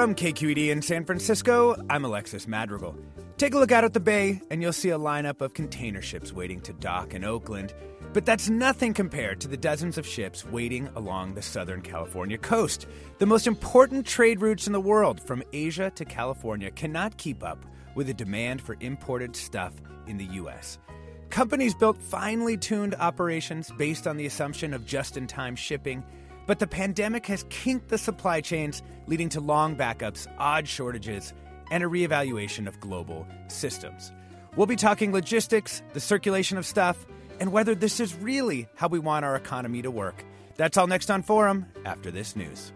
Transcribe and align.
From 0.00 0.14
KQED 0.14 0.70
in 0.70 0.80
San 0.80 1.04
Francisco, 1.04 1.76
I'm 1.90 2.06
Alexis 2.06 2.48
Madrigal. 2.48 2.96
Take 3.36 3.52
a 3.52 3.58
look 3.58 3.70
out 3.70 3.84
at 3.84 3.92
the 3.92 4.00
bay, 4.00 4.40
and 4.50 4.62
you'll 4.62 4.72
see 4.72 4.88
a 4.88 4.98
lineup 4.98 5.42
of 5.42 5.52
container 5.52 6.00
ships 6.00 6.32
waiting 6.32 6.58
to 6.62 6.72
dock 6.72 7.12
in 7.12 7.22
Oakland. 7.22 7.74
But 8.14 8.24
that's 8.24 8.48
nothing 8.48 8.94
compared 8.94 9.42
to 9.42 9.48
the 9.48 9.58
dozens 9.58 9.98
of 9.98 10.06
ships 10.06 10.42
waiting 10.46 10.88
along 10.96 11.34
the 11.34 11.42
Southern 11.42 11.82
California 11.82 12.38
coast. 12.38 12.86
The 13.18 13.26
most 13.26 13.46
important 13.46 14.06
trade 14.06 14.40
routes 14.40 14.66
in 14.66 14.72
the 14.72 14.80
world, 14.80 15.20
from 15.20 15.42
Asia 15.52 15.90
to 15.90 16.06
California, 16.06 16.70
cannot 16.70 17.18
keep 17.18 17.44
up 17.44 17.66
with 17.94 18.06
the 18.06 18.14
demand 18.14 18.62
for 18.62 18.78
imported 18.80 19.36
stuff 19.36 19.74
in 20.06 20.16
the 20.16 20.24
U.S. 20.24 20.78
Companies 21.28 21.74
built 21.74 22.00
finely 22.00 22.56
tuned 22.56 22.94
operations 22.94 23.70
based 23.76 24.06
on 24.06 24.16
the 24.16 24.24
assumption 24.24 24.72
of 24.72 24.86
just 24.86 25.18
in 25.18 25.26
time 25.26 25.56
shipping 25.56 26.02
but 26.50 26.58
the 26.58 26.66
pandemic 26.66 27.26
has 27.26 27.44
kinked 27.48 27.90
the 27.90 27.96
supply 27.96 28.40
chains, 28.40 28.82
leading 29.06 29.28
to 29.28 29.40
long 29.40 29.76
backups, 29.76 30.26
odd 30.36 30.66
shortages, 30.66 31.32
and 31.70 31.84
a 31.84 31.86
reevaluation 31.86 32.66
of 32.66 32.80
global 32.80 33.24
systems. 33.46 34.10
We'll 34.56 34.66
be 34.66 34.74
talking 34.74 35.12
logistics, 35.12 35.80
the 35.92 36.00
circulation 36.00 36.58
of 36.58 36.66
stuff, 36.66 37.06
and 37.38 37.52
whether 37.52 37.76
this 37.76 38.00
is 38.00 38.16
really 38.16 38.66
how 38.74 38.88
we 38.88 38.98
want 38.98 39.24
our 39.24 39.36
economy 39.36 39.80
to 39.82 39.92
work. 39.92 40.24
That's 40.56 40.76
all 40.76 40.88
next 40.88 41.08
on 41.08 41.22
Forum 41.22 41.66
after 41.84 42.10
this 42.10 42.34
news. 42.34 42.72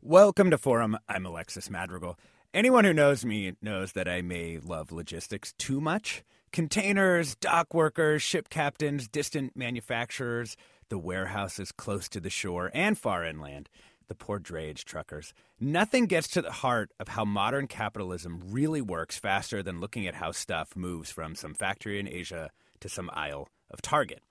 Welcome 0.00 0.52
to 0.52 0.58
Forum. 0.58 0.96
I'm 1.08 1.26
Alexis 1.26 1.68
Madrigal. 1.68 2.16
Anyone 2.56 2.86
who 2.86 2.94
knows 2.94 3.22
me 3.22 3.52
knows 3.60 3.92
that 3.92 4.08
I 4.08 4.22
may 4.22 4.56
love 4.56 4.90
logistics 4.90 5.52
too 5.58 5.78
much. 5.78 6.24
Containers, 6.52 7.34
dock 7.34 7.74
workers, 7.74 8.22
ship 8.22 8.48
captains, 8.48 9.08
distant 9.08 9.54
manufacturers, 9.54 10.56
the 10.88 10.96
warehouses 10.96 11.70
close 11.70 12.08
to 12.08 12.18
the 12.18 12.30
shore 12.30 12.70
and 12.72 12.96
far 12.96 13.26
inland, 13.26 13.68
the 14.08 14.14
poor 14.14 14.40
drayage 14.40 14.84
truckers. 14.84 15.34
Nothing 15.60 16.06
gets 16.06 16.28
to 16.28 16.40
the 16.40 16.50
heart 16.50 16.92
of 16.98 17.08
how 17.08 17.26
modern 17.26 17.66
capitalism 17.66 18.40
really 18.46 18.80
works 18.80 19.18
faster 19.18 19.62
than 19.62 19.78
looking 19.78 20.06
at 20.06 20.14
how 20.14 20.32
stuff 20.32 20.74
moves 20.74 21.10
from 21.10 21.34
some 21.34 21.52
factory 21.52 22.00
in 22.00 22.08
Asia 22.08 22.48
to 22.80 22.88
some 22.88 23.10
aisle 23.12 23.48
of 23.70 23.82
Target. 23.82 24.22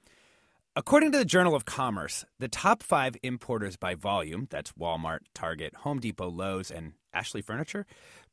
According 0.75 1.11
to 1.11 1.19
the 1.19 1.25
Journal 1.25 1.55
of 1.55 1.63
Commerce, 1.63 2.25
the 2.39 2.47
top 2.47 2.81
five 2.81 3.15
importers 3.23 3.77
by 3.77 3.93
volume 3.95 4.47
that's 4.49 4.73
Walmart, 4.73 5.19
Target, 5.33 5.75
Home 5.75 5.99
Depot, 5.99 6.29
Lowe's, 6.29 6.69
and 6.69 6.93
Ashley 7.15 7.41
Furniture 7.41 7.85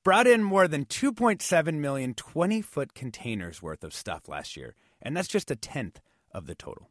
brought 0.03 0.27
in 0.27 0.43
more 0.43 0.67
than 0.69 0.85
2.7 0.85 1.75
million 1.75 2.15
20 2.15 2.61
foot 2.61 2.95
containers 2.95 3.63
worth 3.63 3.85
of 3.85 3.95
stuff 3.95 4.29
last 4.29 4.57
year, 4.57 4.75
and 5.01 5.17
that's 5.17 5.29
just 5.29 5.51
a 5.51 5.57
tenth 5.57 6.01
of 6.33 6.47
the 6.47 6.55
total. 6.55 6.91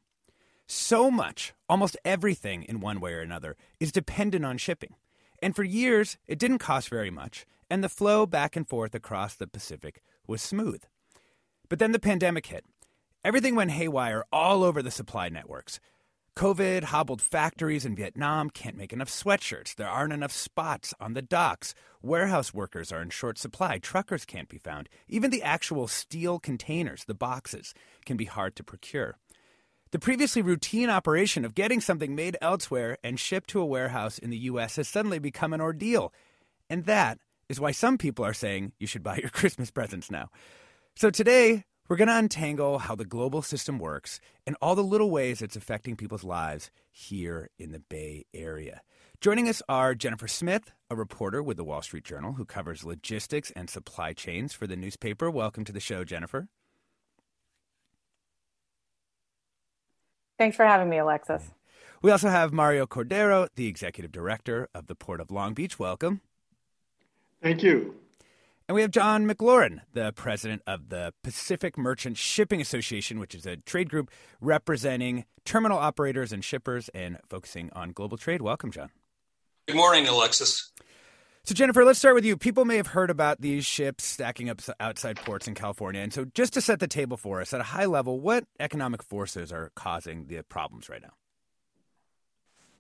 So 0.66 1.12
much, 1.12 1.54
almost 1.68 1.98
everything 2.06 2.64
in 2.64 2.80
one 2.80 3.02
way 3.02 3.14
or 3.14 3.20
another, 3.20 3.58
is 3.80 3.92
dependent 3.92 4.46
on 4.46 4.58
shipping. 4.58 4.96
And 5.42 5.56
for 5.56 5.64
years, 5.64 6.18
it 6.28 6.40
didn't 6.40 6.60
cost 6.60 6.88
very 6.88 7.12
much, 7.12 7.46
and 7.70 7.84
the 7.84 7.90
flow 7.90 8.26
back 8.26 8.56
and 8.56 8.68
forth 8.68 8.96
across 8.96 9.36
the 9.36 9.48
Pacific 9.48 10.02
was 10.28 10.42
smooth. 10.42 10.84
But 11.68 11.80
then 11.80 11.92
the 11.92 12.00
pandemic 12.00 12.46
hit. 12.46 12.66
Everything 13.24 13.56
went 13.56 13.72
haywire 13.72 14.24
all 14.32 14.64
over 14.64 14.82
the 14.82 14.92
supply 14.92 15.30
networks. 15.30 15.80
COVID 16.38 16.86
hobbled 16.86 17.22
factories 17.22 17.86
in 17.86 17.96
Vietnam 17.96 18.50
can't 18.50 18.78
make 18.78 18.94
enough 18.94 19.10
sweatshirts. 19.10 19.76
There 19.76 19.90
aren't 19.90 20.14
enough 20.14 20.32
spots 20.32 20.94
on 21.00 21.14
the 21.14 21.22
docks. 21.22 21.76
Warehouse 22.02 22.54
workers 22.54 22.92
are 22.92 23.02
in 23.02 23.10
short 23.10 23.38
supply. 23.38 23.80
Truckers 23.80 24.24
can't 24.24 24.48
be 24.48 24.58
found. 24.58 24.88
Even 25.10 25.30
the 25.30 25.44
actual 25.44 25.88
steel 25.88 26.40
containers, 26.40 27.04
the 27.04 27.14
boxes, 27.14 27.74
can 28.06 28.16
be 28.16 28.26
hard 28.26 28.56
to 28.56 28.64
procure. 28.64 29.18
The 29.92 30.00
previously 30.00 30.42
routine 30.42 30.90
operation 30.90 31.44
of 31.44 31.54
getting 31.54 31.82
something 31.82 32.16
made 32.16 32.38
elsewhere 32.42 32.98
and 33.04 33.20
shipped 33.20 33.50
to 33.50 33.60
a 33.60 33.66
warehouse 33.66 34.18
in 34.18 34.30
the 34.30 34.38
U.S. 34.38 34.78
has 34.78 34.88
suddenly 34.88 35.20
become 35.20 35.52
an 35.52 35.60
ordeal. 35.60 36.14
And 36.70 36.86
that 36.86 37.20
is 37.50 37.60
why 37.60 37.72
some 37.72 37.98
people 37.98 38.24
are 38.24 38.34
saying 38.34 38.72
you 38.80 38.88
should 38.88 39.04
buy 39.04 39.18
your 39.18 39.30
Christmas 39.32 39.70
presents 39.70 40.10
now. 40.10 40.30
So 40.96 41.10
today, 41.10 41.66
we're 41.92 41.98
going 41.98 42.08
to 42.08 42.18
untangle 42.18 42.80
how 42.80 42.96
the 42.96 43.04
global 43.04 43.42
system 43.42 43.78
works 43.78 44.22
and 44.48 44.56
all 44.62 44.76
the 44.76 44.82
little 44.82 45.12
ways 45.12 45.42
it's 45.42 45.58
affecting 45.58 45.98
people's 45.98 46.24
lives 46.24 46.72
here 46.90 47.50
in 47.60 47.74
the 47.74 47.82
Bay 47.82 48.26
Area. 48.34 48.80
Joining 49.20 49.50
us 49.50 49.62
are 49.68 49.94
Jennifer 49.94 50.30
Smith, 50.30 50.72
a 50.90 50.96
reporter 50.96 51.44
with 51.44 51.58
the 51.58 51.66
Wall 51.66 51.82
Street 51.82 52.06
Journal 52.06 52.32
who 52.32 52.46
covers 52.46 52.86
logistics 52.86 53.52
and 53.58 53.70
supply 53.70 54.14
chains 54.14 54.54
for 54.54 54.68
the 54.68 54.78
newspaper. 54.78 55.30
Welcome 55.30 55.66
to 55.66 55.74
the 55.74 55.82
show, 55.82 56.06
Jennifer. 56.06 56.48
Thanks 60.38 60.56
for 60.56 60.66
having 60.66 60.90
me, 60.90 60.98
Alexis. 60.98 61.44
We 62.02 62.10
also 62.10 62.30
have 62.30 62.54
Mario 62.54 62.86
Cordero, 62.86 63.50
the 63.58 63.68
executive 63.68 64.14
director 64.14 64.70
of 64.74 64.88
the 64.88 64.96
Port 64.96 65.20
of 65.20 65.30
Long 65.30 65.54
Beach. 65.54 65.78
Welcome. 65.78 66.22
Thank 67.44 67.64
you. 67.64 68.01
And 68.72 68.76
we 68.78 68.84
have 68.84 68.92
John 68.92 69.28
McLaurin, 69.28 69.82
the 69.92 70.14
president 70.14 70.62
of 70.66 70.88
the 70.88 71.14
Pacific 71.24 71.78
Merchant 71.78 72.16
Shipping 72.16 72.62
Association, 72.62 73.20
which 73.20 73.36
is 73.36 73.46
a 73.46 73.58
trade 73.58 73.90
group 73.90 74.10
representing 74.40 75.26
terminal 75.44 75.78
operators 75.78 76.32
and 76.32 76.42
shippers 76.42 76.90
and 76.94 77.18
focusing 77.28 77.70
on 77.74 77.92
global 77.92 78.18
trade. 78.18 78.42
Welcome, 78.42 78.72
John. 78.72 78.90
Good 79.68 79.76
morning, 79.76 80.08
Alexis. 80.08 80.72
So, 81.44 81.54
Jennifer, 81.54 81.84
let's 81.84 82.00
start 82.00 82.16
with 82.16 82.24
you. 82.24 82.38
People 82.38 82.64
may 82.64 82.78
have 82.78 82.88
heard 82.88 83.10
about 83.10 83.42
these 83.42 83.66
ships 83.66 84.06
stacking 84.06 84.50
up 84.50 84.62
outside 84.80 85.18
ports 85.18 85.50
in 85.50 85.54
California. 85.54 86.00
And 86.00 86.14
so, 86.14 86.24
just 86.34 86.54
to 86.54 86.62
set 86.62 86.80
the 86.80 86.88
table 86.88 87.18
for 87.18 87.42
us, 87.42 87.54
at 87.54 87.60
a 87.60 87.66
high 87.66 87.88
level, 87.88 88.22
what 88.22 88.46
economic 88.58 89.04
forces 89.04 89.52
are 89.52 89.74
causing 89.76 90.28
the 90.28 90.44
problems 90.44 90.88
right 90.88 91.02
now? 91.02 91.12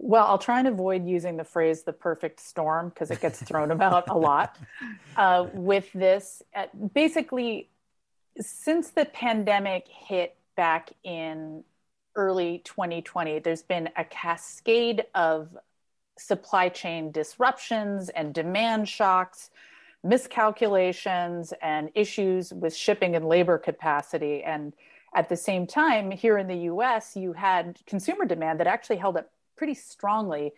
Well, 0.03 0.25
I'll 0.25 0.39
try 0.39 0.57
and 0.57 0.67
avoid 0.67 1.06
using 1.06 1.38
the 1.38 1.44
phrase 1.44 1.84
the 1.84 1.94
perfect 1.94 2.39
storm 2.39 2.89
because 2.89 3.12
it 3.12 3.22
gets 3.22 3.41
thrown 3.44 3.69
about 3.69 4.09
a 4.09 4.17
lot. 4.17 4.57
Uh, 5.18 5.45
with 5.53 5.92
this, 5.92 6.42
uh, 6.56 6.68
basically, 6.94 7.69
since 8.39 8.92
the 8.92 9.03
pandemic 9.03 9.86
hit 9.89 10.38
back 10.56 10.94
in 11.03 11.65
early 12.15 12.59
2020, 12.63 13.39
there's 13.39 13.62
been 13.62 13.89
a 13.98 14.06
cascade 14.06 15.03
of 15.13 15.50
supply 16.18 16.69
chain 16.69 17.12
disruptions 17.12 18.07
and 18.09 18.33
demand 18.33 18.88
shocks, 18.88 19.50
miscalculations, 20.01 21.54
and 21.62 21.92
issues 21.94 22.54
with 22.54 22.74
shipping 22.74 23.18
and 23.18 23.27
labor 23.27 23.57
capacity. 23.57 24.44
And 24.44 24.71
at 25.13 25.27
the 25.27 25.38
same 25.38 25.68
time, 25.68 26.09
here 26.09 26.38
in 26.38 26.47
the 26.47 26.69
US, 26.71 27.18
you 27.18 27.33
had 27.33 27.80
consumer 27.86 28.24
demand 28.24 28.62
that 28.62 28.68
actually 28.68 28.97
held 28.97 29.18
up 29.18 29.30
pretty 29.56 29.74
strongly 29.74 30.53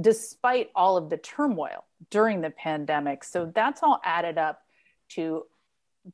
despite 0.00 0.70
all 0.74 0.96
of 0.96 1.10
the 1.10 1.16
turmoil 1.16 1.84
during 2.10 2.40
the 2.40 2.50
pandemic. 2.50 3.24
So 3.24 3.50
that's 3.52 3.82
all 3.82 4.00
added 4.04 4.38
up 4.38 4.62
to 5.10 5.44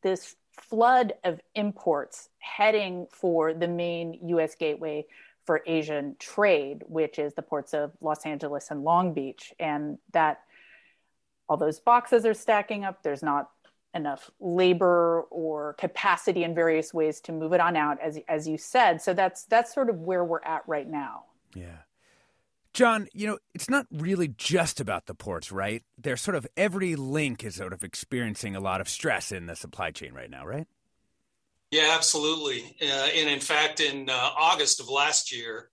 this 0.03 0.37
flood 0.61 1.15
of 1.25 1.41
imports 1.55 2.29
heading 2.38 3.06
for 3.11 3.53
the 3.53 3.69
main 3.69 4.19
US 4.29 4.55
gateway 4.55 5.06
for 5.44 5.62
Asian 5.67 6.17
trade, 6.19 6.85
which 6.87 7.19
is 7.19 7.35
the 7.35 7.43
ports 7.43 7.75
of 7.75 7.93
Los 8.00 8.25
Angeles 8.25 8.70
and 8.70 8.82
Long 8.82 9.12
Beach. 9.12 9.53
And 9.59 9.99
that 10.12 10.41
all 11.49 11.56
those 11.56 11.81
boxes 11.81 12.25
are 12.25 12.35
stacking 12.35 12.85
up. 12.85 13.03
There's 13.03 13.23
not 13.23 13.50
enough 13.94 14.31
labor 14.41 15.23
or 15.31 15.75
capacity 15.75 16.43
in 16.43 16.55
various 16.55 16.93
ways 16.94 17.20
to 17.20 17.32
move 17.32 17.53
it 17.53 17.61
on 17.61 17.77
out, 17.77 18.00
as 18.00 18.19
as 18.29 18.49
you 18.49 18.56
said. 18.56 19.03
So 19.03 19.12
that's 19.12 19.44
that's 19.44 19.75
sort 19.75 19.91
of 19.91 20.00
where 20.00 20.25
we're 20.25 20.43
at 20.43 20.62
right 20.67 20.88
now. 20.88 21.25
Yeah. 21.55 21.84
John, 22.75 23.06
you 23.12 23.29
know, 23.29 23.38
it's 23.55 23.71
not 23.71 23.87
really 23.93 24.29
just 24.29 24.81
about 24.81 25.06
the 25.06 25.15
ports, 25.15 25.53
right? 25.53 25.85
There's 25.97 26.21
sort 26.21 26.37
of 26.37 26.47
every 26.56 26.97
link 26.97 27.44
is 27.44 27.55
sort 27.55 27.73
of 27.73 27.85
experiencing 27.85 28.56
a 28.56 28.61
lot 28.61 28.81
of 28.81 28.88
stress 28.88 29.31
in 29.31 29.47
the 29.47 29.55
supply 29.55 29.93
chain 29.93 30.12
right 30.12 30.29
now, 30.29 30.44
right? 30.44 30.67
Yeah, 31.71 31.93
absolutely. 31.94 32.76
Uh, 32.82 33.09
and 33.17 33.31
in 33.31 33.41
fact, 33.41 33.81
in 33.81 34.11
uh, 34.11 34.12
August 34.12 34.81
of 34.81 34.88
last 34.88 35.35
year, 35.35 35.71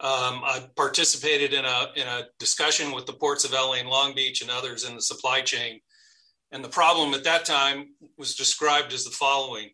um, 0.00 0.42
I 0.44 0.64
participated 0.76 1.52
in 1.52 1.64
a 1.64 1.86
in 1.94 2.06
a 2.08 2.22
discussion 2.40 2.92
with 2.92 3.06
the 3.06 3.12
ports 3.12 3.44
of 3.44 3.52
LA 3.52 3.74
and 3.74 3.88
Long 3.88 4.14
Beach 4.14 4.42
and 4.42 4.50
others 4.50 4.84
in 4.84 4.96
the 4.96 5.02
supply 5.02 5.42
chain. 5.42 5.80
And 6.50 6.64
the 6.64 6.68
problem 6.68 7.14
at 7.14 7.24
that 7.24 7.44
time 7.44 7.94
was 8.18 8.34
described 8.34 8.92
as 8.92 9.04
the 9.04 9.10
following 9.10 9.70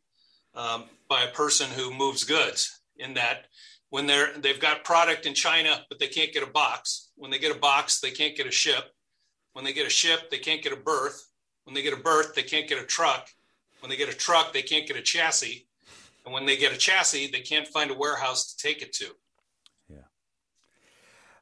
um, 0.54 0.84
by 1.08 1.22
a 1.22 1.32
person 1.32 1.70
who 1.70 1.92
moves 1.92 2.24
goods. 2.24 2.80
In 2.96 3.14
that, 3.14 3.46
when 3.90 4.06
they're 4.06 4.36
they've 4.38 4.60
got 4.60 4.84
product 4.84 5.26
in 5.26 5.34
China, 5.34 5.84
but 5.88 5.98
they 5.98 6.08
can't 6.08 6.32
get 6.32 6.42
a 6.42 6.50
box. 6.50 7.10
When 7.16 7.30
they 7.30 7.38
get 7.38 7.54
a 7.54 7.58
box, 7.58 8.00
they 8.00 8.10
can't 8.10 8.36
get 8.36 8.46
a 8.46 8.50
ship. 8.50 8.84
When 9.52 9.64
they 9.64 9.72
get 9.72 9.86
a 9.86 9.90
ship, 9.90 10.30
they 10.30 10.38
can't 10.38 10.62
get 10.62 10.72
a 10.72 10.76
berth. 10.76 11.28
When 11.64 11.74
they 11.74 11.82
get 11.82 11.92
a 11.92 12.02
berth, 12.02 12.34
they 12.34 12.42
can't 12.42 12.68
get 12.68 12.82
a 12.82 12.86
truck. 12.86 13.28
When 13.80 13.90
they 13.90 13.96
get 13.96 14.08
a 14.08 14.16
truck, 14.16 14.52
they 14.52 14.62
can't 14.62 14.86
get 14.86 14.96
a 14.96 15.02
chassis. 15.02 15.66
And 16.24 16.34
when 16.34 16.46
they 16.46 16.56
get 16.56 16.72
a 16.72 16.76
chassis, 16.76 17.28
they 17.28 17.40
can't 17.40 17.66
find 17.66 17.90
a 17.90 17.94
warehouse 17.94 18.52
to 18.52 18.62
take 18.62 18.82
it 18.82 18.92
to. 18.94 19.06
Yeah. 19.88 19.98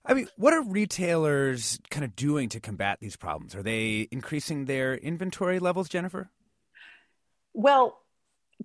I 0.04 0.14
mean, 0.14 0.28
what 0.37 0.52
are 0.52 0.62
retailers 0.62 1.81
kind 1.90 2.04
of 2.04 2.14
doing 2.14 2.48
to 2.50 2.60
combat 2.60 2.98
these 3.00 3.16
problems? 3.16 3.54
Are 3.54 3.62
they 3.62 4.08
increasing 4.10 4.66
their 4.66 4.94
inventory 4.94 5.58
levels, 5.58 5.88
Jennifer? 5.88 6.31
Well, 7.52 7.98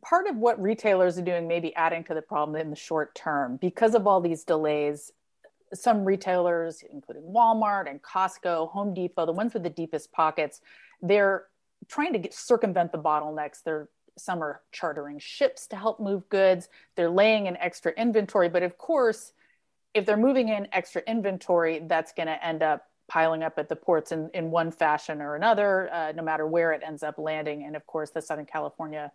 part 0.03 0.27
of 0.27 0.37
what 0.37 0.61
retailers 0.61 1.17
are 1.17 1.23
doing 1.23 1.47
may 1.47 1.59
be 1.59 1.75
adding 1.75 2.03
to 2.03 2.13
the 2.13 2.21
problem 2.21 2.59
in 2.59 2.69
the 2.69 2.75
short 2.75 3.13
term 3.15 3.57
because 3.57 3.93
of 3.93 4.07
all 4.07 4.21
these 4.21 4.43
delays 4.43 5.11
some 5.73 6.03
retailers 6.03 6.83
including 6.91 7.23
walmart 7.23 7.89
and 7.89 8.01
costco 8.01 8.69
home 8.71 8.93
depot 8.93 9.25
the 9.25 9.31
ones 9.31 9.53
with 9.53 9.63
the 9.63 9.69
deepest 9.69 10.11
pockets 10.11 10.61
they're 11.01 11.45
trying 11.87 12.13
to 12.13 12.19
get, 12.19 12.33
circumvent 12.33 12.91
the 12.91 12.97
bottlenecks. 12.97 13.63
They're 13.63 13.89
some 14.17 14.43
are 14.43 14.61
chartering 14.71 15.17
ships 15.19 15.67
to 15.67 15.75
help 15.77 15.99
move 15.99 16.27
goods. 16.29 16.67
They're 16.95 17.09
laying 17.09 17.47
in 17.47 17.55
extra 17.57 17.93
inventory. 17.93 18.49
But 18.49 18.61
of 18.61 18.77
course 18.77 19.33
if 19.93 20.05
they're 20.05 20.17
moving 20.17 20.49
in 20.49 20.67
extra 20.71 21.01
inventory 21.07 21.81
that's 21.87 22.13
going 22.13 22.27
to 22.27 22.45
end 22.45 22.61
up 22.63 22.87
piling 23.09 23.43
up 23.43 23.57
at 23.57 23.67
the 23.67 23.75
ports 23.75 24.11
in, 24.11 24.29
in 24.33 24.51
one 24.51 24.71
fashion 24.71 25.21
or 25.21 25.35
another 25.35 25.89
uh, 25.91 26.13
no 26.15 26.23
matter 26.23 26.45
where 26.45 26.71
it 26.71 26.81
ends 26.85 27.03
up 27.03 27.17
landing. 27.17 27.63
And 27.63 27.75
of 27.75 27.85
course 27.87 28.11
the 28.11 28.21
southern 28.21 28.45
california 28.45 29.11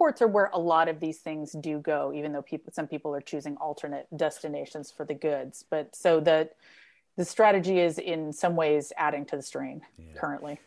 ports 0.00 0.22
are 0.22 0.28
where 0.28 0.48
a 0.54 0.58
lot 0.58 0.88
of 0.88 0.98
these 0.98 1.18
things 1.18 1.54
do 1.60 1.78
go, 1.78 2.10
even 2.14 2.32
though 2.32 2.40
people, 2.40 2.72
some 2.72 2.86
people 2.86 3.14
are 3.14 3.20
choosing 3.20 3.54
alternate 3.58 4.06
destinations 4.16 4.90
for 4.90 5.04
the 5.04 5.12
goods. 5.12 5.62
But 5.68 5.94
so 5.94 6.20
the 6.20 6.48
the 7.18 7.24
strategy 7.26 7.80
is 7.80 7.98
in 7.98 8.32
some 8.32 8.56
ways 8.56 8.94
adding 8.96 9.26
to 9.26 9.36
the 9.36 9.42
strain 9.42 9.82
yeah. 9.98 10.14
currently. 10.18 10.58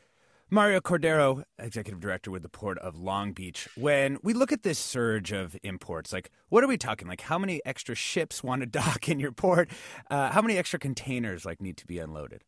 Mario 0.51 0.79
Cordero, 0.81 1.43
executive 1.57 1.99
director 1.99 2.29
with 2.29 2.43
the 2.43 2.49
Port 2.49 2.77
of 2.77 2.95
Long 2.95 3.33
Beach. 3.33 3.67
When 3.75 4.19
we 4.21 4.33
look 4.33 4.51
at 4.51 4.61
this 4.61 4.77
surge 4.77 5.31
of 5.31 5.57
imports, 5.63 6.13
like 6.13 6.29
what 6.49 6.63
are 6.63 6.67
we 6.67 6.77
talking? 6.77 7.07
Like 7.07 7.21
how 7.21 7.39
many 7.39 7.59
extra 7.65 7.95
ships 7.95 8.43
want 8.43 8.59
to 8.61 8.65
dock 8.81 9.09
in 9.09 9.19
your 9.19 9.31
port? 9.31 9.71
Uh, 10.11 10.29
how 10.29 10.43
many 10.43 10.59
extra 10.59 10.77
containers 10.77 11.43
like 11.43 11.59
need 11.59 11.77
to 11.77 11.87
be 11.87 11.97
unloaded? 11.97 12.43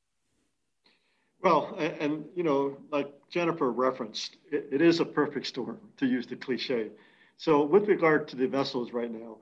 Well, 1.45 1.75
and, 1.77 1.93
and, 1.99 2.25
you 2.35 2.41
know, 2.41 2.75
like 2.91 3.13
Jennifer 3.29 3.71
referenced, 3.71 4.37
it, 4.51 4.67
it 4.71 4.81
is 4.81 4.99
a 4.99 5.05
perfect 5.05 5.45
storm 5.45 5.79
to 5.97 6.07
use 6.07 6.25
the 6.25 6.35
cliche. 6.35 6.89
So, 7.37 7.63
with 7.63 7.87
regard 7.87 8.27
to 8.29 8.35
the 8.35 8.47
vessels 8.47 8.93
right 8.93 9.11
now, 9.11 9.37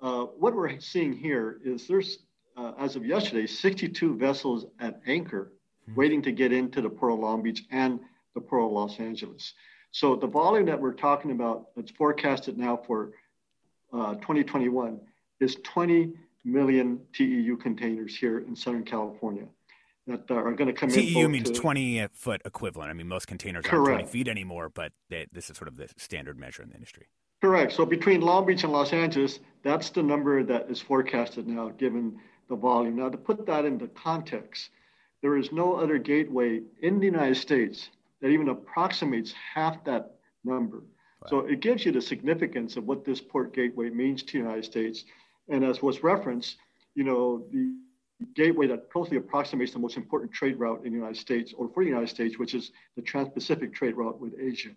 uh, 0.00 0.26
what 0.38 0.54
we're 0.54 0.78
seeing 0.78 1.12
here 1.12 1.58
is 1.64 1.88
there's, 1.88 2.20
uh, 2.56 2.74
as 2.78 2.94
of 2.94 3.04
yesterday, 3.04 3.44
62 3.48 4.16
vessels 4.16 4.66
at 4.78 5.00
anchor 5.08 5.50
mm-hmm. 5.82 5.98
waiting 5.98 6.22
to 6.22 6.30
get 6.30 6.52
into 6.52 6.80
the 6.80 6.88
Port 6.88 7.12
of 7.12 7.18
Long 7.18 7.42
Beach 7.42 7.64
and 7.72 7.98
the 8.36 8.40
Port 8.40 8.62
of 8.62 8.70
Los 8.70 9.00
Angeles. 9.00 9.54
So, 9.90 10.14
the 10.14 10.28
volume 10.28 10.66
that 10.66 10.80
we're 10.80 10.94
talking 10.94 11.32
about 11.32 11.74
that's 11.74 11.90
forecasted 11.90 12.56
now 12.56 12.76
for 12.86 13.10
uh, 13.92 14.14
2021 14.14 15.00
is 15.40 15.56
20 15.64 16.12
million 16.44 17.00
TEU 17.12 17.56
containers 17.56 18.16
here 18.16 18.38
in 18.38 18.54
Southern 18.54 18.84
California 18.84 19.48
that 20.08 20.30
are 20.30 20.52
going 20.52 20.66
to 20.66 20.72
come 20.72 20.90
TEU 20.90 21.00
in. 21.00 21.14
TEU 21.14 21.28
means 21.28 21.50
20 21.50 22.08
foot 22.12 22.42
equivalent. 22.44 22.90
I 22.90 22.94
mean, 22.94 23.08
most 23.08 23.26
containers 23.26 23.64
Correct. 23.64 23.88
aren't 23.88 24.00
20 24.00 24.06
feet 24.06 24.28
anymore, 24.28 24.70
but 24.70 24.92
they, 25.10 25.26
this 25.32 25.50
is 25.50 25.56
sort 25.56 25.68
of 25.68 25.76
the 25.76 25.88
standard 25.96 26.38
measure 26.38 26.62
in 26.62 26.70
the 26.70 26.74
industry. 26.74 27.06
Correct. 27.40 27.72
So 27.72 27.86
between 27.86 28.20
Long 28.20 28.46
Beach 28.46 28.64
and 28.64 28.72
Los 28.72 28.92
Angeles, 28.92 29.38
that's 29.62 29.90
the 29.90 30.02
number 30.02 30.42
that 30.42 30.68
is 30.70 30.80
forecasted 30.80 31.46
now, 31.46 31.68
given 31.68 32.18
the 32.48 32.56
volume. 32.56 32.96
Now, 32.96 33.10
to 33.10 33.18
put 33.18 33.46
that 33.46 33.64
into 33.64 33.86
context, 33.88 34.70
there 35.22 35.36
is 35.36 35.52
no 35.52 35.74
other 35.74 35.98
gateway 35.98 36.62
in 36.82 36.98
the 36.98 37.06
United 37.06 37.36
States 37.36 37.90
that 38.20 38.28
even 38.28 38.48
approximates 38.48 39.32
half 39.54 39.84
that 39.84 40.14
number. 40.44 40.78
Wow. 40.78 41.28
So 41.28 41.38
it 41.40 41.60
gives 41.60 41.84
you 41.84 41.92
the 41.92 42.00
significance 42.00 42.76
of 42.76 42.84
what 42.84 43.04
this 43.04 43.20
port 43.20 43.54
gateway 43.54 43.90
means 43.90 44.22
to 44.24 44.32
the 44.32 44.38
United 44.38 44.64
States. 44.64 45.04
And 45.48 45.64
as 45.64 45.82
was 45.82 46.02
referenced, 46.02 46.56
you 46.94 47.04
know, 47.04 47.44
the 47.52 47.72
gateway 48.34 48.66
that 48.66 48.90
closely 48.90 49.16
approximates 49.16 49.72
the 49.72 49.78
most 49.78 49.96
important 49.96 50.32
trade 50.32 50.58
route 50.58 50.84
in 50.84 50.92
the 50.92 50.98
United 50.98 51.18
States 51.18 51.52
or 51.56 51.68
for 51.68 51.84
the 51.84 51.88
United 51.88 52.08
States, 52.08 52.38
which 52.38 52.54
is 52.54 52.72
the 52.96 53.02
Trans 53.02 53.28
Pacific 53.28 53.74
trade 53.74 53.96
route 53.96 54.20
with 54.20 54.34
Asia. 54.38 54.70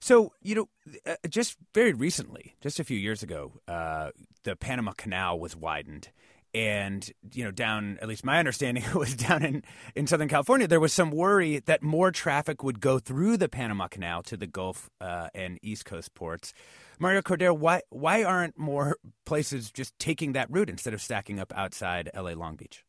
So, 0.00 0.32
you 0.40 0.54
know, 0.54 0.68
uh, 1.04 1.16
just 1.28 1.58
very 1.74 1.92
recently, 1.92 2.56
just 2.62 2.80
a 2.80 2.84
few 2.84 2.96
years 2.96 3.22
ago, 3.22 3.60
uh, 3.68 4.10
the 4.44 4.56
Panama 4.56 4.92
Canal 4.92 5.38
was 5.38 5.54
widened 5.54 6.08
and 6.52 7.10
you 7.32 7.44
know 7.44 7.50
down 7.50 7.98
at 8.02 8.08
least 8.08 8.24
my 8.24 8.38
understanding 8.38 8.82
was 8.94 9.14
down 9.14 9.44
in 9.44 9.62
in 9.94 10.06
southern 10.06 10.28
california 10.28 10.66
there 10.66 10.80
was 10.80 10.92
some 10.92 11.10
worry 11.10 11.60
that 11.60 11.82
more 11.82 12.10
traffic 12.10 12.62
would 12.62 12.80
go 12.80 12.98
through 12.98 13.36
the 13.36 13.48
panama 13.48 13.86
canal 13.86 14.22
to 14.22 14.36
the 14.36 14.46
gulf 14.46 14.90
uh, 15.00 15.28
and 15.34 15.58
east 15.62 15.84
coast 15.84 16.14
ports. 16.14 16.52
Mario 16.98 17.22
cordero 17.22 17.56
why 17.56 17.82
why 17.90 18.22
aren't 18.22 18.58
more 18.58 18.96
places 19.24 19.70
just 19.70 19.98
taking 19.98 20.32
that 20.32 20.50
route 20.50 20.70
instead 20.70 20.94
of 20.94 21.00
stacking 21.00 21.38
up 21.38 21.52
outside 21.56 22.10
la 22.14 22.32
long 22.32 22.56
beach? 22.56 22.84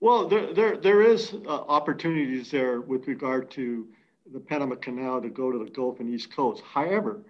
Well 0.00 0.28
there 0.28 0.52
there, 0.52 0.76
there 0.76 1.02
is 1.02 1.34
uh, 1.46 1.48
opportunities 1.48 2.50
there 2.50 2.80
with 2.80 3.06
regard 3.08 3.50
to 3.52 3.88
the 4.32 4.40
panama 4.40 4.76
canal 4.76 5.22
to 5.22 5.28
go 5.28 5.50
to 5.50 5.58
the 5.58 5.70
gulf 5.70 6.00
and 6.00 6.08
east 6.08 6.34
coast. 6.34 6.62
However 6.62 7.20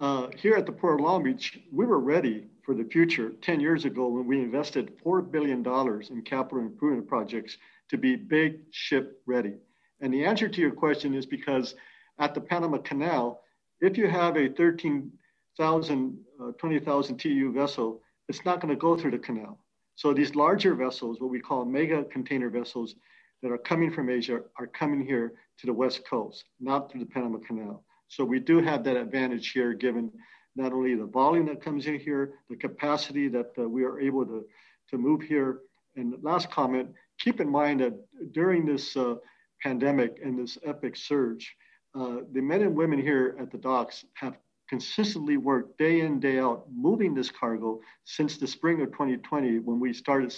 uh, 0.00 0.28
here 0.36 0.54
at 0.54 0.64
the 0.64 0.72
Port 0.72 0.98
of 0.98 1.04
Long 1.04 1.22
Beach, 1.22 1.60
we 1.70 1.84
were 1.84 2.00
ready 2.00 2.46
for 2.70 2.76
the 2.76 2.88
future 2.88 3.32
10 3.42 3.58
years 3.58 3.84
ago 3.84 4.06
when 4.06 4.28
we 4.28 4.40
invested 4.40 4.96
$4 5.04 5.28
billion 5.28 5.66
in 6.08 6.22
capital 6.22 6.60
improvement 6.60 7.08
projects 7.08 7.56
to 7.88 7.98
be 7.98 8.14
big 8.14 8.60
ship 8.70 9.20
ready. 9.26 9.54
And 10.00 10.14
the 10.14 10.24
answer 10.24 10.48
to 10.48 10.60
your 10.60 10.70
question 10.70 11.12
is 11.12 11.26
because 11.26 11.74
at 12.20 12.32
the 12.32 12.40
Panama 12.40 12.78
Canal, 12.78 13.42
if 13.80 13.98
you 13.98 14.06
have 14.06 14.36
a 14.36 14.50
13,000, 14.50 16.18
uh, 16.40 16.52
20,000 16.60 17.16
TEU 17.18 17.52
vessel, 17.52 18.02
it's 18.28 18.44
not 18.44 18.60
going 18.60 18.72
to 18.72 18.80
go 18.80 18.96
through 18.96 19.10
the 19.10 19.18
canal. 19.18 19.58
So 19.96 20.14
these 20.14 20.36
larger 20.36 20.76
vessels, 20.76 21.20
what 21.20 21.30
we 21.30 21.40
call 21.40 21.64
mega 21.64 22.04
container 22.04 22.50
vessels 22.50 22.94
that 23.42 23.50
are 23.50 23.58
coming 23.58 23.90
from 23.92 24.08
Asia, 24.08 24.42
are 24.60 24.68
coming 24.68 25.04
here 25.04 25.32
to 25.58 25.66
the 25.66 25.74
West 25.74 26.02
Coast, 26.08 26.44
not 26.60 26.88
through 26.88 27.00
the 27.00 27.10
Panama 27.10 27.38
Canal. 27.38 27.82
So 28.06 28.24
we 28.24 28.38
do 28.38 28.60
have 28.60 28.84
that 28.84 28.96
advantage 28.96 29.50
here, 29.50 29.72
given 29.72 30.12
not 30.56 30.72
only 30.72 30.94
the 30.94 31.06
volume 31.06 31.46
that 31.46 31.62
comes 31.62 31.86
in 31.86 31.98
here, 31.98 32.34
the 32.48 32.56
capacity 32.56 33.28
that 33.28 33.52
uh, 33.58 33.68
we 33.68 33.84
are 33.84 34.00
able 34.00 34.24
to, 34.26 34.44
to 34.90 34.98
move 34.98 35.22
here. 35.22 35.60
And 35.96 36.14
last 36.22 36.50
comment, 36.50 36.90
keep 37.18 37.40
in 37.40 37.48
mind 37.48 37.80
that 37.80 37.94
during 38.32 38.64
this 38.64 38.96
uh, 38.96 39.16
pandemic 39.62 40.20
and 40.22 40.38
this 40.38 40.58
epic 40.64 40.96
surge, 40.96 41.54
uh, 41.94 42.18
the 42.32 42.40
men 42.40 42.62
and 42.62 42.74
women 42.74 43.00
here 43.00 43.36
at 43.40 43.50
the 43.50 43.58
docks 43.58 44.04
have 44.14 44.36
consistently 44.68 45.36
worked 45.36 45.76
day 45.78 46.00
in, 46.00 46.20
day 46.20 46.38
out, 46.38 46.64
moving 46.72 47.12
this 47.12 47.30
cargo 47.30 47.80
since 48.04 48.36
the 48.36 48.46
spring 48.46 48.80
of 48.80 48.92
2020 48.92 49.58
when 49.58 49.80
we 49.80 49.92
started 49.92 50.32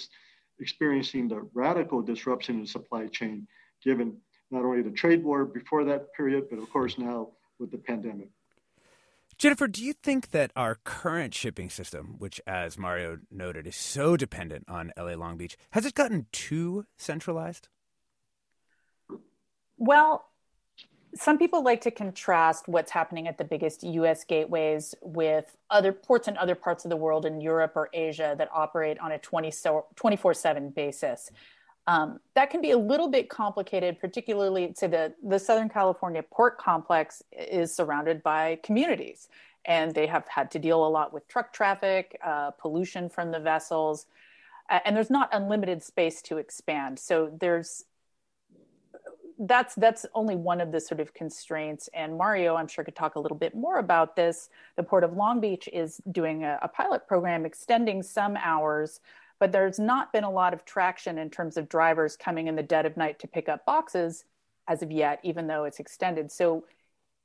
experiencing 0.59 1.29
the 1.29 1.47
radical 1.53 2.01
disruption 2.01 2.57
in 2.57 2.61
the 2.63 2.67
supply 2.67 3.07
chain, 3.09 3.47
given 3.85 4.17
not 4.51 4.65
only 4.65 4.81
the 4.81 4.91
trade 4.91 5.23
war 5.23 5.45
before 5.45 5.85
that 5.85 6.13
period, 6.15 6.47
but 6.49 6.59
of 6.59 6.71
course 6.71 6.99
now 6.99 7.29
with 7.59 7.71
the 7.71 7.79
pandemic. 7.79 8.29
Jennifer, 9.39 9.67
do 9.67 9.85
you 9.85 9.93
think 9.93 10.31
that 10.31 10.53
our 10.55 10.77
current 10.85 11.35
shipping 11.35 11.71
system, 11.71 12.17
which, 12.19 12.41
as 12.47 12.79
Mario 12.79 13.19
noted, 13.31 13.67
is 13.67 13.77
so 13.77 14.17
dependent 14.17 14.65
on 14.69 14.93
LA 14.97 15.15
Long 15.15 15.37
Beach, 15.37 15.57
has 15.73 15.85
it 15.87 15.95
gotten 15.95 16.27
too 16.33 16.87
centralized? 16.97 17.69
Well, 19.79 20.27
some 21.15 21.39
people 21.39 21.63
like 21.63 21.81
to 21.83 21.91
contrast 21.91 22.69
what's 22.69 22.91
happening 22.91 23.29
at 23.29 23.37
the 23.37 23.45
biggest 23.45 23.83
US 23.83 24.25
gateways 24.25 24.95
with 25.03 25.57
other 25.71 25.93
ports 25.93 26.29
in 26.29 26.37
other 26.39 26.55
parts 26.55 26.85
of 26.85 26.91
the 26.91 26.97
world 26.97 27.27
in 27.27 27.41
Europe 27.41 27.73
or 27.75 27.91
Asia 27.93 28.35
that 28.39 28.49
operate 28.53 28.99
on 28.99 29.13
a 29.13 29.19
24 29.19 30.35
7 30.35 30.71
basis. 30.71 31.31
Um, 31.87 32.21
that 32.35 32.51
can 32.51 32.61
be 32.61 32.71
a 32.71 32.79
little 32.79 33.09
bit 33.09 33.29
complicated, 33.29 33.99
particularly 33.99 34.73
say 34.77 34.87
the, 34.87 35.15
the 35.25 35.39
Southern 35.39 35.69
California 35.69 36.23
port 36.23 36.57
complex 36.59 37.23
is 37.33 37.75
surrounded 37.75 38.23
by 38.23 38.61
communities 38.63 39.29
and 39.65 39.95
they 39.95 40.07
have 40.07 40.27
had 40.29 40.51
to 40.53 40.59
deal 40.59 40.87
a 40.87 40.89
lot 40.89 41.13
with 41.13 41.27
truck 41.29 41.53
traffic, 41.53 42.19
uh, 42.25 42.51
pollution 42.53 43.09
from 43.09 43.31
the 43.31 43.39
vessels, 43.39 44.07
and 44.85 44.97
there's 44.97 45.11
not 45.11 45.29
unlimited 45.33 45.83
space 45.83 46.23
to 46.23 46.39
expand. 46.39 46.99
So 46.99 47.31
there's 47.41 47.85
that's 49.39 49.75
that's 49.75 50.07
only 50.15 50.37
one 50.37 50.61
of 50.61 50.71
the 50.71 50.81
sort 50.81 51.01
of 51.01 51.15
constraints. 51.15 51.89
And 51.95 52.17
Mario, 52.17 52.55
I'm 52.55 52.69
sure, 52.69 52.85
could 52.85 52.95
talk 52.95 53.17
a 53.17 53.21
little 53.21 53.37
bit 53.37 53.55
more 53.55 53.79
about 53.79 54.15
this. 54.15 54.51
The 54.77 54.83
Port 54.83 55.05
of 55.05 55.17
Long 55.17 55.41
Beach 55.41 55.69
is 55.73 56.01
doing 56.13 56.45
a, 56.45 56.59
a 56.63 56.69
pilot 56.69 57.07
program 57.09 57.45
extending 57.45 58.03
some 58.03 58.37
hours 58.37 59.01
but 59.43 59.51
there's 59.51 59.81
not 59.81 60.13
been 60.13 60.23
a 60.23 60.31
lot 60.31 60.55
of 60.55 60.65
traction 60.65 61.19
in 61.19 61.29
terms 61.29 61.57
of 61.57 61.69
drivers 61.69 62.17
coming 62.17 62.47
in 62.47 62.55
the 62.55 62.63
dead 62.63 62.87
of 62.87 62.97
night 62.97 63.19
to 63.19 63.27
pick 63.27 63.49
up 63.49 63.67
boxes 63.67 64.25
as 64.69 64.83
of 64.83 64.93
yet 64.93 65.19
even 65.25 65.49
though 65.49 65.65
it's 65.65 65.81
extended. 65.81 66.31
So 66.31 66.65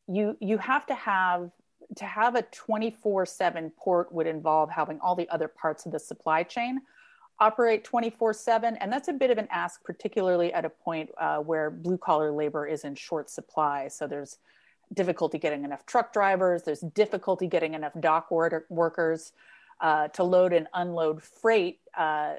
you 0.07 0.35
you 0.39 0.57
have 0.57 0.87
to 0.87 0.95
have 0.95 1.51
to 1.95 2.05
have 2.05 2.33
a 2.35 2.41
24/7 2.41 3.71
port 3.77 4.11
would 4.11 4.25
involve 4.25 4.71
having 4.71 4.99
all 4.99 5.13
the 5.13 5.29
other 5.29 5.47
parts 5.47 5.85
of 5.85 5.91
the 5.91 5.99
supply 5.99 6.41
chain 6.41 6.81
operate 7.37 7.83
24/7 7.83 8.77
and 8.81 8.91
that's 8.91 9.09
a 9.09 9.13
bit 9.13 9.29
of 9.29 9.37
an 9.37 9.47
ask 9.51 9.83
particularly 9.83 10.51
at 10.51 10.65
a 10.65 10.71
point 10.71 11.11
uh, 11.19 11.37
where 11.37 11.69
blue 11.69 11.99
collar 11.99 12.31
labor 12.31 12.65
is 12.65 12.83
in 12.83 12.95
short 12.95 13.29
supply. 13.29 13.87
So 13.89 14.07
there's 14.07 14.39
difficulty 14.91 15.37
getting 15.37 15.65
enough 15.65 15.85
truck 15.85 16.11
drivers 16.13 16.63
there's 16.63 16.79
difficulty 16.79 17.45
getting 17.45 17.75
enough 17.75 17.93
dock 17.99 18.31
workers 18.31 19.33
uh, 19.79 20.07
to 20.09 20.23
load 20.23 20.53
and 20.53 20.67
unload 20.73 21.21
freight. 21.23 21.79
Uh, 21.97 22.35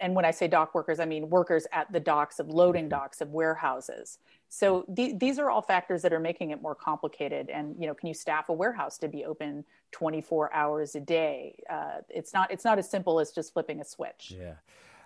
and 0.00 0.14
when 0.14 0.24
I 0.24 0.30
say 0.30 0.46
dock 0.46 0.74
workers, 0.74 1.00
I 1.00 1.04
mean 1.04 1.28
workers 1.28 1.66
at 1.72 1.92
the 1.92 2.00
docks 2.00 2.38
of 2.38 2.48
loading 2.48 2.84
mm-hmm. 2.84 2.90
docks 2.90 3.20
of 3.20 3.30
warehouses. 3.30 4.18
So 4.48 4.84
th- 4.94 5.18
these 5.18 5.38
are 5.38 5.50
all 5.50 5.60
factors 5.60 6.02
that 6.02 6.12
are 6.12 6.20
making 6.20 6.50
it 6.50 6.62
more 6.62 6.74
complicated. 6.74 7.50
And 7.50 7.74
you 7.78 7.86
know, 7.86 7.94
can 7.94 8.08
you 8.08 8.14
staff 8.14 8.48
a 8.48 8.52
warehouse 8.52 8.96
to 8.98 9.08
be 9.08 9.24
open 9.24 9.64
24 9.92 10.54
hours 10.54 10.94
a 10.94 11.00
day? 11.00 11.58
Uh, 11.68 11.98
it's 12.08 12.32
not. 12.32 12.50
It's 12.50 12.64
not 12.64 12.78
as 12.78 12.88
simple 12.88 13.20
as 13.20 13.32
just 13.32 13.52
flipping 13.52 13.80
a 13.80 13.84
switch. 13.84 14.32
Yeah, 14.36 14.54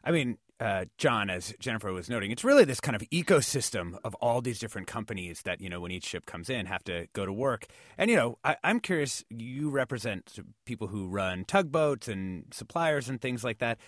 I 0.05 0.11
mean, 0.11 0.39
uh, 0.62 0.85
John, 0.97 1.28
as 1.28 1.52
Jennifer 1.59 1.92
was 1.92 2.09
noting, 2.09 2.31
it's 2.31 2.45
really 2.45 2.64
this 2.64 2.78
kind 2.78 2.95
of 2.95 3.02
ecosystem 3.11 3.99
of 4.04 4.14
all 4.16 4.40
these 4.40 4.61
different 4.61 4.87
companies 4.87 5.42
that, 5.42 5.61
you 5.61 5.69
know, 5.69 5.81
when 5.81 5.90
each 5.90 6.07
ship 6.07 6.25
comes 6.25 6.49
in, 6.49 6.66
have 6.66 6.85
to 6.85 7.09
go 7.14 7.26
to 7.26 7.33
work. 7.33 7.66
And, 7.99 8.09
you 8.09 8.16
know, 8.16 8.38
I, 8.45 8.57
am 8.62 8.78
curious, 8.78 9.25
you 9.28 9.71
represent 9.71 10.38
people 10.64 10.87
who 10.87 11.09
run 11.09 11.45
tugboats 11.45 12.07
and 12.07 12.45
suppliers 12.52 13.09
and 13.09 13.21
things 13.21 13.42
like 13.42 13.59
that. 13.59 13.78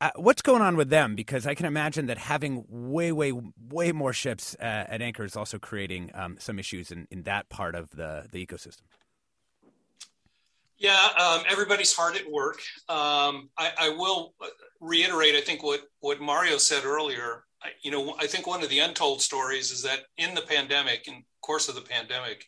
Uh, 0.00 0.12
what's 0.16 0.40
going 0.40 0.62
on 0.62 0.78
with 0.78 0.88
them? 0.88 1.14
Because 1.14 1.46
I 1.46 1.54
can 1.54 1.66
imagine 1.66 2.06
that 2.06 2.16
having 2.16 2.64
way, 2.70 3.12
way, 3.12 3.32
way 3.68 3.92
more 3.92 4.14
ships 4.14 4.56
uh, 4.58 4.86
at 4.88 5.02
anchor 5.02 5.24
is 5.24 5.36
also 5.36 5.58
creating 5.58 6.10
um, 6.14 6.36
some 6.40 6.58
issues 6.58 6.90
in, 6.90 7.06
in 7.10 7.24
that 7.24 7.50
part 7.50 7.74
of 7.74 7.90
the, 7.90 8.26
the 8.32 8.44
ecosystem. 8.44 8.82
Yeah, 10.78 11.08
um, 11.18 11.42
everybody's 11.48 11.92
hard 11.92 12.16
at 12.16 12.30
work. 12.30 12.58
Um, 12.88 13.48
I, 13.56 13.72
I, 13.78 13.88
will 13.90 14.34
reiterate, 14.80 15.34
I 15.34 15.40
think 15.40 15.62
what 15.62 15.82
what 16.00 16.20
Mario 16.20 16.58
said 16.58 16.84
earlier. 16.84 17.44
I, 17.62 17.68
you 17.82 17.90
know, 17.90 18.16
I 18.18 18.26
think 18.26 18.46
one 18.46 18.62
of 18.62 18.68
the 18.68 18.80
untold 18.80 19.22
stories 19.22 19.70
is 19.70 19.82
that 19.82 20.00
in 20.18 20.34
the 20.34 20.42
pandemic, 20.42 21.06
in 21.06 21.24
course 21.42 21.68
of 21.68 21.76
the 21.76 21.80
pandemic, 21.80 22.44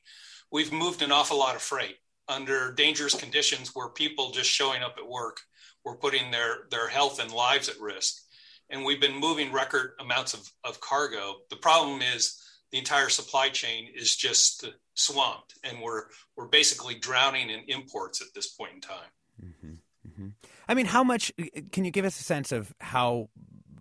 we've 0.50 0.72
moved 0.72 1.02
an 1.02 1.12
awful 1.12 1.38
lot 1.38 1.54
of 1.54 1.62
freight 1.62 1.96
under 2.28 2.72
dangerous 2.72 3.14
conditions 3.14 3.70
where 3.74 3.88
people 3.90 4.32
just 4.32 4.50
showing 4.50 4.82
up 4.82 4.96
at 4.98 5.08
work 5.08 5.38
were 5.84 5.96
putting 5.96 6.30
their 6.30 6.66
their 6.70 6.88
health 6.88 7.20
and 7.20 7.30
lives 7.30 7.68
at 7.68 7.80
risk, 7.80 8.22
and 8.70 8.84
we've 8.84 9.00
been 9.00 9.18
moving 9.18 9.52
record 9.52 9.92
amounts 10.00 10.34
of, 10.34 10.50
of 10.64 10.80
cargo. 10.80 11.36
The 11.48 11.56
problem 11.56 12.02
is 12.02 12.42
the 12.76 12.80
entire 12.80 13.08
supply 13.08 13.48
chain 13.48 13.88
is 13.94 14.14
just 14.14 14.68
swamped, 14.92 15.54
and 15.64 15.80
we're 15.80 16.02
we're 16.36 16.46
basically 16.46 16.94
drowning 16.94 17.48
in 17.48 17.60
imports 17.68 18.20
at 18.20 18.28
this 18.34 18.48
point 18.48 18.74
in 18.74 18.80
time. 18.82 19.10
Mm-hmm, 19.42 19.74
mm-hmm. 20.06 20.28
I 20.68 20.74
mean, 20.74 20.84
how 20.84 21.02
much? 21.02 21.32
Can 21.72 21.86
you 21.86 21.90
give 21.90 22.04
us 22.04 22.20
a 22.20 22.22
sense 22.22 22.52
of 22.52 22.74
how 22.78 23.30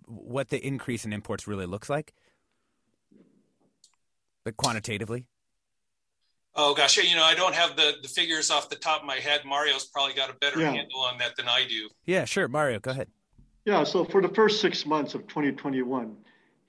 what 0.06 0.48
the 0.48 0.66
increase 0.66 1.04
in 1.04 1.12
imports 1.12 1.46
really 1.46 1.66
looks 1.66 1.90
like, 1.90 2.14
but 4.46 4.56
quantitatively? 4.56 5.26
Oh 6.54 6.72
gosh, 6.72 6.96
you 6.96 7.16
know, 7.16 7.22
I 7.22 7.34
don't 7.34 7.54
have 7.54 7.76
the, 7.76 7.96
the 8.00 8.08
figures 8.08 8.50
off 8.50 8.70
the 8.70 8.76
top 8.76 9.02
of 9.02 9.06
my 9.06 9.16
head. 9.16 9.42
Mario's 9.44 9.84
probably 9.84 10.14
got 10.14 10.30
a 10.30 10.34
better 10.40 10.58
yeah. 10.58 10.72
handle 10.72 11.00
on 11.00 11.18
that 11.18 11.36
than 11.36 11.50
I 11.50 11.66
do. 11.68 11.90
Yeah, 12.06 12.24
sure. 12.24 12.48
Mario, 12.48 12.78
go 12.78 12.92
ahead. 12.92 13.08
Yeah, 13.66 13.84
so 13.84 14.06
for 14.06 14.22
the 14.22 14.30
first 14.30 14.62
six 14.62 14.86
months 14.86 15.14
of 15.14 15.26
2021, 15.26 16.16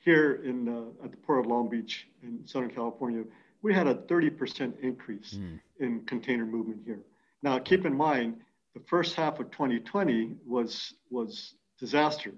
here 0.07 0.41
in 0.45 0.69
uh, 0.69 1.03
at 1.03 1.11
the 1.11 1.17
Port 1.17 1.39
of 1.39 1.47
Long 1.47 1.67
Beach 1.67 2.07
in 2.23 2.39
Southern 2.47 2.69
California, 2.69 3.25
we 3.61 3.73
had 3.73 3.87
a 3.87 3.95
30% 3.95 4.79
increase 4.79 5.33
mm. 5.33 5.59
in 5.81 6.05
container 6.05 6.45
movement 6.45 6.79
here. 6.85 7.01
Now, 7.43 7.59
keep 7.59 7.85
in 7.85 7.93
mind, 7.93 8.37
the 8.73 8.79
first 8.87 9.15
half 9.15 9.37
of 9.41 9.51
2020 9.51 10.37
was 10.45 10.93
was 11.09 11.55
disaster 11.77 12.33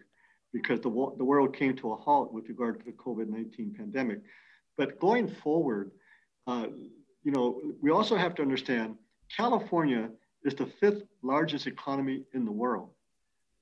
because 0.51 0.79
the, 0.81 0.89
the 1.21 1.27
world 1.31 1.55
came 1.55 1.75
to 1.75 1.91
a 1.91 1.95
halt 1.95 2.33
with 2.33 2.49
regard 2.49 2.79
to 2.79 2.85
the 2.85 2.97
COVID-19 3.05 3.77
pandemic. 3.77 4.19
But 4.75 4.99
going 4.99 5.27
forward, 5.27 5.91
uh, 6.47 6.67
you 7.23 7.31
know, 7.31 7.61
we 7.83 7.91
also 7.91 8.15
have 8.15 8.33
to 8.37 8.41
understand 8.41 8.95
California 9.37 10.09
is 10.43 10.55
the 10.55 10.65
fifth 10.81 11.03
largest 11.21 11.67
economy 11.67 12.23
in 12.33 12.45
the 12.45 12.51
world. 12.63 12.89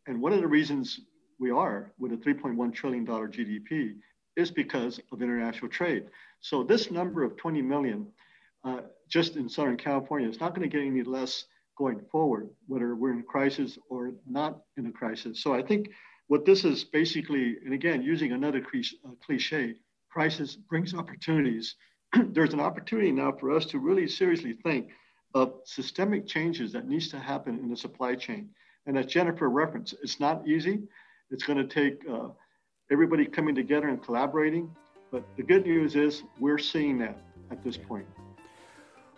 And 0.08 0.22
one 0.22 0.32
of 0.32 0.40
the 0.40 0.48
reasons 0.48 1.02
we 1.40 1.52
are 1.52 1.92
with 2.00 2.14
a 2.14 2.18
$3.1 2.18 2.74
trillion 2.74 3.06
GDP 3.06 3.96
is 4.36 4.52
because 4.52 5.00
of 5.12 5.22
international 5.22 5.70
trade. 5.70 6.06
So 6.42 6.64
this 6.64 6.92
number 6.92 7.24
of 7.24 7.38
20 7.38 7.62
million 7.62 8.08
uh, 8.64 8.82
just 9.10 9.36
in 9.36 9.50
Southern 9.50 9.78
California 9.78 10.28
is 10.30 10.40
not 10.40 10.56
going 10.56 10.70
to 10.70 10.78
get 10.78 10.86
any 10.86 11.04
less 11.04 11.46
going 11.78 12.02
forward, 12.12 12.50
whether 12.68 12.96
we're 12.96 13.14
in 13.14 13.24
crisis 13.24 13.78
or 13.90 14.14
not 14.28 14.60
in 14.78 14.88
a 14.88 14.92
crisis. 14.92 15.42
So 15.42 15.54
I 15.54 15.62
think 15.62 15.90
what 16.28 16.46
this 16.46 16.66
is 16.66 16.84
basically, 16.84 17.58
and 17.64 17.74
again, 17.74 18.02
using 18.02 18.32
another 18.32 18.60
uh, 18.60 19.10
cliche, 19.26 19.76
crisis 20.10 20.56
brings 20.56 20.94
opportunities. 20.94 21.76
There's 22.32 22.54
an 22.54 22.60
opportunity 22.60 23.12
now 23.12 23.32
for 23.32 23.52
us 23.52 23.66
to 23.68 23.80
really 23.80 24.08
seriously 24.08 24.54
think 24.54 24.90
of 25.34 25.54
systemic 25.66 26.28
changes 26.28 26.74
that 26.74 26.88
needs 26.88 27.10
to 27.10 27.20
happen 27.20 27.60
in 27.60 27.70
the 27.70 27.78
supply 27.78 28.16
chain. 28.16 28.50
And 28.86 28.98
as 28.98 29.06
Jennifer 29.06 29.50
referenced, 29.50 29.96
it's 30.02 30.20
not 30.20 30.48
easy. 30.48 30.84
It's 31.30 31.44
going 31.44 31.58
to 31.58 31.68
take 31.68 32.08
uh, 32.10 32.30
everybody 32.92 33.26
coming 33.26 33.56
together 33.56 33.88
and 33.88 34.02
collaborating. 34.02 34.76
But 35.12 35.24
the 35.38 35.44
good 35.44 35.66
news 35.66 35.96
is 35.96 36.24
we're 36.40 36.58
seeing 36.58 36.98
that 37.00 37.18
at 37.52 37.64
this 37.64 37.78
point. 37.78 38.06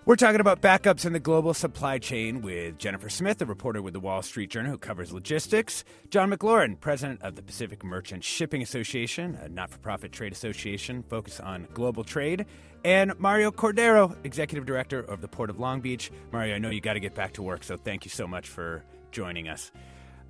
We're 0.05 0.15
talking 0.15 0.39
about 0.39 0.61
backups 0.61 1.05
in 1.05 1.13
the 1.13 1.19
global 1.19 1.53
supply 1.53 1.99
chain 1.99 2.41
with 2.41 2.79
Jennifer 2.79 3.09
Smith, 3.09 3.41
a 3.41 3.45
reporter 3.45 3.81
with 3.81 3.93
the 3.93 3.99
Wall 3.99 4.23
Street 4.23 4.49
Journal 4.49 4.71
who 4.71 4.77
covers 4.77 5.11
logistics, 5.11 5.83
John 6.09 6.31
McLaurin, 6.31 6.79
president 6.79 7.21
of 7.21 7.35
the 7.35 7.43
Pacific 7.43 7.83
Merchant 7.83 8.23
Shipping 8.23 8.63
Association, 8.63 9.35
a 9.35 9.49
not 9.49 9.69
for 9.69 9.77
profit 9.77 10.11
trade 10.11 10.31
association 10.31 11.03
focused 11.03 11.41
on 11.41 11.67
global 11.75 12.03
trade, 12.03 12.47
and 12.83 13.13
Mario 13.19 13.51
Cordero, 13.51 14.15
executive 14.23 14.65
director 14.65 14.99
of 14.99 15.21
the 15.21 15.27
Port 15.27 15.51
of 15.51 15.59
Long 15.59 15.79
Beach. 15.79 16.11
Mario, 16.31 16.55
I 16.55 16.59
know 16.59 16.71
you 16.71 16.81
got 16.81 16.93
to 16.93 16.99
get 16.99 17.13
back 17.13 17.33
to 17.33 17.43
work, 17.43 17.63
so 17.63 17.77
thank 17.77 18.03
you 18.03 18.09
so 18.09 18.25
much 18.25 18.47
for 18.47 18.83
joining 19.11 19.47
us. 19.47 19.71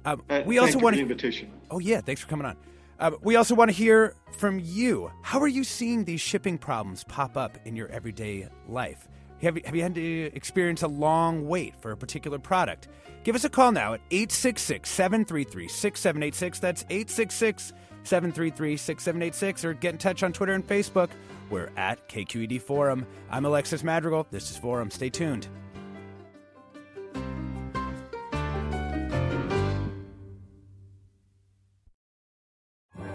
Um, 0.06 0.24
uh, 0.29 0.44
we 0.46 0.58
also 0.60 0.79
want 0.79 0.96
to 0.96 1.01
invitation. 1.01 1.51
Oh 1.70 1.79
yeah, 1.79 2.01
thanks 2.01 2.22
for 2.22 2.27
coming 2.27 2.46
on. 2.46 2.58
Uh, 3.00 3.12
we 3.22 3.36
also 3.38 3.56
want 3.56 3.70
to 3.70 3.75
hear 3.75 4.13
from 4.32 4.60
you. 4.60 5.12
How 5.22 5.39
are 5.39 5.48
you 5.48 5.63
seeing 5.63 6.03
these 6.03 6.20
shipping 6.20 6.58
problems 6.58 7.03
pop 7.06 7.38
up 7.38 7.58
in 7.65 7.75
your 7.75 7.88
everyday 7.89 8.48
life? 8.68 9.08
Have 9.41 9.56
you, 9.56 9.63
have 9.65 9.75
you 9.75 9.84
had 9.84 9.96
to 9.96 10.32
experience 10.34 10.84
a 10.84 10.88
long 10.88 11.48
wait 11.48 11.75
for 11.82 11.91
a 11.91 11.98
particular 11.98 12.39
product? 12.39 12.89
Give 13.24 13.36
us 13.36 13.46
a 13.46 13.50
call 13.50 13.72
now 13.72 13.94
at 13.94 14.01
866 14.12 14.89
733 14.89 15.68
6786. 15.68 16.60
That's 16.60 16.84
866 16.89 17.74
733 18.03 18.77
6786. 18.77 19.65
Or 19.65 19.74
get 19.74 19.94
in 19.94 19.98
touch 19.98 20.24
on 20.24 20.34
Twitter 20.34 20.53
and 20.53 20.68
Facebook. 20.68 21.10
We're 21.50 21.70
at 21.77 22.08
KQED 22.10 22.62
Forum. 22.62 23.06
I'm 23.29 23.46
Alexis 23.46 23.84
Madrigal. 23.84 24.27
This 24.29 24.51
is 24.51 24.58
Forum. 24.58 24.91
Stay 24.91 25.10
tuned. 25.10 25.48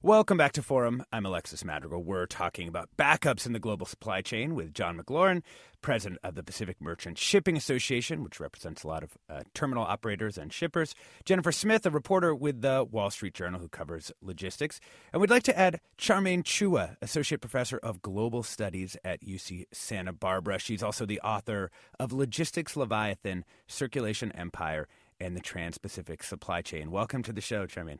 Welcome 0.00 0.38
back 0.38 0.52
to 0.52 0.62
Forum. 0.62 1.02
I'm 1.12 1.26
Alexis 1.26 1.64
Madrigal. 1.64 2.04
We're 2.04 2.26
talking 2.26 2.68
about 2.68 2.88
backups 2.96 3.46
in 3.46 3.52
the 3.52 3.58
global 3.58 3.84
supply 3.84 4.20
chain 4.20 4.54
with 4.54 4.72
John 4.72 4.96
McLaurin, 4.96 5.42
president 5.82 6.20
of 6.22 6.36
the 6.36 6.44
Pacific 6.44 6.76
Merchant 6.80 7.18
Shipping 7.18 7.56
Association, 7.56 8.22
which 8.22 8.38
represents 8.38 8.84
a 8.84 8.86
lot 8.86 9.02
of 9.02 9.18
uh, 9.28 9.42
terminal 9.54 9.82
operators 9.82 10.38
and 10.38 10.52
shippers. 10.52 10.94
Jennifer 11.24 11.50
Smith, 11.50 11.84
a 11.84 11.90
reporter 11.90 12.32
with 12.32 12.60
the 12.60 12.84
Wall 12.88 13.10
Street 13.10 13.34
Journal 13.34 13.58
who 13.58 13.68
covers 13.68 14.12
logistics. 14.22 14.78
And 15.12 15.20
we'd 15.20 15.30
like 15.30 15.42
to 15.42 15.58
add 15.58 15.80
Charmaine 15.98 16.44
Chua, 16.44 16.94
associate 17.02 17.40
professor 17.40 17.78
of 17.78 18.00
global 18.00 18.44
studies 18.44 18.96
at 19.04 19.22
UC 19.22 19.64
Santa 19.72 20.12
Barbara. 20.12 20.60
She's 20.60 20.84
also 20.84 21.06
the 21.06 21.20
author 21.22 21.72
of 21.98 22.12
Logistics 22.12 22.76
Leviathan, 22.76 23.44
Circulation 23.66 24.30
Empire, 24.30 24.86
and 25.18 25.34
the 25.34 25.40
Trans 25.40 25.76
Pacific 25.76 26.22
Supply 26.22 26.62
Chain. 26.62 26.92
Welcome 26.92 27.24
to 27.24 27.32
the 27.32 27.40
show, 27.40 27.66
Charmaine. 27.66 27.98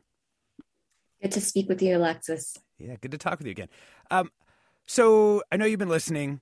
Good 1.21 1.31
to 1.33 1.41
speak 1.41 1.67
with 1.67 1.81
you, 1.81 1.97
Alexis. 1.97 2.57
Yeah, 2.77 2.95
good 3.01 3.11
to 3.11 3.17
talk 3.17 3.39
with 3.39 3.47
you 3.47 3.51
again. 3.51 3.67
Um, 4.09 4.31
so 4.85 5.43
I 5.51 5.57
know 5.57 5.65
you've 5.65 5.79
been 5.79 5.89
listening. 5.89 6.41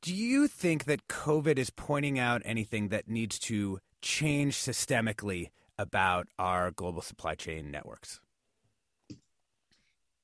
Do 0.00 0.14
you 0.14 0.48
think 0.48 0.84
that 0.84 1.08
COVID 1.08 1.58
is 1.58 1.70
pointing 1.70 2.18
out 2.18 2.40
anything 2.44 2.88
that 2.88 3.08
needs 3.08 3.38
to 3.40 3.80
change 4.00 4.56
systemically 4.56 5.50
about 5.78 6.28
our 6.38 6.70
global 6.70 7.02
supply 7.02 7.34
chain 7.34 7.70
networks? 7.70 8.20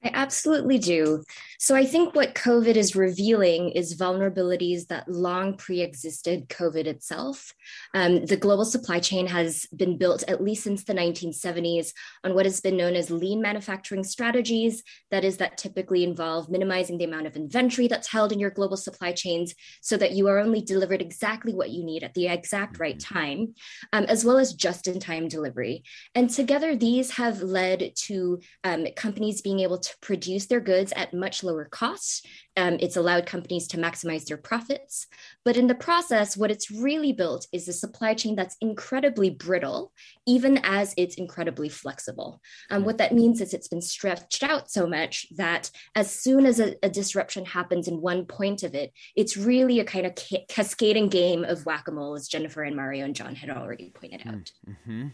I 0.05 0.11
absolutely 0.13 0.79
do. 0.79 1.25
So 1.59 1.75
I 1.75 1.87
think 1.87 2.15
what 2.15 2.35
COVID 2.35 2.77
is 2.77 2.95
revealing 2.95 3.71
is 3.71 3.97
vulnerabilities 3.97 4.89
that 4.89 5.09
long 5.09 5.57
pre 5.57 5.81
existed 5.81 6.51
COVID 6.51 6.87
itself. 6.87 7.55
Um, 7.95 8.27
the 8.27 8.37
global 8.37 8.67
supply 8.67 9.01
chain 9.01 9.27
has 9.29 9.67
been 9.75 9.97
built, 9.97 10.23
at 10.29 10.45
least 10.45 10.65
since 10.65 10.85
the 10.85 10.93
1970s, 10.93 11.93
on 12.23 12.35
what 12.35 12.45
has 12.45 12.61
been 12.61 12.77
known 12.77 12.95
as 12.95 13.11
lean 13.11 13.41
manufacturing 13.41 14.05
strategies. 14.05 14.83
That 15.11 15.25
is, 15.25 15.39
that 15.39 15.57
typically 15.57 16.05
involve 16.05 16.51
minimizing 16.51 16.99
the 16.99 17.05
amount 17.05 17.27
of 17.27 17.37
inventory 17.37 17.89
that's 17.89 18.13
held 18.13 18.31
in 18.31 18.39
your 18.39 18.51
global 18.51 18.77
supply 18.77 19.13
chains 19.13 19.55
so 19.81 19.97
that 19.97 20.13
you 20.13 20.29
are 20.29 20.39
only 20.39 20.61
delivered 20.61 21.01
exactly 21.01 21.55
what 21.55 21.71
you 21.71 21.83
need 21.83 22.05
at 22.05 22.13
the 22.13 22.29
exact 22.29 22.79
right 22.79 22.99
mm-hmm. 22.99 23.15
time, 23.15 23.55
um, 23.95 24.05
as 24.05 24.23
well 24.23 24.37
as 24.37 24.53
just 24.53 24.87
in 24.87 25.01
time 25.01 25.29
delivery. 25.29 25.83
And 26.15 26.29
together, 26.29 26.77
these 26.77 27.13
have 27.13 27.41
led 27.41 27.93
to 28.05 28.41
um, 28.65 28.87
companies 28.97 29.41
being 29.41 29.61
able 29.61 29.79
to 29.79 29.94
produce 30.01 30.47
their 30.47 30.61
goods 30.61 30.93
at 30.97 31.15
much 31.15 31.43
lower 31.43 31.65
costs. 31.65 32.23
Um, 32.57 32.77
it's 32.81 32.97
allowed 32.97 33.27
companies 33.27 33.67
to 33.69 33.79
maximize 33.79 34.27
their 34.27 34.37
profits. 34.37 35.07
But 35.45 35.57
in 35.57 35.67
the 35.67 35.75
process, 35.75 36.37
what 36.37 36.51
it's 36.51 36.71
really 36.71 37.13
built 37.13 37.47
is 37.53 37.69
a 37.69 37.73
supply 37.73 38.15
chain 38.15 38.37
that's 38.37 38.57
incredibly 38.61 39.31
brittle, 39.31 39.93
even 40.27 40.59
as 40.63 40.95
it's 40.97 41.17
incredibly 41.17 41.69
flexible. 41.69 42.41
Um, 42.71 42.85
what 42.85 42.99
that 42.99 43.15
means 43.15 43.41
is 43.41 43.53
it's 43.53 43.69
been 43.69 43.83
stretched 43.83 44.43
out 44.43 44.71
so 44.71 44.87
much 44.87 45.27
that 45.37 45.71
as 45.95 46.11
soon 46.11 46.47
as 46.47 46.61
a, 46.61 46.77
a 46.83 46.89
disruption 46.89 47.45
happens 47.45 47.89
in 47.89 48.01
one 48.01 48.25
point 48.25 48.63
of 48.63 48.75
it, 48.75 48.93
it's 49.17 49.37
really 49.37 49.81
a 49.81 49.85
kind 49.85 50.07
of 50.07 50.15
ca- 50.15 50.47
cascading 50.49 51.09
game 51.09 51.45
of 51.45 51.67
whack 51.67 51.89
a 51.89 51.93
mole, 51.93 52.15
as 52.15 52.29
Jennifer 52.29 52.63
and 52.63 52.77
Mario 52.77 53.05
and 53.05 53.17
John 53.17 53.35
had 53.35 53.51
already 53.51 53.91
pointed 53.91 54.23
out. 54.27 54.53
Mm-hmm. 54.69 55.09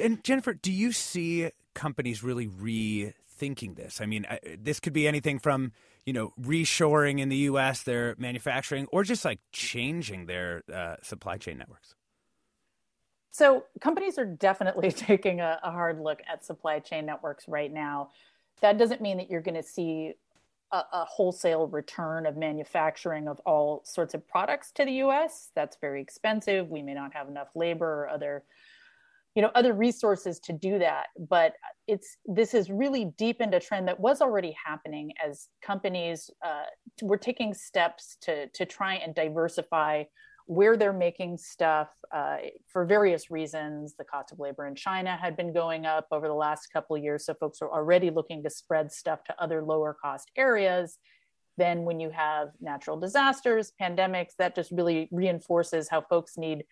And 0.00 0.24
Jennifer, 0.24 0.54
do 0.54 0.72
you 0.72 0.92
see 0.92 1.50
companies 1.74 2.22
really 2.22 2.46
re 2.46 3.12
thinking 3.36 3.74
this? 3.74 4.00
I 4.00 4.06
mean, 4.06 4.26
this 4.58 4.80
could 4.80 4.92
be 4.92 5.06
anything 5.06 5.38
from 5.38 5.72
you 6.04 6.12
know 6.12 6.32
reshoring 6.40 7.20
in 7.20 7.28
the 7.28 7.36
U.S. 7.36 7.82
their 7.82 8.14
manufacturing, 8.18 8.86
or 8.92 9.04
just 9.04 9.24
like 9.24 9.40
changing 9.52 10.26
their 10.26 10.62
uh, 10.72 10.96
supply 11.02 11.38
chain 11.38 11.58
networks. 11.58 11.94
So 13.30 13.64
companies 13.80 14.16
are 14.16 14.24
definitely 14.24 14.92
taking 14.92 15.40
a, 15.40 15.58
a, 15.62 15.72
hard 15.72 16.00
look 16.00 16.22
at 16.30 16.44
supply 16.44 16.78
chain 16.78 17.04
networks 17.04 17.48
right 17.48 17.72
now. 17.72 18.10
That 18.60 18.78
doesn't 18.78 19.00
mean 19.00 19.16
that 19.16 19.28
you're 19.28 19.40
going 19.40 19.56
to 19.56 19.62
see 19.62 20.14
a, 20.70 20.76
a 20.92 21.04
wholesale 21.04 21.66
return 21.66 22.26
of 22.26 22.36
manufacturing 22.36 23.26
of 23.26 23.40
all 23.40 23.82
sorts 23.84 24.14
of 24.14 24.26
products 24.28 24.70
to 24.72 24.84
the 24.84 24.92
U.S. 24.92 25.50
That's 25.56 25.76
very 25.80 26.00
expensive. 26.00 26.70
We 26.70 26.80
may 26.80 26.94
not 26.94 27.12
have 27.12 27.28
enough 27.28 27.48
labor 27.56 28.04
or 28.04 28.08
other 28.08 28.44
you 29.34 29.42
know 29.42 29.50
other 29.54 29.72
resources 29.72 30.38
to 30.40 30.52
do 30.52 30.78
that. 30.78 31.06
But 31.18 31.54
it's 31.86 32.16
this 32.24 32.52
has 32.52 32.70
really 32.70 33.06
deepened 33.18 33.54
a 33.54 33.60
trend 33.60 33.88
that 33.88 33.98
was 33.98 34.20
already 34.20 34.54
happening 34.64 35.12
as 35.24 35.48
companies 35.62 36.30
uh, 36.44 36.64
were 37.02 37.18
taking 37.18 37.54
steps 37.54 38.16
to 38.22 38.48
to 38.48 38.64
try 38.64 38.94
and 38.94 39.14
diversify 39.14 40.04
where 40.46 40.76
they're 40.76 40.92
making 40.92 41.38
stuff 41.38 41.88
uh, 42.12 42.36
for 42.68 42.84
various 42.84 43.30
reasons. 43.30 43.94
The 43.98 44.04
cost 44.04 44.30
of 44.30 44.38
labor 44.38 44.66
in 44.66 44.74
china 44.74 45.16
had 45.16 45.36
been 45.36 45.52
going 45.52 45.86
up 45.86 46.06
over 46.12 46.28
the 46.28 46.34
last 46.34 46.68
couple 46.72 46.96
of 46.96 47.02
years 47.02 47.24
so 47.24 47.34
folks 47.34 47.62
are 47.62 47.70
already 47.70 48.10
looking 48.10 48.42
to 48.42 48.50
spread 48.50 48.92
stuff 48.92 49.24
to 49.24 49.42
other 49.42 49.62
lower 49.62 49.96
cost 50.00 50.30
areas. 50.36 50.98
Then 51.56 51.84
when 51.84 51.98
you 51.98 52.10
have 52.10 52.48
natural 52.60 52.98
disasters 52.98 53.72
pandemics 53.80 54.36
that 54.38 54.54
just 54.54 54.70
really 54.70 55.08
reinforces 55.10 55.88
how 55.88 56.02
folks 56.02 56.36
need 56.36 56.64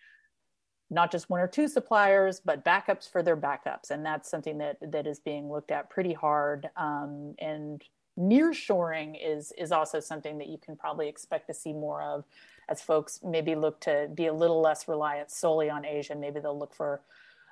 not 0.93 1.11
just 1.11 1.29
one 1.29 1.39
or 1.39 1.47
two 1.47 1.67
suppliers, 1.67 2.41
but 2.43 2.63
backups 2.63 3.09
for 3.09 3.23
their 3.23 3.37
backups. 3.37 3.89
And 3.89 4.05
that's 4.05 4.29
something 4.29 4.57
that, 4.59 4.77
that 4.91 5.07
is 5.07 5.19
being 5.19 5.51
looked 5.51 5.71
at 5.71 5.89
pretty 5.89 6.13
hard. 6.13 6.69
Um, 6.77 7.35
and 7.39 7.83
nearshoring 8.17 9.17
is, 9.21 9.51
is 9.57 9.71
also 9.71 9.99
something 9.99 10.37
that 10.37 10.47
you 10.47 10.57
can 10.57 10.75
probably 10.75 11.07
expect 11.07 11.47
to 11.47 11.53
see 11.53 11.73
more 11.73 12.03
of 12.03 12.23
as 12.69 12.81
folks 12.81 13.19
maybe 13.23 13.55
look 13.55 13.79
to 13.81 14.09
be 14.13 14.27
a 14.27 14.33
little 14.33 14.61
less 14.61 14.87
reliant 14.87 15.31
solely 15.31 15.69
on 15.69 15.83
Asia. 15.83 16.15
Maybe 16.15 16.39
they'll 16.39 16.57
look 16.57 16.73
for 16.73 17.01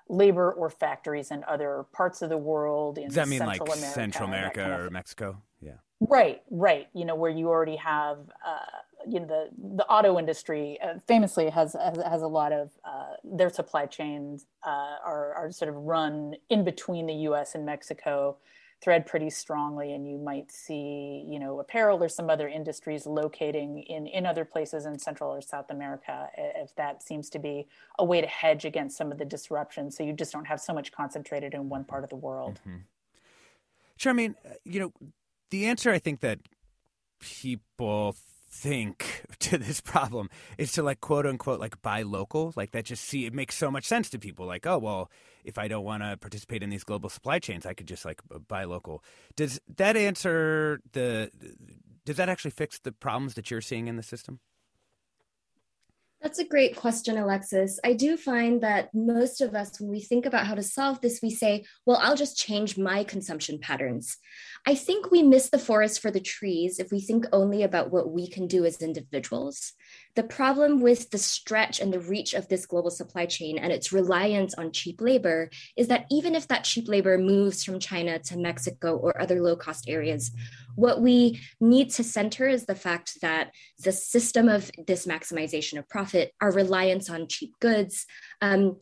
labor 0.07 0.51
or 0.51 0.69
factories 0.69 1.31
in 1.31 1.43
other 1.47 1.85
parts 1.93 2.21
of 2.21 2.29
the 2.29 2.37
world. 2.37 2.97
In 2.97 3.05
Does 3.05 3.15
that 3.15 3.27
mean 3.27 3.39
Central 3.39 3.67
like 3.67 3.77
America, 3.77 3.93
Central 3.93 4.29
America 4.29 4.69
or 4.69 4.85
of, 4.87 4.91
Mexico? 4.91 5.41
Yeah. 5.61 5.73
Right, 5.99 6.41
right. 6.49 6.87
You 6.93 7.05
know, 7.05 7.15
where 7.15 7.31
you 7.31 7.49
already 7.49 7.75
have 7.77 8.17
uh, 8.45 8.59
you 9.07 9.19
know 9.19 9.25
the 9.25 9.49
the 9.75 9.85
auto 9.87 10.17
industry 10.17 10.77
uh, 10.83 10.99
famously 11.07 11.49
has, 11.49 11.73
has, 11.73 11.97
has 12.03 12.21
a 12.21 12.27
lot 12.27 12.51
of 12.51 12.71
uh, 12.85 13.13
their 13.23 13.49
supply 13.49 13.85
chains 13.85 14.45
uh, 14.65 14.95
are 15.05 15.33
are 15.33 15.51
sort 15.51 15.69
of 15.69 15.75
run 15.75 16.35
in 16.49 16.63
between 16.63 17.05
the 17.07 17.13
U.S. 17.13 17.55
and 17.55 17.65
Mexico, 17.65 18.37
thread 18.81 19.05
pretty 19.05 19.29
strongly, 19.29 19.93
and 19.93 20.07
you 20.07 20.17
might 20.17 20.51
see 20.51 21.25
you 21.27 21.39
know 21.39 21.59
apparel 21.59 22.03
or 22.03 22.09
some 22.09 22.29
other 22.29 22.47
industries 22.47 23.05
locating 23.05 23.83
in 23.83 24.07
in 24.07 24.25
other 24.25 24.45
places 24.45 24.85
in 24.85 24.97
Central 24.99 25.31
or 25.31 25.41
South 25.41 25.69
America 25.69 26.29
if 26.37 26.75
that 26.75 27.03
seems 27.03 27.29
to 27.29 27.39
be 27.39 27.67
a 27.99 28.05
way 28.05 28.21
to 28.21 28.27
hedge 28.27 28.65
against 28.65 28.97
some 28.97 29.11
of 29.11 29.17
the 29.17 29.25
disruption, 29.25 29.91
so 29.91 30.03
you 30.03 30.13
just 30.13 30.31
don't 30.31 30.45
have 30.45 30.59
so 30.59 30.73
much 30.73 30.91
concentrated 30.91 31.53
in 31.53 31.69
one 31.69 31.83
part 31.83 32.03
of 32.03 32.09
the 32.09 32.15
world. 32.15 32.59
Mm-hmm. 32.67 32.77
Charmaine, 33.99 34.35
uh, 34.45 34.55
you 34.63 34.79
know 34.79 34.93
the 35.51 35.65
answer 35.65 35.91
I 35.91 35.99
think 35.99 36.21
that 36.21 36.39
people 37.19 38.15
think 38.51 39.23
to 39.39 39.57
this 39.57 39.81
problem 39.81 40.29
is 40.57 40.71
to 40.73 40.83
like 40.83 40.99
quote 40.99 41.25
unquote 41.25 41.59
like 41.59 41.81
buy 41.81 42.03
local? 42.03 42.53
Like 42.55 42.71
that 42.71 42.85
just 42.85 43.03
see 43.05 43.25
it 43.25 43.33
makes 43.33 43.55
so 43.55 43.71
much 43.71 43.85
sense 43.85 44.09
to 44.11 44.19
people 44.19 44.45
like 44.45 44.67
oh 44.67 44.77
well 44.77 45.09
if 45.43 45.57
i 45.57 45.67
don't 45.67 45.83
want 45.83 46.03
to 46.03 46.17
participate 46.17 46.61
in 46.61 46.69
these 46.69 46.83
global 46.83 47.09
supply 47.09 47.39
chains 47.39 47.65
i 47.65 47.73
could 47.73 47.87
just 47.87 48.05
like 48.05 48.21
buy 48.47 48.65
local. 48.65 49.03
Does 49.35 49.59
that 49.77 49.95
answer 49.97 50.81
the 50.91 51.31
does 52.05 52.17
that 52.17 52.29
actually 52.29 52.51
fix 52.51 52.79
the 52.79 52.91
problems 52.91 53.35
that 53.35 53.49
you're 53.49 53.61
seeing 53.61 53.87
in 53.87 53.95
the 53.95 54.03
system 54.03 54.39
that's 56.21 56.37
a 56.37 56.45
great 56.45 56.75
question, 56.75 57.17
Alexis. 57.17 57.79
I 57.83 57.93
do 57.93 58.15
find 58.15 58.61
that 58.61 58.89
most 58.93 59.41
of 59.41 59.55
us, 59.55 59.79
when 59.79 59.89
we 59.89 60.01
think 60.01 60.27
about 60.27 60.45
how 60.45 60.53
to 60.53 60.61
solve 60.61 61.01
this, 61.01 61.19
we 61.21 61.31
say, 61.31 61.65
well, 61.85 61.97
I'll 61.99 62.15
just 62.15 62.37
change 62.37 62.77
my 62.77 63.03
consumption 63.03 63.57
patterns. 63.59 64.17
I 64.67 64.75
think 64.75 65.09
we 65.09 65.23
miss 65.23 65.49
the 65.49 65.57
forest 65.57 65.99
for 65.99 66.11
the 66.11 66.19
trees 66.19 66.77
if 66.77 66.91
we 66.91 67.01
think 67.01 67.25
only 67.33 67.63
about 67.63 67.91
what 67.91 68.11
we 68.11 68.29
can 68.29 68.45
do 68.45 68.65
as 68.65 68.83
individuals. 68.83 69.73
The 70.15 70.23
problem 70.23 70.79
with 70.79 71.09
the 71.09 71.17
stretch 71.17 71.79
and 71.79 71.91
the 71.91 71.99
reach 71.99 72.35
of 72.35 72.47
this 72.47 72.67
global 72.67 72.91
supply 72.91 73.25
chain 73.25 73.57
and 73.57 73.71
its 73.71 73.91
reliance 73.91 74.53
on 74.53 74.71
cheap 74.71 75.01
labor 75.01 75.49
is 75.75 75.87
that 75.87 76.05
even 76.11 76.35
if 76.35 76.47
that 76.49 76.65
cheap 76.65 76.87
labor 76.87 77.17
moves 77.17 77.63
from 77.63 77.79
China 77.79 78.19
to 78.19 78.37
Mexico 78.37 78.95
or 78.95 79.19
other 79.19 79.41
low 79.41 79.55
cost 79.55 79.89
areas, 79.89 80.29
what 80.75 81.01
we 81.01 81.39
need 81.59 81.89
to 81.91 82.03
center 82.03 82.47
is 82.47 82.65
the 82.65 82.75
fact 82.75 83.19
that 83.21 83.51
the 83.83 83.91
system 83.91 84.47
of 84.47 84.71
this 84.87 85.05
maximization 85.05 85.77
of 85.77 85.87
profit, 85.89 86.31
our 86.41 86.51
reliance 86.51 87.09
on 87.09 87.27
cheap 87.27 87.53
goods, 87.59 88.05
um, 88.41 88.77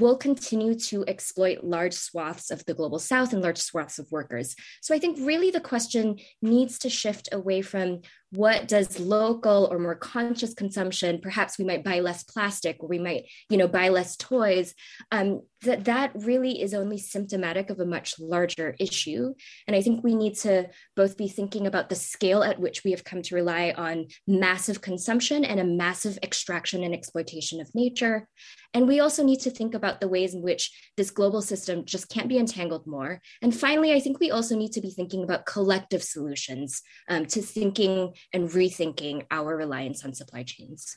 will 0.00 0.16
continue 0.16 0.74
to 0.74 1.04
exploit 1.06 1.62
large 1.62 1.94
swaths 1.94 2.50
of 2.50 2.64
the 2.64 2.74
global 2.74 2.98
south 2.98 3.32
and 3.32 3.42
large 3.42 3.58
swaths 3.58 3.98
of 3.98 4.10
workers. 4.10 4.56
So 4.82 4.94
I 4.94 4.98
think 4.98 5.18
really 5.20 5.52
the 5.52 5.60
question 5.60 6.18
needs 6.42 6.78
to 6.80 6.90
shift 6.90 7.28
away 7.30 7.62
from 7.62 8.00
what 8.34 8.66
does 8.66 8.98
local 8.98 9.68
or 9.70 9.78
more 9.78 9.94
conscious 9.94 10.54
consumption 10.54 11.20
perhaps 11.20 11.58
we 11.58 11.64
might 11.64 11.84
buy 11.84 12.00
less 12.00 12.24
plastic 12.24 12.76
or 12.80 12.88
we 12.88 12.98
might 12.98 13.26
you 13.48 13.56
know 13.56 13.68
buy 13.68 13.88
less 13.88 14.16
toys 14.16 14.74
um, 15.12 15.42
that 15.64 15.84
that 15.84 16.12
really 16.14 16.62
is 16.62 16.74
only 16.74 16.98
symptomatic 16.98 17.70
of 17.70 17.80
a 17.80 17.86
much 17.86 18.18
larger 18.18 18.74
issue 18.78 19.34
and 19.66 19.76
i 19.76 19.82
think 19.82 20.02
we 20.02 20.14
need 20.14 20.34
to 20.34 20.68
both 20.96 21.16
be 21.16 21.28
thinking 21.28 21.66
about 21.66 21.88
the 21.88 21.94
scale 21.94 22.42
at 22.42 22.60
which 22.60 22.84
we 22.84 22.90
have 22.90 23.04
come 23.04 23.22
to 23.22 23.34
rely 23.34 23.74
on 23.76 24.06
massive 24.26 24.80
consumption 24.80 25.44
and 25.44 25.60
a 25.60 25.64
massive 25.64 26.18
extraction 26.22 26.82
and 26.84 26.94
exploitation 26.94 27.60
of 27.60 27.74
nature 27.74 28.28
and 28.74 28.88
we 28.88 28.98
also 28.98 29.24
need 29.24 29.40
to 29.40 29.50
think 29.50 29.72
about 29.74 30.00
the 30.00 30.08
ways 30.08 30.34
in 30.34 30.42
which 30.42 30.72
this 30.96 31.10
global 31.10 31.40
system 31.40 31.84
just 31.84 32.08
can't 32.08 32.28
be 32.28 32.38
entangled 32.38 32.86
more. 32.88 33.20
And 33.40 33.54
finally, 33.54 33.92
I 33.92 34.00
think 34.00 34.18
we 34.18 34.32
also 34.32 34.56
need 34.56 34.72
to 34.72 34.80
be 34.80 34.90
thinking 34.90 35.22
about 35.22 35.46
collective 35.46 36.02
solutions 36.02 36.82
um, 37.08 37.24
to 37.26 37.40
thinking 37.40 38.14
and 38.32 38.50
rethinking 38.50 39.26
our 39.30 39.56
reliance 39.56 40.04
on 40.04 40.12
supply 40.12 40.42
chains. 40.42 40.96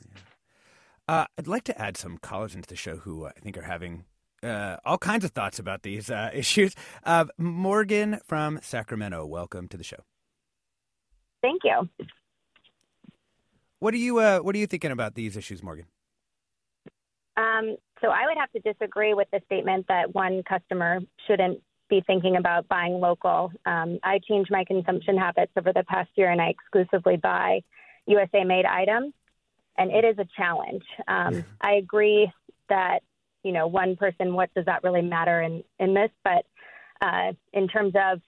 Uh, 1.08 1.26
I'd 1.38 1.48
like 1.48 1.64
to 1.66 1.82
add 1.82 1.96
some 1.96 2.18
callers 2.18 2.56
into 2.56 2.68
the 2.68 2.76
show 2.76 2.98
who 2.98 3.28
I 3.28 3.32
think 3.32 3.58
are 3.58 3.62
having 3.62 4.06
uh, 4.44 4.78
all 4.86 4.98
kinds 4.98 5.26
of 5.26 5.32
thoughts 5.32 5.60
about 5.60 5.84
these 5.84 6.10
uh, 6.10 6.30
issues. 6.34 6.76
Uh, 7.04 7.26
Morgan 7.38 8.20
from 8.26 8.60
Sacramento, 8.62 9.26
welcome 9.26 9.68
to 9.70 9.78
the 9.78 9.84
show. 9.84 10.04
Thank 11.42 11.62
you. 11.64 11.90
What 13.80 13.94
are 13.94 13.98
you 13.98 14.18
uh, 14.18 14.40
What 14.40 14.56
are 14.56 14.58
you 14.58 14.68
thinking 14.68 14.92
about 14.92 15.16
these 15.16 15.38
issues, 15.38 15.62
Morgan? 15.62 15.86
Um, 17.38 17.78
so 18.02 18.10
I 18.10 18.26
would 18.26 18.38
have 18.38 18.52
to 18.54 18.60
disagree 18.60 19.14
with 19.14 19.28
the 19.32 19.42
statement 19.46 19.86
that 19.88 20.14
one 20.16 20.42
customer 20.44 21.00
shouldn't 21.28 21.62
be 21.90 22.04
thinking 22.06 22.36
about 22.36 22.68
buying 22.68 23.00
local. 23.00 23.52
Um, 23.66 24.00
I 24.04 24.20
changed 24.28 24.50
my 24.52 24.64
consumption 24.66 25.18
habits 25.18 25.52
over 25.58 25.72
the 25.72 25.84
past 25.84 26.10
year, 26.16 26.32
and 26.32 26.42
I 26.42 26.50
exclusively 26.50 27.18
buy 27.18 27.62
USA 28.08 28.44
made 28.44 28.66
items, 28.66 29.14
and 29.78 29.92
it 29.92 30.04
is 30.04 30.18
a 30.18 30.28
challenge. 30.36 30.84
Um, 31.08 31.46
I 31.62 31.74
agree 31.74 32.32
that 32.70 33.00
you 33.48 33.54
know 33.54 33.66
one 33.66 33.96
person, 33.96 34.34
what 34.34 34.54
does 34.54 34.66
that 34.66 34.84
really 34.84 35.02
matter 35.02 35.42
in 35.42 35.64
in 35.80 35.94
this? 35.94 36.12
But 36.22 36.46
uh, 37.02 37.32
in 37.54 37.70
terms 37.70 37.94
of 37.96 38.20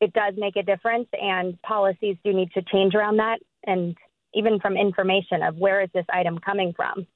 it 0.00 0.14
does 0.14 0.32
make 0.38 0.56
a 0.56 0.62
difference, 0.62 1.08
and 1.12 1.60
policies 1.60 2.16
do 2.24 2.32
need 2.32 2.50
to 2.52 2.62
change 2.62 2.94
around 2.94 3.18
that, 3.18 3.40
and 3.66 3.94
even 4.32 4.58
from 4.60 4.78
information 4.78 5.42
of 5.42 5.56
where 5.56 5.82
is 5.82 5.90
this 5.92 6.06
item 6.12 6.38
coming 6.38 6.72
from. 6.74 7.06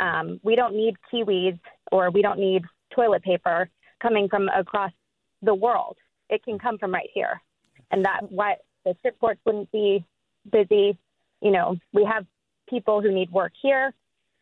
Um, 0.00 0.40
we 0.42 0.56
don't 0.56 0.74
need 0.74 0.96
kiwis 1.12 1.58
or 1.92 2.10
we 2.10 2.20
don't 2.20 2.40
need 2.40 2.62
toilet 2.94 3.22
paper 3.22 3.70
coming 4.02 4.28
from 4.28 4.48
across 4.48 4.92
the 5.42 5.54
world. 5.54 5.96
It 6.28 6.42
can 6.44 6.58
come 6.58 6.78
from 6.78 6.92
right 6.92 7.08
here, 7.14 7.40
and 7.92 8.04
that 8.04 8.22
why 8.28 8.56
the 8.84 8.96
ship 9.02 9.18
ports 9.20 9.40
wouldn't 9.46 9.70
be 9.70 10.04
busy. 10.50 10.98
You 11.40 11.52
know, 11.52 11.76
we 11.92 12.04
have 12.04 12.26
people 12.68 13.00
who 13.00 13.12
need 13.12 13.30
work 13.30 13.52
here. 13.62 13.94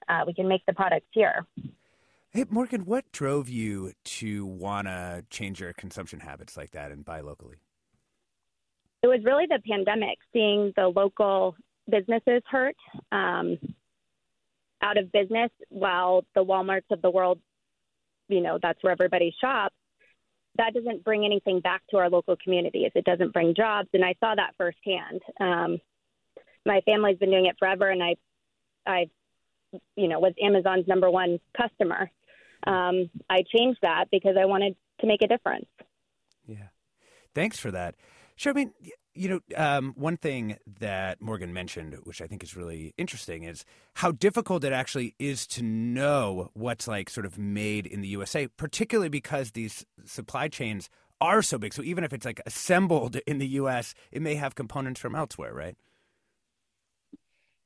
Uh, 0.09 0.23
we 0.27 0.33
can 0.33 0.49
make 0.49 0.65
the 0.67 0.73
products 0.73 1.07
here. 1.11 1.45
Hey, 2.37 2.45
Morgan, 2.51 2.85
what 2.85 3.11
drove 3.13 3.49
you 3.49 3.93
to 4.05 4.45
want 4.45 4.89
to 4.89 5.25
change 5.31 5.59
your 5.59 5.73
consumption 5.73 6.21
habits 6.21 6.55
like 6.55 6.73
that 6.73 6.93
and 6.93 7.03
buy 7.03 7.21
locally? 7.21 7.57
It 9.03 9.07
was 9.07 9.21
really 9.25 9.47
the 9.49 9.59
pandemic, 9.67 10.19
seeing 10.35 10.71
the 10.77 10.89
local 10.89 11.57
businesses 11.91 12.43
hurt. 12.47 12.77
Um, 13.11 13.57
out 14.83 14.99
of 14.99 15.11
business 15.13 15.51
while 15.71 16.27
the 16.35 16.45
Walmarts 16.45 16.91
of 16.91 17.01
the 17.01 17.09
world, 17.09 17.39
you 18.29 18.43
know, 18.43 18.59
that's 18.61 18.83
where 18.83 18.93
everybody 18.93 19.35
shops, 19.41 19.75
that 20.59 20.75
doesn't 20.75 21.05
bring 21.05 21.25
anything 21.25 21.61
back 21.61 21.81
to 21.89 21.97
our 21.97 22.11
local 22.11 22.37
communities. 22.45 22.91
It 22.95 23.07
doesn't 23.07 23.33
bring 23.33 23.55
jobs. 23.55 23.89
And 23.95 24.05
I 24.05 24.15
saw 24.21 24.35
that 24.35 24.53
firsthand. 24.59 25.23
Um, 25.41 25.79
my 26.67 26.83
family's 26.83 27.17
been 27.17 27.31
doing 27.31 27.47
it 27.47 27.57
forever, 27.59 27.89
and 27.89 28.03
I, 28.03 28.17
I, 28.87 29.07
you 29.97 30.09
know, 30.09 30.21
was 30.21 30.35
Amazon's 30.39 30.87
number 30.87 31.11
one 31.11 31.41
customer. 31.57 32.11
Um, 32.67 33.11
I 33.29 33.43
changed 33.55 33.79
that 33.83 34.07
because 34.11 34.37
I 34.41 34.47
wanted 34.47 34.77
to 35.01 35.07
make 35.07 35.23
a 35.23 35.27
difference. 35.27 35.67
Yeah. 36.47 36.69
Thanks 37.35 37.59
for 37.59 37.71
that. 37.71 37.97
Sure. 38.37 38.53
I 38.53 38.55
mean, 38.55 38.73
you 39.15 39.29
know, 39.29 39.41
um, 39.57 39.95
one 39.97 40.17
thing 40.17 40.59
that 40.79 41.21
Morgan 41.23 41.53
mentioned, 41.53 41.97
which 42.05 42.21
I 42.21 42.27
think 42.27 42.43
is 42.43 42.55
really 42.55 42.93
interesting, 42.99 43.45
is 43.45 43.65
how 43.95 44.13
difficult 44.13 44.63
it 44.63 44.73
actually 44.73 45.15
is 45.19 45.47
to 45.49 45.63
know 45.63 46.51
what's 46.53 46.87
like 46.87 47.09
sort 47.09 47.27
of 47.27 47.39
made 47.39 47.87
in 47.87 48.03
the 48.03 48.09
USA, 48.09 48.47
particularly 48.47 49.09
because 49.09 49.53
these 49.53 49.87
supply 50.05 50.49
chains 50.49 50.91
are 51.21 51.41
so 51.41 51.57
big. 51.57 51.73
So 51.73 51.83
even 51.83 52.05
if 52.05 52.13
it's 52.13 52.27
like 52.27 52.41
assembled 52.45 53.17
in 53.27 53.39
the 53.39 53.49
US, 53.49 53.95
it 54.13 54.21
may 54.21 54.35
have 54.35 54.55
components 54.55 55.01
from 55.01 55.15
elsewhere, 55.15 55.55
right? 55.55 55.77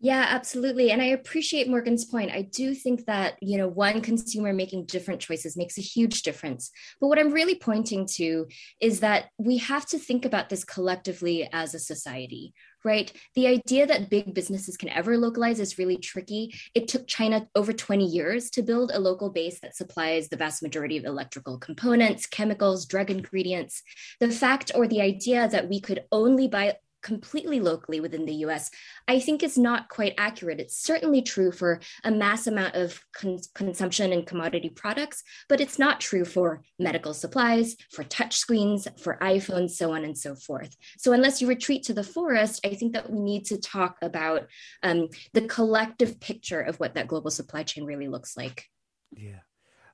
Yeah, 0.02 0.24
absolutely. 0.30 0.90
And 0.90 1.02
I 1.02 1.06
appreciate 1.06 1.68
Morgan's 1.68 2.06
point. 2.06 2.30
I 2.30 2.40
do 2.40 2.74
think 2.74 3.04
that, 3.04 3.34
you 3.42 3.58
know, 3.58 3.68
one 3.68 4.00
consumer 4.00 4.50
making 4.54 4.86
different 4.86 5.20
choices 5.20 5.58
makes 5.58 5.76
a 5.76 5.82
huge 5.82 6.22
difference. 6.22 6.70
But 7.02 7.08
what 7.08 7.18
I'm 7.18 7.32
really 7.32 7.56
pointing 7.56 8.06
to 8.14 8.46
is 8.80 9.00
that 9.00 9.26
we 9.36 9.58
have 9.58 9.84
to 9.86 9.98
think 9.98 10.24
about 10.24 10.48
this 10.48 10.64
collectively 10.64 11.46
as 11.52 11.74
a 11.74 11.78
society, 11.78 12.54
right? 12.82 13.12
The 13.34 13.46
idea 13.46 13.86
that 13.88 14.08
big 14.08 14.32
businesses 14.32 14.78
can 14.78 14.88
ever 14.88 15.18
localize 15.18 15.60
is 15.60 15.76
really 15.76 15.98
tricky. 15.98 16.54
It 16.74 16.88
took 16.88 17.06
China 17.06 17.46
over 17.54 17.74
20 17.74 18.06
years 18.06 18.48
to 18.52 18.62
build 18.62 18.92
a 18.92 18.98
local 18.98 19.28
base 19.28 19.60
that 19.60 19.76
supplies 19.76 20.30
the 20.30 20.36
vast 20.38 20.62
majority 20.62 20.96
of 20.96 21.04
electrical 21.04 21.58
components, 21.58 22.24
chemicals, 22.24 22.86
drug 22.86 23.10
ingredients. 23.10 23.82
The 24.18 24.30
fact 24.30 24.72
or 24.74 24.88
the 24.88 25.02
idea 25.02 25.46
that 25.48 25.68
we 25.68 25.78
could 25.78 26.04
only 26.10 26.48
buy 26.48 26.76
completely 27.02 27.60
locally 27.60 28.00
within 28.00 28.26
the 28.26 28.34
US, 28.46 28.70
I 29.08 29.20
think 29.20 29.42
is 29.42 29.58
not 29.58 29.88
quite 29.88 30.14
accurate. 30.18 30.60
It's 30.60 30.82
certainly 30.82 31.22
true 31.22 31.52
for 31.52 31.80
a 32.04 32.10
mass 32.10 32.46
amount 32.46 32.74
of 32.74 33.00
con- 33.12 33.38
consumption 33.54 34.12
and 34.12 34.26
commodity 34.26 34.70
products, 34.70 35.22
but 35.48 35.60
it's 35.60 35.78
not 35.78 36.00
true 36.00 36.24
for 36.24 36.62
medical 36.78 37.14
supplies, 37.14 37.76
for 37.90 38.04
touchscreens, 38.04 38.86
for 39.00 39.18
iPhones, 39.20 39.70
so 39.70 39.92
on 39.92 40.04
and 40.04 40.16
so 40.16 40.34
forth. 40.34 40.76
So, 40.98 41.12
unless 41.12 41.40
you 41.40 41.48
retreat 41.48 41.84
to 41.84 41.94
the 41.94 42.04
forest, 42.04 42.60
I 42.64 42.74
think 42.74 42.92
that 42.92 43.10
we 43.10 43.20
need 43.20 43.46
to 43.46 43.58
talk 43.58 43.96
about 44.02 44.46
um, 44.82 45.08
the 45.32 45.42
collective 45.42 46.20
picture 46.20 46.60
of 46.60 46.78
what 46.80 46.94
that 46.94 47.08
global 47.08 47.30
supply 47.30 47.62
chain 47.62 47.84
really 47.84 48.08
looks 48.08 48.36
like. 48.36 48.66
Yeah. 49.12 49.40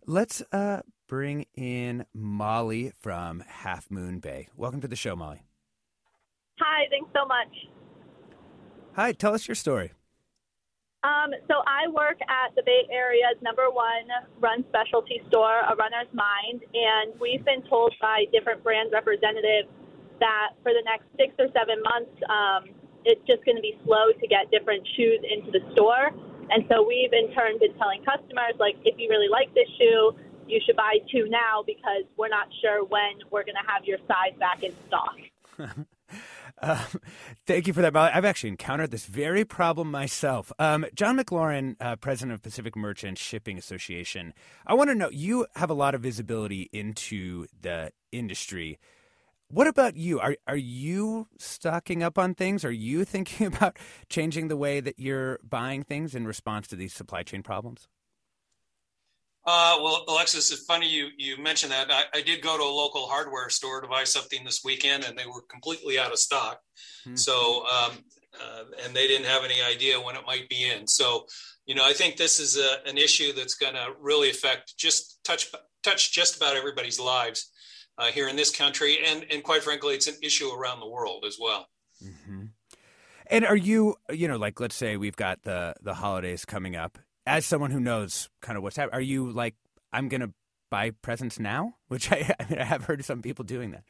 Let's 0.06 0.42
uh, 0.52 0.82
bring 1.08 1.46
in 1.54 2.06
Molly 2.14 2.92
from 3.00 3.40
Half 3.40 3.90
Moon 3.90 4.20
Bay. 4.20 4.48
Welcome 4.56 4.80
to 4.82 4.88
the 4.88 4.96
show, 4.96 5.16
Molly. 5.16 5.42
Hi, 6.60 6.86
thanks 6.90 7.10
so 7.14 7.26
much. 7.26 7.52
Hi, 8.94 9.12
tell 9.12 9.34
us 9.34 9.46
your 9.46 9.54
story. 9.54 9.92
Um, 11.04 11.30
so 11.46 11.62
I 11.68 11.86
work 11.92 12.18
at 12.26 12.54
the 12.56 12.62
Bay 12.64 12.88
Area's 12.90 13.36
number 13.42 13.70
one 13.70 14.08
run 14.40 14.64
specialty 14.68 15.20
store, 15.28 15.60
A 15.68 15.76
Runner's 15.76 16.10
Mind, 16.12 16.64
and 16.74 17.12
we've 17.20 17.44
been 17.44 17.62
told 17.68 17.94
by 18.00 18.24
different 18.32 18.64
brand 18.64 18.90
representatives 18.92 19.68
that 20.18 20.56
for 20.62 20.72
the 20.72 20.82
next 20.84 21.04
six 21.16 21.34
or 21.38 21.46
seven 21.52 21.78
months, 21.84 22.16
um, 22.26 22.74
it's 23.04 23.20
just 23.28 23.44
going 23.44 23.54
to 23.54 23.62
be 23.62 23.78
slow 23.84 24.10
to 24.18 24.26
get 24.26 24.50
different 24.50 24.82
shoes 24.96 25.20
into 25.22 25.52
the 25.52 25.62
store. 25.72 26.10
And 26.50 26.64
so 26.68 26.82
we've 26.82 27.12
in 27.12 27.30
turn 27.34 27.58
been 27.60 27.74
telling 27.78 28.02
customers, 28.02 28.58
like, 28.58 28.74
if 28.84 28.98
you 28.98 29.08
really 29.08 29.28
like 29.28 29.52
this 29.54 29.68
shoe, 29.78 30.16
you 30.48 30.60
should 30.64 30.76
buy 30.76 30.98
two 31.12 31.28
now 31.28 31.62
because 31.66 32.02
we're 32.16 32.32
not 32.32 32.48
sure 32.62 32.84
when 32.84 33.22
we're 33.30 33.44
going 33.44 33.58
to 33.60 33.66
have 33.70 33.84
your 33.84 33.98
size 34.08 34.34
back 34.38 34.62
in 34.62 34.72
stock. 34.88 35.16
Um, 36.62 36.78
thank 37.46 37.66
you 37.66 37.72
for 37.72 37.82
that. 37.82 37.96
I've 37.96 38.24
actually 38.24 38.50
encountered 38.50 38.90
this 38.90 39.06
very 39.06 39.44
problem 39.44 39.90
myself. 39.90 40.52
Um, 40.58 40.86
John 40.94 41.18
McLaurin, 41.18 41.76
uh, 41.80 41.96
president 41.96 42.34
of 42.34 42.42
Pacific 42.42 42.76
Merchant 42.76 43.18
Shipping 43.18 43.58
Association. 43.58 44.32
I 44.66 44.74
want 44.74 44.90
to 44.90 44.94
know 44.94 45.10
you 45.10 45.46
have 45.56 45.70
a 45.70 45.74
lot 45.74 45.94
of 45.94 46.00
visibility 46.00 46.68
into 46.72 47.46
the 47.60 47.92
industry. 48.12 48.78
What 49.48 49.68
about 49.68 49.96
you? 49.96 50.18
Are 50.18 50.36
are 50.48 50.56
you 50.56 51.28
stocking 51.38 52.02
up 52.02 52.18
on 52.18 52.34
things? 52.34 52.64
Are 52.64 52.72
you 52.72 53.04
thinking 53.06 53.46
about 53.46 53.78
changing 54.08 54.48
the 54.48 54.56
way 54.56 54.80
that 54.80 54.98
you're 54.98 55.38
buying 55.48 55.84
things 55.84 56.14
in 56.14 56.26
response 56.26 56.66
to 56.68 56.76
these 56.76 56.92
supply 56.92 57.22
chain 57.22 57.42
problems? 57.42 57.88
Uh, 59.46 59.78
well, 59.80 60.04
Alexis, 60.08 60.50
it's 60.50 60.64
funny 60.64 60.88
you 60.88 61.08
you 61.16 61.36
mentioned 61.40 61.70
that. 61.70 61.88
I, 61.88 62.04
I, 62.12 62.20
did 62.20 62.42
go 62.42 62.56
to 62.56 62.64
a 62.64 62.64
local 62.64 63.06
hardware 63.06 63.48
store 63.48 63.80
to 63.80 63.86
buy 63.86 64.02
something 64.02 64.44
this 64.44 64.62
weekend, 64.64 65.04
and 65.04 65.16
they 65.16 65.26
were 65.26 65.42
completely 65.48 66.00
out 66.00 66.10
of 66.10 66.18
stock. 66.18 66.58
Mm-hmm. 67.06 67.14
So, 67.14 67.64
um, 67.66 67.92
uh, 68.34 68.64
and 68.84 68.94
they 68.94 69.06
didn't 69.06 69.26
have 69.26 69.44
any 69.44 69.62
idea 69.62 70.00
when 70.00 70.16
it 70.16 70.22
might 70.26 70.48
be 70.48 70.68
in. 70.68 70.88
So, 70.88 71.26
you 71.64 71.76
know, 71.76 71.84
I 71.84 71.92
think 71.92 72.16
this 72.16 72.40
is 72.40 72.58
a, 72.58 72.88
an 72.88 72.98
issue 72.98 73.32
that's 73.32 73.54
going 73.54 73.74
to 73.74 73.92
really 74.00 74.30
affect 74.30 74.76
just 74.76 75.20
touch 75.22 75.52
touch 75.84 76.12
just 76.12 76.36
about 76.36 76.56
everybody's 76.56 76.98
lives 76.98 77.52
uh, 77.98 78.06
here 78.06 78.28
in 78.28 78.34
this 78.34 78.50
country, 78.50 78.98
and 79.06 79.24
and 79.30 79.44
quite 79.44 79.62
frankly, 79.62 79.94
it's 79.94 80.08
an 80.08 80.16
issue 80.24 80.50
around 80.50 80.80
the 80.80 80.88
world 80.88 81.24
as 81.24 81.36
well. 81.40 81.68
Mm-hmm. 82.02 82.46
And 83.28 83.44
are 83.44 83.56
you, 83.56 83.96
you 84.10 84.28
know, 84.28 84.36
like 84.36 84.58
let's 84.58 84.74
say 84.76 84.96
we've 84.96 85.16
got 85.16 85.42
the 85.42 85.74
the 85.80 85.94
holidays 85.94 86.44
coming 86.44 86.74
up, 86.74 86.98
as 87.26 87.44
someone 87.44 87.70
who 87.70 87.80
knows 87.80 88.28
kind 88.40 88.56
of 88.56 88.62
what's 88.62 88.76
happening, 88.76 88.94
are 88.94 89.02
you 89.02 89.30
like 89.30 89.54
I'm 89.92 90.08
going 90.08 90.20
to 90.20 90.32
buy 90.70 90.90
presents 90.90 91.38
now, 91.38 91.74
which 91.88 92.10
I, 92.12 92.34
I, 92.38 92.44
mean, 92.48 92.58
I 92.58 92.64
have 92.64 92.84
heard 92.84 93.04
some 93.04 93.22
people 93.22 93.44
doing 93.44 93.72
that. 93.72 93.84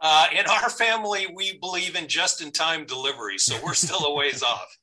Uh, 0.00 0.26
in 0.36 0.44
our 0.46 0.68
family, 0.68 1.28
we 1.32 1.58
believe 1.58 1.94
in 1.94 2.08
just-in-time 2.08 2.86
delivery, 2.86 3.38
so 3.38 3.56
we're 3.62 3.72
still 3.72 4.04
a 4.04 4.14
ways 4.14 4.42
off. 4.42 4.76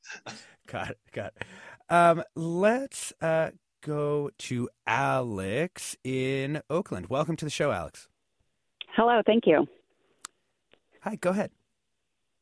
got 0.66 0.90
it. 0.90 0.98
Got 1.12 1.34
it. 1.36 1.44
Um, 1.90 2.22
let's 2.34 3.12
uh, 3.20 3.50
go 3.82 4.30
to 4.38 4.70
Alex 4.86 5.94
in 6.04 6.62
Oakland. 6.70 7.08
Welcome 7.10 7.36
to 7.36 7.44
the 7.44 7.50
show, 7.50 7.70
Alex. 7.70 8.08
Hello. 8.96 9.20
Thank 9.26 9.46
you. 9.46 9.66
Hi. 11.02 11.16
Go 11.16 11.30
ahead. 11.30 11.50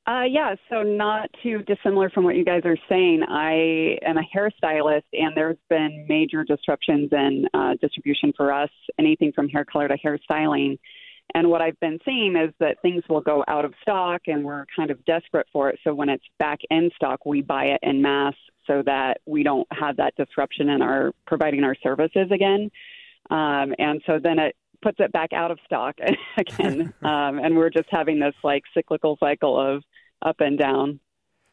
Uh, 0.08 0.22
yeah, 0.22 0.54
so 0.70 0.82
not 0.82 1.28
too 1.42 1.58
dissimilar 1.64 2.08
from 2.08 2.24
what 2.24 2.34
you 2.34 2.42
guys 2.42 2.62
are 2.64 2.78
saying. 2.88 3.22
I 3.28 3.98
am 4.08 4.16
a 4.16 4.22
hairstylist, 4.34 5.02
and 5.12 5.36
there's 5.36 5.58
been 5.68 6.06
major 6.08 6.44
disruptions 6.44 7.10
in 7.12 7.44
uh, 7.52 7.74
distribution 7.78 8.32
for 8.34 8.50
us, 8.50 8.70
anything 8.98 9.32
from 9.34 9.50
hair 9.50 9.66
color 9.66 9.86
to 9.86 9.98
hairstyling. 9.98 10.78
And 11.34 11.50
what 11.50 11.60
I've 11.60 11.78
been 11.80 11.98
seeing 12.06 12.36
is 12.36 12.54
that 12.58 12.80
things 12.80 13.02
will 13.10 13.20
go 13.20 13.44
out 13.48 13.66
of 13.66 13.74
stock, 13.82 14.22
and 14.28 14.42
we're 14.42 14.64
kind 14.74 14.90
of 14.90 15.04
desperate 15.04 15.46
for 15.52 15.68
it. 15.68 15.78
So 15.84 15.92
when 15.92 16.08
it's 16.08 16.24
back 16.38 16.60
in 16.70 16.90
stock, 16.96 17.26
we 17.26 17.42
buy 17.42 17.66
it 17.66 17.80
in 17.82 18.00
mass 18.00 18.34
so 18.66 18.82
that 18.86 19.20
we 19.26 19.42
don't 19.42 19.68
have 19.72 19.98
that 19.98 20.14
disruption 20.16 20.70
in 20.70 20.80
our 20.80 21.12
providing 21.26 21.64
our 21.64 21.74
services 21.82 22.30
again. 22.32 22.70
Um, 23.28 23.74
and 23.78 24.00
so 24.06 24.18
then 24.22 24.38
it 24.38 24.56
puts 24.82 24.98
it 25.00 25.12
back 25.12 25.32
out 25.32 25.50
of 25.50 25.58
stock 25.64 25.96
again, 26.38 26.92
um, 27.02 27.38
and 27.38 27.56
we're 27.56 27.70
just 27.70 27.88
having 27.90 28.18
this 28.18 28.34
like 28.42 28.62
cyclical 28.74 29.16
cycle 29.20 29.58
of 29.58 29.82
up 30.22 30.36
and 30.40 30.58
down. 30.58 31.00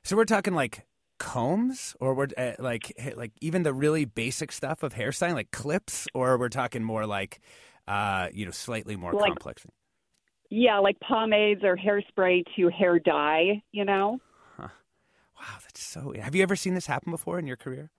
So 0.04 0.16
we're 0.16 0.26
talking 0.26 0.54
like 0.54 0.86
combs, 1.18 1.96
or 2.00 2.14
we're 2.14 2.28
uh, 2.38 2.54
like 2.60 2.94
like 3.16 3.32
even 3.42 3.64
the 3.64 3.74
really 3.74 4.06
basic 4.06 4.52
stuff 4.52 4.84
of 4.84 4.94
hairstyling, 4.94 5.34
like 5.34 5.52
clips, 5.52 6.08
or 6.14 6.38
we're 6.38 6.50
talking 6.50 6.84
more 6.84 7.06
like 7.06 7.40
uh, 7.88 8.30
you 8.34 8.46
know 8.46 8.52
slightly 8.52 8.96
more 8.96 9.14
like, 9.14 9.30
complex. 9.30 9.66
Yeah, 10.50 10.80
like 10.80 11.00
pomades 11.00 11.64
or 11.64 11.76
hairspray 11.76 12.44
to 12.56 12.70
hair 12.70 13.00
dye. 13.00 13.62
You 13.72 13.86
know. 13.86 14.20
Huh. 14.58 14.68
Wow, 15.40 15.58
that's 15.64 15.84
so. 15.84 16.14
Have 16.20 16.36
you 16.36 16.44
ever 16.44 16.56
seen 16.56 16.76
this 16.76 16.88
happen 16.88 17.12
before 17.12 17.40
in 17.40 17.48
your 17.48 17.58
career? 17.58 17.92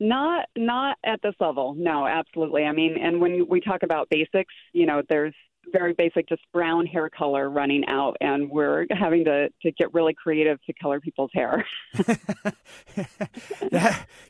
Not 0.00 0.46
not 0.56 0.96
at 1.04 1.20
this 1.22 1.34
level. 1.40 1.74
No, 1.76 2.06
absolutely. 2.06 2.64
I 2.64 2.72
mean, 2.72 2.96
and 3.00 3.20
when 3.20 3.46
we 3.48 3.60
talk 3.60 3.82
about 3.82 4.08
basics, 4.10 4.54
you 4.72 4.86
know, 4.86 5.02
there's 5.08 5.34
very 5.72 5.92
basic, 5.92 6.28
just 6.28 6.42
brown 6.52 6.86
hair 6.86 7.10
color 7.10 7.50
running 7.50 7.84
out, 7.86 8.16
and 8.20 8.50
we're 8.50 8.86
having 8.90 9.24
to 9.24 9.48
to 9.62 9.72
get 9.72 9.92
really 9.92 10.14
creative 10.14 10.62
to 10.64 10.72
color 10.74 11.00
people's 11.00 11.30
hair. 11.34 11.66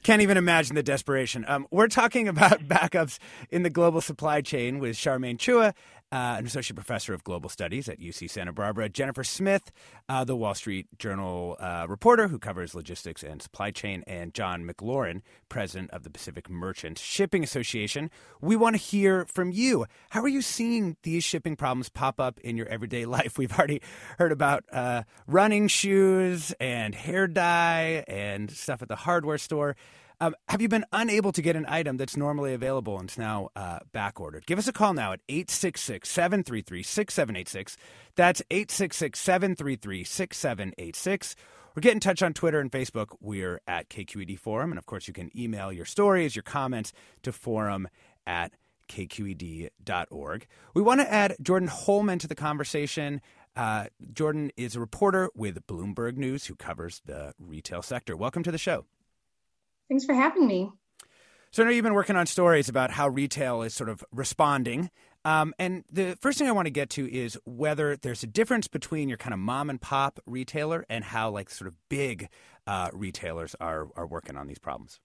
Can't 0.03 0.23
even 0.23 0.37
imagine 0.37 0.75
the 0.75 0.83
desperation. 0.83 1.45
Um, 1.49 1.67
we're 1.71 1.89
talking 1.89 2.29
about 2.29 2.61
backups 2.69 3.19
in 3.51 3.63
the 3.63 3.71
global 3.71 4.01
supply 4.01 4.41
chain 4.41 4.79
with 4.79 4.97
Charmaine 4.97 5.37
Chua 5.37 5.75
uh, 6.11 6.37
an 6.39 6.47
associate 6.47 6.75
professor 6.75 7.13
of 7.13 7.25
global 7.25 7.49
studies 7.49 7.89
at 7.89 8.01
UC 8.01 8.31
Santa 8.31 8.53
Barbara, 8.53 8.89
Jennifer 8.89 9.25
Smith, 9.25 9.71
uh, 10.09 10.25
the 10.25 10.37
Wall 10.37 10.55
Street 10.55 10.87
Journal 10.99 11.57
uh, 11.61 11.87
reporter 11.89 12.29
who 12.29 12.39
covers 12.39 12.75
logistics 12.75 13.23
and 13.23 13.43
supply 13.43 13.71
chain, 13.71 14.05
and 14.07 14.33
John 14.33 14.65
McLaurin, 14.65 15.23
president 15.49 15.91
of 15.91 16.05
the 16.05 16.11
Pacific 16.11 16.49
Merchant 16.49 16.99
Shipping 16.99 17.45
Association. 17.45 18.11
We 18.41 18.57
want 18.57 18.77
to 18.77 18.83
hear 18.83 19.27
from 19.27 19.53
you. 19.53 19.87
How 20.11 20.23
are 20.23 20.29
you 20.29 20.43
seeing 20.43 20.97
these 21.03 21.25
shipping 21.25 21.57
problems 21.57 21.89
pop 21.89 22.21
up 22.21 22.41
in 22.41 22.57
your 22.57 22.69
everyday 22.69 23.05
life? 23.07 23.37
We've 23.37 23.57
already 23.57 23.83
heard 24.19 24.33
about 24.33 24.65
uh, 24.73 25.03
running 25.27 25.69
shoes 25.69 26.53
and 26.59 26.95
hair 26.95 27.27
dye 27.27 28.05
and 28.09 28.51
stuff 28.51 28.83
at 28.83 28.89
the 28.89 28.97
hardware 28.97 29.39
store. 29.39 29.77
Um, 30.21 30.35
have 30.49 30.61
you 30.61 30.69
been 30.69 30.85
unable 30.93 31.31
to 31.31 31.41
get 31.41 31.55
an 31.55 31.65
item 31.69 31.97
that's 31.97 32.17
normally 32.17 32.53
available 32.53 32.99
and 32.99 33.09
it's 33.09 33.19
now 33.19 33.51
uh, 33.55 33.79
back 33.93 34.21
ordered? 34.21 34.47
Give 34.47 34.59
us 34.59 34.67
a 34.67 34.73
call 34.73 34.93
now 34.93 35.13
at 35.13 35.21
866 35.29 36.09
733 36.09 36.83
6786. 36.83 37.77
That's 38.17 38.43
866 38.51 39.21
733 39.21 40.05
6786. 40.05 41.37
Or 41.77 41.81
get 41.81 41.93
in 41.93 42.01
touch 42.01 42.23
on 42.23 42.35
Twitter 42.35 42.59
and 42.59 42.73
Facebook. 42.73 43.17
We're 43.21 43.61
at 43.69 43.89
KQED 43.91 44.41
Forum. 44.41 44.73
And 44.73 44.79
of 44.79 44.87
course, 44.87 45.07
you 45.07 45.15
can 45.15 45.31
email 45.39 45.73
your 45.73 45.85
stories, 45.85 46.35
your 46.35 46.43
comments 46.43 46.93
to 47.23 47.31
forum 47.31 47.87
at 48.27 48.53
kqed.org. 48.89 50.47
We 50.75 50.83
want 50.83 51.01
to 51.01 51.13
add 51.13 51.37
Jordyn 51.41 51.69
Holman 51.69 52.19
to 52.19 52.27
the 52.27 52.35
conversation. 52.35 53.21
Uh, 53.55 53.87
Jordyn 54.13 54.51
is 54.57 54.75
a 54.75 54.81
reporter 54.81 55.31
with 55.37 55.65
Bloomberg 55.69 56.17
News 56.17 56.47
who 56.47 56.57
covers 56.57 57.03
the 57.05 57.35
retail 57.39 57.83
sector. 57.83 58.17
Welcome 58.17 58.43
to 58.43 58.51
the 58.51 58.59
show. 58.59 58.85
Thanks 59.89 60.05
for 60.05 60.15
having 60.15 60.47
me. 60.47 60.71
So 61.51 61.63
I 61.63 61.67
know 61.67 61.73
you've 61.73 61.83
been 61.83 61.95
working 61.95 62.17
on 62.17 62.27
stories 62.27 62.69
about 62.69 62.91
how 62.91 63.09
retail 63.09 63.63
is 63.63 63.75
sort 63.75 63.89
of 63.89 64.05
responding. 64.13 64.91
Um, 65.25 65.55
and 65.59 65.85
the 65.91 66.17
first 66.21 66.39
thing 66.39 66.47
I 66.47 66.53
want 66.53 66.67
to 66.67 66.71
get 66.71 66.91
to 66.91 67.11
is 67.11 67.39
whether 67.45 67.97
there's 67.97 68.23
a 68.23 68.27
difference 68.27 68.69
between 68.69 69.09
your 69.09 69.19
kind 69.19 69.33
of 69.33 69.41
mom 69.41 69.71
and 69.71 69.81
pop 69.81 70.21
retailer 70.27 70.85
and 70.89 71.05
how 71.05 71.31
like 71.31 71.51
sort 71.51 71.69
of 71.69 71.75
big 71.89 72.29
uh, 72.67 72.91
retailers 72.93 73.57
are 73.61 73.89
are 73.97 74.07
working 74.07 74.37
on 74.37 74.47
these 74.47 74.59
problems. 74.59 75.01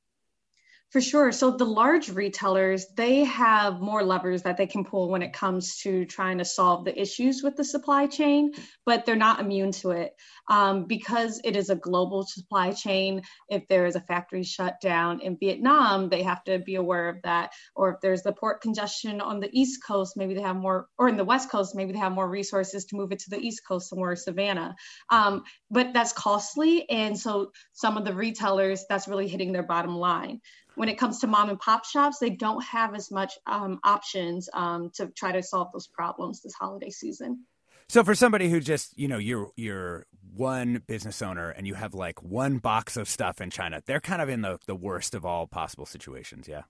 For 0.93 1.01
sure. 1.01 1.31
So 1.31 1.49
the 1.49 1.65
large 1.65 2.09
retailers, 2.09 2.85
they 2.95 3.23
have 3.23 3.81
more 3.81 4.03
levers 4.03 4.43
that 4.43 4.57
they 4.57 4.67
can 4.67 4.85
pull 4.85 5.09
when 5.09 5.23
it 5.23 5.33
comes 5.33 5.77
to 5.77 6.05
trying 6.05 6.37
to 6.37 6.45
solve 6.45 6.85
the 6.85 6.95
issues 7.01 7.41
with 7.41 7.55
the 7.55 7.63
supply 7.63 8.05
chain, 8.05 8.51
but 8.85 9.03
they're 9.03 9.15
not 9.15 9.39
immune 9.39 9.71
to 9.71 9.89
it. 9.89 10.13
Um, 10.51 10.85
because 10.85 11.41
it 11.43 11.55
is 11.55 11.71
a 11.71 11.75
global 11.75 12.27
supply 12.27 12.73
chain, 12.73 13.23
if 13.49 13.67
there 13.69 13.87
is 13.87 13.95
a 13.95 14.01
factory 14.01 14.43
shutdown 14.43 15.19
in 15.21 15.35
Vietnam, 15.39 16.09
they 16.09 16.21
have 16.21 16.43
to 16.43 16.59
be 16.59 16.75
aware 16.75 17.09
of 17.09 17.23
that. 17.23 17.53
Or 17.75 17.95
if 17.95 18.01
there's 18.01 18.21
the 18.21 18.33
port 18.33 18.61
congestion 18.61 19.19
on 19.19 19.39
the 19.39 19.49
East 19.51 19.79
Coast, 19.83 20.15
maybe 20.15 20.35
they 20.35 20.41
have 20.41 20.57
more, 20.57 20.89
or 20.99 21.09
in 21.09 21.17
the 21.17 21.25
West 21.25 21.49
Coast, 21.49 21.73
maybe 21.73 21.93
they 21.93 21.99
have 21.99 22.11
more 22.11 22.29
resources 22.29 22.85
to 22.85 22.97
move 22.97 23.11
it 23.11 23.17
to 23.19 23.31
the 23.31 23.39
East 23.39 23.63
Coast 23.67 23.89
somewhere, 23.89 24.15
Savannah. 24.15 24.75
Um, 25.09 25.41
but 25.71 25.91
that's 25.91 26.13
costly. 26.13 26.87
And 26.87 27.17
so 27.17 27.51
some 27.71 27.97
of 27.97 28.05
the 28.05 28.13
retailers, 28.13 28.85
that's 28.87 29.07
really 29.07 29.27
hitting 29.27 29.53
their 29.53 29.63
bottom 29.63 29.95
line 29.95 30.39
when 30.75 30.89
it 30.89 30.97
comes 30.97 31.19
to 31.19 31.27
mom 31.27 31.49
and 31.49 31.59
pop 31.59 31.85
shops, 31.85 32.19
they 32.19 32.29
don't 32.29 32.63
have 32.63 32.95
as 32.95 33.11
much 33.11 33.37
um, 33.45 33.79
options 33.83 34.49
um, 34.53 34.91
to 34.95 35.07
try 35.07 35.31
to 35.31 35.43
solve 35.43 35.71
those 35.71 35.87
problems 35.87 36.41
this 36.41 36.53
holiday 36.53 36.89
season. 36.89 37.45
So 37.89 38.03
for 38.03 38.15
somebody 38.15 38.49
who 38.49 38.59
just, 38.59 38.97
you 38.97 39.07
know, 39.07 39.17
you're 39.17 39.51
you're 39.55 40.05
one 40.35 40.81
business 40.87 41.21
owner 41.21 41.49
and 41.49 41.67
you 41.67 41.75
have 41.75 41.93
like 41.93 42.23
one 42.23 42.57
box 42.57 42.97
of 42.97 43.07
stuff 43.07 43.41
in 43.41 43.49
China, 43.49 43.81
they're 43.85 43.99
kind 43.99 44.21
of 44.21 44.29
in 44.29 44.41
the, 44.41 44.57
the 44.65 44.75
worst 44.75 45.13
of 45.13 45.25
all 45.25 45.47
possible 45.47 45.85
situations, 45.85 46.47
yeah. 46.47 46.63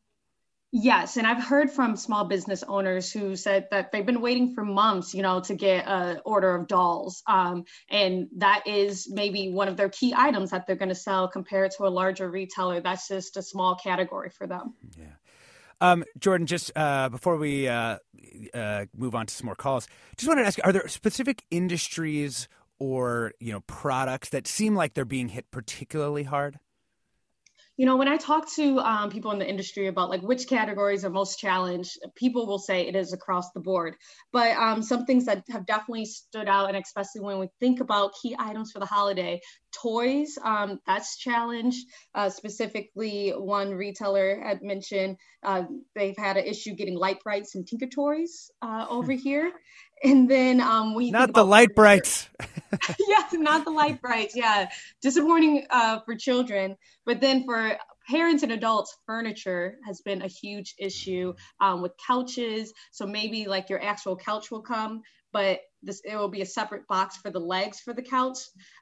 Yes, 0.75 1.17
and 1.17 1.27
I've 1.27 1.43
heard 1.43 1.69
from 1.69 1.95
small 1.95 2.25
business 2.25 2.63
owners 2.63 3.11
who 3.11 3.35
said 3.35 3.67
that 3.69 3.91
they've 3.91 4.05
been 4.05 4.21
waiting 4.21 4.55
for 4.55 4.65
months, 4.65 5.13
you 5.13 5.21
know, 5.21 5.39
to 5.41 5.53
get 5.53 5.87
an 5.87 6.19
order 6.25 6.55
of 6.55 6.67
dolls, 6.67 7.21
um, 7.27 7.65
and 7.91 8.27
that 8.37 8.65
is 8.65 9.07
maybe 9.07 9.51
one 9.51 9.67
of 9.67 9.77
their 9.77 9.89
key 9.89 10.15
items 10.17 10.49
that 10.49 10.65
they're 10.65 10.75
going 10.75 10.89
to 10.89 10.95
sell 10.95 11.27
compared 11.27 11.69
to 11.77 11.85
a 11.85 11.89
larger 11.89 12.27
retailer. 12.27 12.81
That's 12.81 13.07
just 13.07 13.37
a 13.37 13.43
small 13.43 13.75
category 13.75 14.31
for 14.31 14.47
them. 14.47 14.73
Yeah. 14.97 15.05
Um, 15.79 16.03
Jordyn, 16.17 16.45
just 16.45 16.71
uh, 16.75 17.09
before 17.09 17.37
we 17.37 17.67
uh, 17.67 17.99
uh, 18.55 18.85
move 18.97 19.13
on 19.13 19.27
to 19.27 19.33
some 19.33 19.45
more 19.45 19.55
calls, 19.55 19.87
just 20.17 20.27
wanted 20.27 20.41
to 20.41 20.47
ask: 20.47 20.59
Are 20.63 20.71
there 20.71 20.87
specific 20.87 21.43
industries 21.51 22.47
or 22.79 23.33
you 23.39 23.51
know 23.51 23.59
products 23.67 24.29
that 24.29 24.47
seem 24.47 24.73
like 24.73 24.95
they're 24.95 25.05
being 25.05 25.27
hit 25.27 25.51
particularly 25.51 26.23
hard? 26.23 26.57
You 27.75 27.87
know 27.87 27.97
when 27.97 28.07
i 28.07 28.17
talk 28.17 28.51
to 28.53 28.79
um, 28.79 29.09
people 29.09 29.31
in 29.31 29.39
the 29.39 29.49
industry 29.49 29.87
about 29.87 30.09
like 30.11 30.21
which 30.21 30.47
categories 30.47 31.03
are 31.03 31.09
most 31.09 31.39
challenged 31.39 31.97
people 32.15 32.45
will 32.45 32.59
say 32.59 32.87
it 32.87 32.95
is 32.95 33.13
across 33.13 33.51
the 33.51 33.59
board. 33.59 33.95
But 34.31 34.55
um, 34.57 34.83
some 34.83 35.05
things 35.05 35.25
that 35.25 35.43
have 35.49 35.65
definitely 35.65 36.05
stood 36.05 36.47
out 36.47 36.67
and 36.67 36.77
especially 36.77 37.21
when 37.21 37.39
we 37.39 37.49
think 37.59 37.79
about 37.79 38.13
key 38.21 38.35
items 38.37 38.71
for 38.71 38.79
the 38.79 38.85
holiday 38.85 39.41
toys 39.71 40.37
um, 40.43 40.79
that's 40.85 41.17
challenged. 41.17 41.87
Uh, 42.13 42.29
specifically 42.29 43.31
one 43.31 43.71
retailer 43.71 44.39
had 44.39 44.61
mentioned 44.61 45.17
uh, 45.41 45.63
they've 45.95 46.17
had 46.17 46.37
an 46.37 46.45
issue 46.45 46.75
getting 46.75 46.95
Lite-Brites 46.95 47.55
and 47.55 47.65
Tinkertoys 47.65 48.51
uh, 48.61 48.85
over 48.87 49.13
here 49.13 49.51
and 50.09 50.29
then 50.29 50.59
um, 50.59 50.93
we 50.93 51.11
not 51.11 51.33
the 51.33 51.45
Lite-Brites. 51.45 52.27
yeah, 53.07 53.23
not 53.33 53.65
the 53.65 53.71
Lite-Brites. 53.71 54.35
Yeah, 54.35 54.69
disappointing 55.01 55.65
uh, 55.69 55.99
for 56.05 56.15
children, 56.15 56.75
but 57.05 57.21
then 57.21 57.45
for 57.45 57.77
parents 58.09 58.43
and 58.43 58.51
adults, 58.51 58.97
furniture 59.05 59.77
has 59.85 60.01
been 60.01 60.21
a 60.21 60.27
huge 60.27 60.75
issue 60.77 61.33
um, 61.61 61.81
with 61.81 61.93
couches. 62.05 62.73
So 62.91 63.05
maybe 63.05 63.45
like 63.45 63.69
your 63.69 63.81
actual 63.81 64.17
couch 64.17 64.51
will 64.51 64.61
come, 64.61 65.03
but 65.31 65.61
this 65.81 66.01
it 66.03 66.15
will 66.15 66.29
be 66.29 66.41
a 66.41 66.45
separate 66.45 66.87
box 66.87 67.17
for 67.17 67.29
the 67.29 67.39
legs 67.39 67.79
for 67.79 67.93
the 67.93 68.01
couch, 68.01 68.39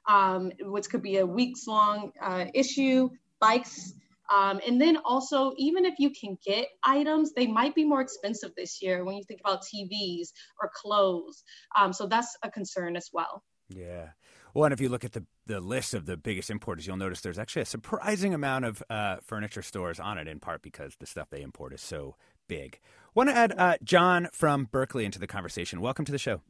um, 0.08 0.50
which 0.60 0.88
could 0.88 1.02
be 1.02 1.18
a 1.18 1.26
weeks 1.26 1.66
long 1.66 2.12
uh, 2.20 2.46
issue. 2.54 3.10
Bikes 3.40 3.94
um, 4.32 4.60
and 4.66 4.80
then 4.80 4.96
also, 5.04 5.52
even 5.56 5.84
if 5.84 5.98
you 5.98 6.10
can 6.10 6.38
get 6.44 6.68
items, 6.84 7.32
they 7.32 7.46
might 7.46 7.74
be 7.74 7.84
more 7.84 8.00
expensive 8.00 8.52
this 8.56 8.80
year 8.82 9.04
when 9.04 9.16
you 9.16 9.24
think 9.24 9.40
about 9.40 9.62
TVs 9.62 10.28
or 10.60 10.70
clothes. 10.74 11.44
Um, 11.78 11.92
so 11.92 12.06
that's 12.06 12.36
a 12.42 12.50
concern 12.50 12.96
as 12.96 13.10
well. 13.12 13.42
Yeah. 13.68 14.10
Well, 14.54 14.64
and 14.64 14.72
if 14.72 14.80
you 14.80 14.88
look 14.88 15.04
at 15.04 15.12
the, 15.12 15.24
the 15.46 15.60
list 15.60 15.94
of 15.94 16.06
the 16.06 16.16
biggest 16.16 16.50
importers, 16.50 16.86
you'll 16.86 16.96
notice 16.96 17.20
there's 17.20 17.38
actually 17.38 17.62
a 17.62 17.66
surprising 17.66 18.34
amount 18.34 18.64
of 18.66 18.82
uh, 18.90 19.16
furniture 19.22 19.62
stores 19.62 19.98
on 19.98 20.18
it, 20.18 20.28
in 20.28 20.40
part 20.40 20.62
because 20.62 20.96
the 20.96 21.06
stuff 21.06 21.28
they 21.30 21.42
import 21.42 21.72
is 21.72 21.80
so 21.80 22.16
big. 22.48 22.78
Want 23.14 23.28
to 23.28 23.36
add 23.36 23.54
uh, 23.56 23.76
John 23.82 24.28
from 24.32 24.68
Berkeley 24.70 25.04
into 25.04 25.18
the 25.18 25.26
conversation. 25.26 25.80
Welcome 25.80 26.04
to 26.04 26.12
the 26.12 26.18
show. 26.18 26.42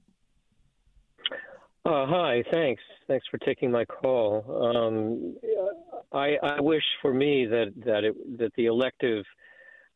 Uh, 1.85 2.07
hi, 2.07 2.45
thanks. 2.53 2.83
Thanks 3.09 3.27
for 3.29 3.39
taking 3.39 3.71
my 3.71 3.85
call. 3.85 4.45
Um, 4.77 5.37
I, 6.13 6.37
I, 6.41 6.61
wish 6.61 6.83
for 7.01 7.13
me 7.13 7.45
that 7.47 7.73
that 7.85 8.05
it, 8.05 8.39
that 8.39 8.53
the 8.57 8.67
elective 8.67 9.25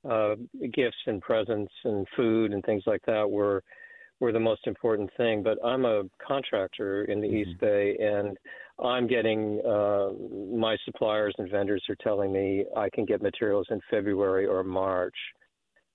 uh, 0.09 0.35
gifts 0.75 0.97
and 1.07 1.23
presents 1.23 1.73
and 1.85 2.05
food 2.17 2.53
and 2.53 2.65
things 2.65 2.83
like 2.87 3.03
that 3.07 3.31
were 3.31 3.63
were 4.19 4.33
the 4.33 4.41
most 4.41 4.67
important 4.67 5.11
thing. 5.17 5.45
But 5.45 5.59
I'm 5.65 5.85
a 5.85 6.03
contractor 6.27 7.05
in 7.05 7.21
the 7.21 7.29
mm-hmm. 7.29 7.51
East 7.51 7.61
Bay, 7.61 7.97
and 8.01 8.37
I'm 8.83 9.07
getting 9.07 9.61
uh, 9.65 10.09
my 10.57 10.77
suppliers 10.87 11.37
and 11.39 11.49
vendors 11.49 11.85
are 11.89 11.97
telling 12.03 12.33
me 12.33 12.65
I 12.77 12.91
can 12.91 13.05
get 13.05 13.23
materials 13.23 13.69
in 13.71 13.81
February 13.91 14.47
or 14.47 14.65
March, 14.65 15.17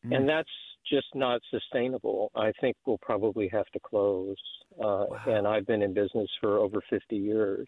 mm. 0.06 0.16
and 0.16 0.30
that's 0.30 0.50
just 0.90 1.08
not 1.16 1.42
sustainable. 1.50 2.32
I 2.36 2.52
think 2.62 2.76
we'll 2.86 3.00
probably 3.00 3.48
have 3.50 3.66
to 3.68 3.80
close. 3.80 4.38
Uh, 4.80 5.06
wow. 5.10 5.22
And 5.28 5.48
I've 5.48 5.66
been 5.66 5.82
in 5.82 5.94
business 5.94 6.30
for 6.40 6.58
over 6.58 6.82
50 6.90 7.16
years. 7.16 7.68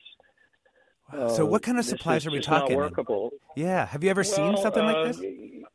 Wow. 1.12 1.30
So, 1.30 1.45
what 1.45 1.62
kind 1.62 1.78
of 1.78 1.86
supplies 1.86 2.26
are 2.26 2.32
we 2.32 2.39
talking? 2.39 2.78
Not 2.78 2.91
workable. 2.91 3.32
Yeah. 3.56 3.86
Have 3.86 4.04
you 4.04 4.10
ever 4.10 4.23
well, 4.26 4.56
seen 4.56 4.58
something 4.58 4.84
like 4.84 5.08
this? 5.08 5.19
Uh, 5.19 5.67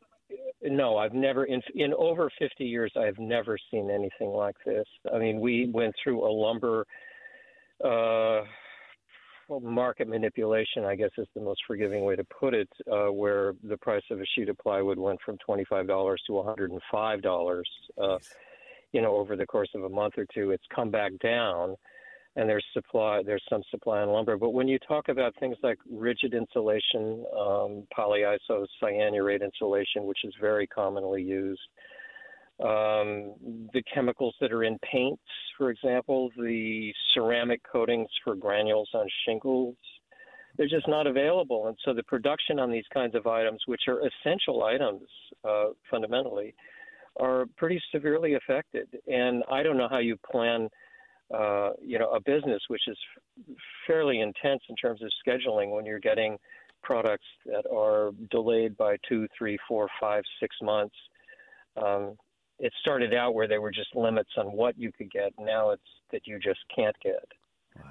no, 0.63 0.97
I've 0.97 1.13
never 1.13 1.45
in 1.45 1.61
in 1.75 1.93
over 1.93 2.29
50 2.37 2.65
years. 2.65 2.91
I 2.97 3.05
have 3.05 3.19
never 3.19 3.57
seen 3.71 3.89
anything 3.89 4.29
like 4.29 4.55
this. 4.65 4.85
I 5.13 5.17
mean, 5.17 5.39
we 5.39 5.69
went 5.71 5.95
through 6.03 6.27
a 6.27 6.31
lumber 6.31 6.85
uh, 7.83 8.41
well, 9.49 9.59
market 9.59 10.07
manipulation. 10.07 10.85
I 10.85 10.95
guess 10.95 11.09
is 11.17 11.27
the 11.35 11.41
most 11.41 11.61
forgiving 11.67 12.05
way 12.05 12.15
to 12.15 12.23
put 12.23 12.53
it, 12.53 12.69
uh, 12.91 13.11
where 13.11 13.55
the 13.63 13.77
price 13.77 14.03
of 14.11 14.21
a 14.21 14.25
sheet 14.35 14.47
of 14.47 14.57
plywood 14.57 14.97
went 14.97 15.19
from 15.25 15.37
25 15.45 15.87
dollars 15.87 16.21
to 16.27 16.33
105 16.33 17.21
dollars. 17.21 17.69
Uh, 18.01 18.17
you 18.93 19.01
know, 19.01 19.15
over 19.17 19.35
the 19.35 19.45
course 19.45 19.69
of 19.75 19.83
a 19.83 19.89
month 19.89 20.15
or 20.17 20.25
two, 20.33 20.51
it's 20.51 20.63
come 20.73 20.89
back 20.89 21.11
down 21.21 21.75
and 22.35 22.47
there's 22.47 22.65
supply 22.73 23.21
there's 23.25 23.43
some 23.49 23.61
supply 23.71 24.03
in 24.03 24.09
lumber 24.09 24.37
but 24.37 24.51
when 24.51 24.67
you 24.67 24.77
talk 24.87 25.09
about 25.09 25.33
things 25.39 25.57
like 25.63 25.77
rigid 25.91 26.33
insulation 26.33 27.25
um, 27.37 27.83
polyiso 27.97 28.65
cyanurate 28.79 29.41
insulation 29.41 30.05
which 30.05 30.19
is 30.23 30.33
very 30.39 30.67
commonly 30.67 31.21
used 31.21 31.61
um, 32.61 33.33
the 33.73 33.83
chemicals 33.93 34.35
that 34.41 34.51
are 34.51 34.63
in 34.63 34.77
paints 34.79 35.21
for 35.57 35.69
example 35.69 36.29
the 36.37 36.93
ceramic 37.13 37.61
coatings 37.69 38.09
for 38.23 38.35
granules 38.35 38.89
on 38.93 39.07
shingles 39.25 39.75
they're 40.57 40.67
just 40.67 40.87
not 40.87 41.07
available 41.07 41.67
and 41.67 41.77
so 41.85 41.93
the 41.93 42.03
production 42.03 42.59
on 42.59 42.71
these 42.71 42.85
kinds 42.93 43.15
of 43.15 43.27
items 43.27 43.61
which 43.65 43.83
are 43.87 44.01
essential 44.01 44.63
items 44.63 45.07
uh, 45.47 45.67
fundamentally 45.89 46.53
are 47.19 47.45
pretty 47.57 47.81
severely 47.91 48.35
affected 48.35 48.87
and 49.07 49.43
i 49.51 49.63
don't 49.63 49.77
know 49.77 49.87
how 49.89 49.99
you 49.99 50.17
plan 50.29 50.69
uh, 51.33 51.71
you 51.81 51.99
know, 51.99 52.09
a 52.11 52.19
business 52.19 52.61
which 52.69 52.81
is 52.87 52.97
fairly 53.85 54.21
intense 54.21 54.61
in 54.67 54.75
terms 54.75 55.01
of 55.03 55.11
scheduling 55.25 55.75
when 55.75 55.85
you're 55.85 55.99
getting 55.99 56.37
products 56.81 57.25
that 57.45 57.65
are 57.71 58.11
delayed 58.31 58.75
by 58.77 58.97
two, 59.07 59.27
three, 59.37 59.57
four, 59.67 59.87
five, 59.99 60.23
six 60.39 60.55
months. 60.61 60.95
Um, 61.77 62.17
it 62.59 62.73
started 62.81 63.13
out 63.13 63.33
where 63.33 63.47
there 63.47 63.61
were 63.61 63.71
just 63.71 63.95
limits 63.95 64.31
on 64.37 64.47
what 64.47 64.77
you 64.77 64.91
could 64.91 65.11
get. 65.11 65.33
Now 65.39 65.71
it's 65.71 65.81
that 66.11 66.21
you 66.25 66.39
just 66.39 66.59
can't 66.75 66.95
get. 67.01 67.25
Wow. 67.75 67.83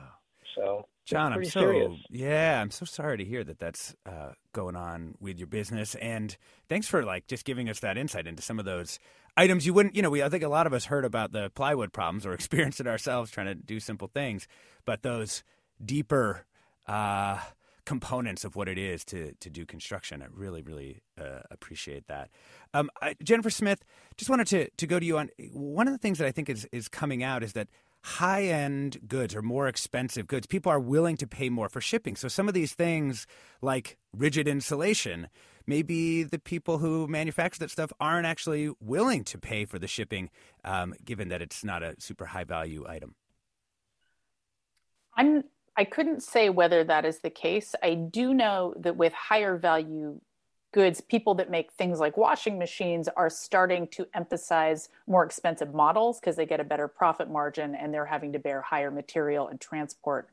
So, 0.54 0.86
John, 1.04 1.32
I'm 1.32 1.44
so 1.44 1.60
serious. 1.60 1.92
yeah, 2.10 2.60
I'm 2.60 2.70
so 2.70 2.84
sorry 2.84 3.16
to 3.18 3.24
hear 3.24 3.44
that 3.44 3.58
that's 3.58 3.94
uh, 4.04 4.32
going 4.52 4.76
on 4.76 5.14
with 5.20 5.38
your 5.38 5.46
business. 5.46 5.94
And 5.96 6.36
thanks 6.68 6.86
for 6.86 7.02
like 7.02 7.26
just 7.26 7.44
giving 7.44 7.68
us 7.68 7.80
that 7.80 7.96
insight 7.96 8.26
into 8.26 8.42
some 8.42 8.58
of 8.58 8.64
those 8.64 8.98
items 9.36 9.64
you 9.66 9.72
wouldn't, 9.72 9.94
you 9.94 10.02
know, 10.02 10.10
we 10.10 10.22
I 10.22 10.28
think 10.28 10.42
a 10.42 10.48
lot 10.48 10.66
of 10.66 10.72
us 10.72 10.86
heard 10.86 11.04
about 11.04 11.32
the 11.32 11.50
plywood 11.50 11.92
problems 11.92 12.26
or 12.26 12.32
experienced 12.34 12.80
it 12.80 12.86
ourselves 12.86 13.30
trying 13.30 13.46
to 13.46 13.54
do 13.54 13.80
simple 13.80 14.08
things, 14.08 14.46
but 14.84 15.02
those 15.02 15.44
deeper 15.82 16.44
uh, 16.86 17.38
components 17.88 18.44
of 18.44 18.54
what 18.54 18.68
it 18.68 18.76
is 18.76 19.02
to 19.06 19.32
to 19.40 19.48
do 19.48 19.64
construction, 19.64 20.22
I 20.22 20.26
really 20.30 20.60
really 20.60 21.02
uh, 21.18 21.40
appreciate 21.50 22.06
that. 22.08 22.28
Um, 22.74 22.90
I, 23.00 23.16
Jennifer 23.22 23.48
Smith, 23.48 23.82
just 24.18 24.28
wanted 24.28 24.46
to 24.48 24.68
to 24.76 24.86
go 24.86 25.00
to 25.00 25.06
you 25.06 25.16
on 25.16 25.30
one 25.52 25.88
of 25.88 25.94
the 25.94 25.98
things 25.98 26.18
that 26.18 26.28
I 26.28 26.32
think 26.32 26.50
is 26.50 26.68
is 26.70 26.86
coming 26.88 27.22
out 27.22 27.42
is 27.42 27.54
that 27.54 27.68
high 28.04 28.44
end 28.44 28.98
goods 29.08 29.34
or 29.34 29.40
more 29.40 29.68
expensive 29.68 30.26
goods, 30.26 30.46
people 30.46 30.70
are 30.70 30.78
willing 30.78 31.16
to 31.16 31.26
pay 31.26 31.48
more 31.48 31.70
for 31.70 31.80
shipping. 31.80 32.14
So 32.14 32.28
some 32.28 32.46
of 32.46 32.54
these 32.54 32.74
things 32.74 33.26
like 33.62 33.96
rigid 34.12 34.46
insulation 34.46 35.28
maybe 35.66 36.24
the 36.24 36.38
people 36.38 36.78
who 36.78 37.06
manufacture 37.06 37.58
that 37.60 37.70
stuff 37.70 37.92
aren't 38.00 38.26
actually 38.26 38.70
willing 38.80 39.22
to 39.22 39.36
pay 39.38 39.66
for 39.66 39.78
the 39.78 39.86
shipping, 39.86 40.30
um, 40.64 40.94
given 41.04 41.28
that 41.28 41.42
it's 41.42 41.62
not 41.62 41.82
a 41.82 41.94
super 41.98 42.24
high 42.24 42.44
value 42.44 42.86
item. 42.88 43.14
I'm 45.14 45.44
I 45.78 45.84
couldn't 45.84 46.24
say 46.24 46.50
whether 46.50 46.82
that 46.82 47.04
is 47.04 47.20
the 47.20 47.30
case. 47.30 47.76
I 47.84 47.94
do 47.94 48.34
know 48.34 48.74
that 48.78 48.96
with 48.96 49.12
higher 49.12 49.56
value 49.56 50.20
goods, 50.72 51.00
people 51.00 51.36
that 51.36 51.52
make 51.52 51.70
things 51.70 52.00
like 52.00 52.16
washing 52.16 52.58
machines 52.58 53.08
are 53.16 53.30
starting 53.30 53.86
to 53.88 54.04
emphasize 54.12 54.88
more 55.06 55.24
expensive 55.24 55.72
models 55.72 56.18
because 56.18 56.34
they 56.34 56.46
get 56.46 56.58
a 56.58 56.64
better 56.64 56.88
profit 56.88 57.30
margin 57.30 57.76
and 57.76 57.94
they're 57.94 58.04
having 58.04 58.32
to 58.32 58.40
bear 58.40 58.60
higher 58.60 58.90
material 58.90 59.46
and 59.46 59.60
transport 59.60 60.28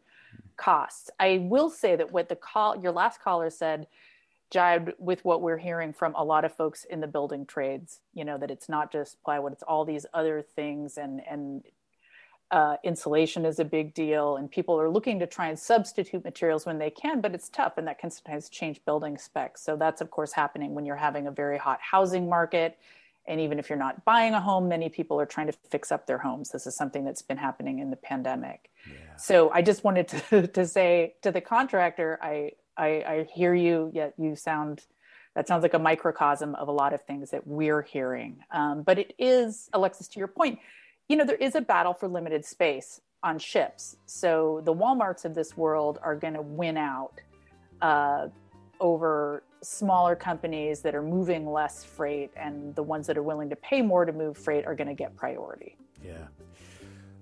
costs. 0.58 1.12
I 1.20 1.38
will 1.44 1.70
say 1.70 1.96
that 1.96 2.12
what 2.12 2.28
the 2.28 2.36
call 2.36 2.82
your 2.82 2.92
last 2.92 3.22
caller 3.22 3.52
said 3.52 3.86
jibed 4.50 4.94
with 4.98 5.24
what 5.26 5.42
we're 5.44 5.58
hearing 5.58 5.94
from 5.94 6.16
a 6.16 6.24
lot 6.24 6.44
of 6.44 6.56
folks 6.56 6.86
in 6.86 7.02
the 7.02 7.08
building 7.08 7.48
trades 7.48 8.00
you 8.14 8.24
know 8.24 8.38
that 8.38 8.52
it's 8.52 8.70
not 8.70 8.92
just 8.92 9.22
plywood 9.24 9.52
it's 9.52 9.64
all 9.64 9.84
these 9.84 10.06
other 10.14 10.46
things 10.56 11.00
and 11.00 11.20
and 11.28 11.64
uh, 12.52 12.78
insulation 12.84 13.46
is 13.46 13.60
a 13.60 13.66
big 13.66 13.94
deal 13.94 14.38
and 14.38 14.50
people 14.50 14.80
are 14.80 14.90
looking 14.90 15.20
to 15.20 15.28
try 15.28 15.48
and 15.48 15.58
substitute 15.58 16.24
materials 16.24 16.66
when 16.66 16.78
they 16.78 16.90
can 16.90 17.20
but 17.20 17.34
it's 17.34 17.50
tough 17.50 17.78
and 17.78 17.88
that 17.88 17.98
can 17.98 18.12
sometimes 18.12 18.50
change 18.50 18.84
building 18.86 19.18
specs 19.18 19.64
so 19.64 19.76
that's 19.76 20.00
of 20.00 20.12
course 20.12 20.32
happening 20.32 20.76
when 20.76 20.86
you're 20.86 20.96
having 20.96 21.28
a 21.28 21.32
very 21.32 21.58
hot 21.58 21.80
housing 21.82 22.30
market 22.30 22.78
and 23.28 23.42
even 23.42 23.58
if 23.58 23.68
you're 23.68 23.80
not 23.80 24.06
buying 24.06 24.34
a 24.34 24.40
home 24.40 24.68
many 24.68 24.90
people 24.90 25.20
are 25.20 25.26
trying 25.26 25.48
to 25.48 25.54
fix 25.70 25.92
up 25.92 26.06
their 26.06 26.20
homes 26.20 26.50
this 26.50 26.68
is 26.68 26.76
something 26.76 27.04
that's 27.04 27.24
been 27.24 27.38
happening 27.38 27.80
in 27.80 27.90
the 27.90 27.96
pandemic 27.96 28.70
yeah. 28.88 29.16
so 29.18 29.50
i 29.52 29.62
just 29.62 29.84
wanted 29.84 30.08
to, 30.08 30.48
to 30.54 30.68
say 30.68 31.16
to 31.24 31.32
the 31.32 31.42
contractor 31.42 32.20
i 32.22 32.52
I, 32.78 32.88
I 32.88 33.28
hear 33.34 33.54
you, 33.54 33.92
yet 33.94 34.14
you 34.18 34.36
sound 34.36 34.84
that 35.36 35.50
sounds 35.50 35.64
like 35.64 35.74
a 35.74 35.80
microcosm 35.80 36.56
of 36.56 36.70
a 36.70 36.72
lot 36.72 36.94
of 36.94 37.02
things 37.02 37.32
that 37.32 37.46
we're 37.46 37.82
hearing. 37.82 38.38
Um, 38.52 38.84
but 38.84 38.98
it 38.98 39.14
is, 39.20 39.70
Alexis, 39.74 40.08
to 40.10 40.20
your 40.20 40.30
point, 40.30 40.60
you 41.08 41.16
know, 41.16 41.26
there 41.26 41.36
is 41.36 41.56
a 41.56 41.62
battle 41.62 41.94
for 41.94 42.08
limited 42.08 42.46
space 42.46 43.02
on 43.24 43.40
ships. 43.40 43.98
So 44.06 44.62
the 44.64 44.74
Walmarts 44.74 45.26
of 45.26 45.36
this 45.36 45.58
world 45.58 46.00
are 46.02 46.16
going 46.16 46.34
to 46.34 46.42
win 46.42 46.78
out 46.78 47.20
uh, 47.82 48.28
over 48.80 49.44
smaller 49.62 50.16
companies 50.16 50.82
that 50.82 50.94
are 50.94 51.02
moving 51.02 51.52
less 51.52 51.84
freight, 51.84 52.32
and 52.36 52.76
the 52.76 52.84
ones 52.84 53.08
that 53.08 53.18
are 53.18 53.24
willing 53.24 53.50
to 53.50 53.56
pay 53.56 53.82
more 53.82 54.06
to 54.06 54.14
move 54.14 54.38
freight 54.38 54.66
are 54.66 54.76
going 54.76 54.88
to 54.88 54.94
get 54.94 55.16
priority. 55.16 55.76
Yeah. 56.04 56.28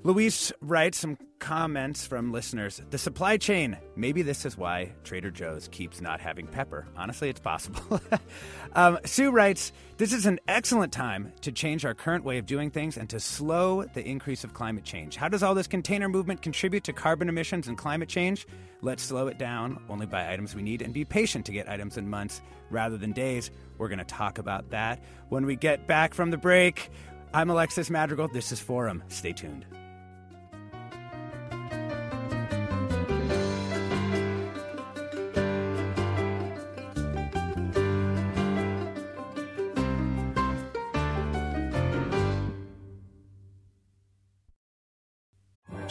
Luis 0.04 0.52
writes 0.62 1.00
some 1.00 1.18
comments 1.44 2.08
from 2.08 2.32
listeners. 2.32 2.82
The 2.90 2.98
supply 2.98 3.36
chain. 3.36 3.78
Maybe 3.98 4.22
this 4.22 4.46
is 4.46 4.58
why 4.58 4.94
Trader 5.04 5.30
Joe's 5.30 5.68
keeps 5.68 6.00
not 6.00 6.22
having 6.22 6.48
pepper. 6.48 6.88
Honestly, 6.96 7.28
it's 7.28 7.42
possible. 7.42 8.00
um, 8.76 8.98
Sue 9.04 9.30
writes 9.30 9.74
This 9.98 10.14
is 10.14 10.26
an 10.26 10.40
excellent 10.48 10.94
time 10.94 11.34
to 11.42 11.52
change 11.52 11.84
our 11.84 11.94
current 11.94 12.24
way 12.24 12.38
of 12.38 12.46
doing 12.46 12.72
things 12.72 12.96
and 12.96 13.10
to 13.10 13.20
slow 13.20 13.84
the 13.84 14.08
increase 14.08 14.46
of 14.46 14.54
climate 14.54 14.86
change. 14.86 15.18
How 15.18 15.28
does 15.28 15.44
all 15.44 15.54
this 15.54 15.68
container 15.68 16.08
movement 16.08 16.42
contribute 16.42 16.86
to 16.86 16.94
carbon 16.94 17.28
emissions 17.28 17.68
and 17.68 17.78
climate 17.78 18.08
change? 18.08 18.48
Let's 18.82 19.04
slow 19.04 19.28
it 19.28 19.38
down, 19.38 19.84
only 19.90 20.06
buy 20.06 20.32
items 20.32 20.56
we 20.56 20.62
need, 20.62 20.82
and 20.82 20.94
be 20.94 21.04
patient 21.04 21.46
to 21.48 21.52
get 21.52 21.68
items 21.68 21.98
in 21.98 22.10
months 22.10 22.42
rather 22.70 22.98
than 22.98 23.12
days. 23.12 23.52
We're 23.78 23.90
going 23.90 24.00
to 24.00 24.06
talk 24.06 24.38
about 24.38 24.70
that 24.70 25.04
when 25.28 25.46
we 25.46 25.58
get 25.58 25.88
back 25.88 26.14
from 26.14 26.32
the 26.32 26.38
break. 26.38 26.90
I'm 27.34 27.50
Alexis 27.50 27.90
Madrigal. 27.90 28.30
This 28.30 28.54
is 28.54 28.62
Forum. 28.62 29.04
Stay 29.10 29.34
tuned. 29.34 29.66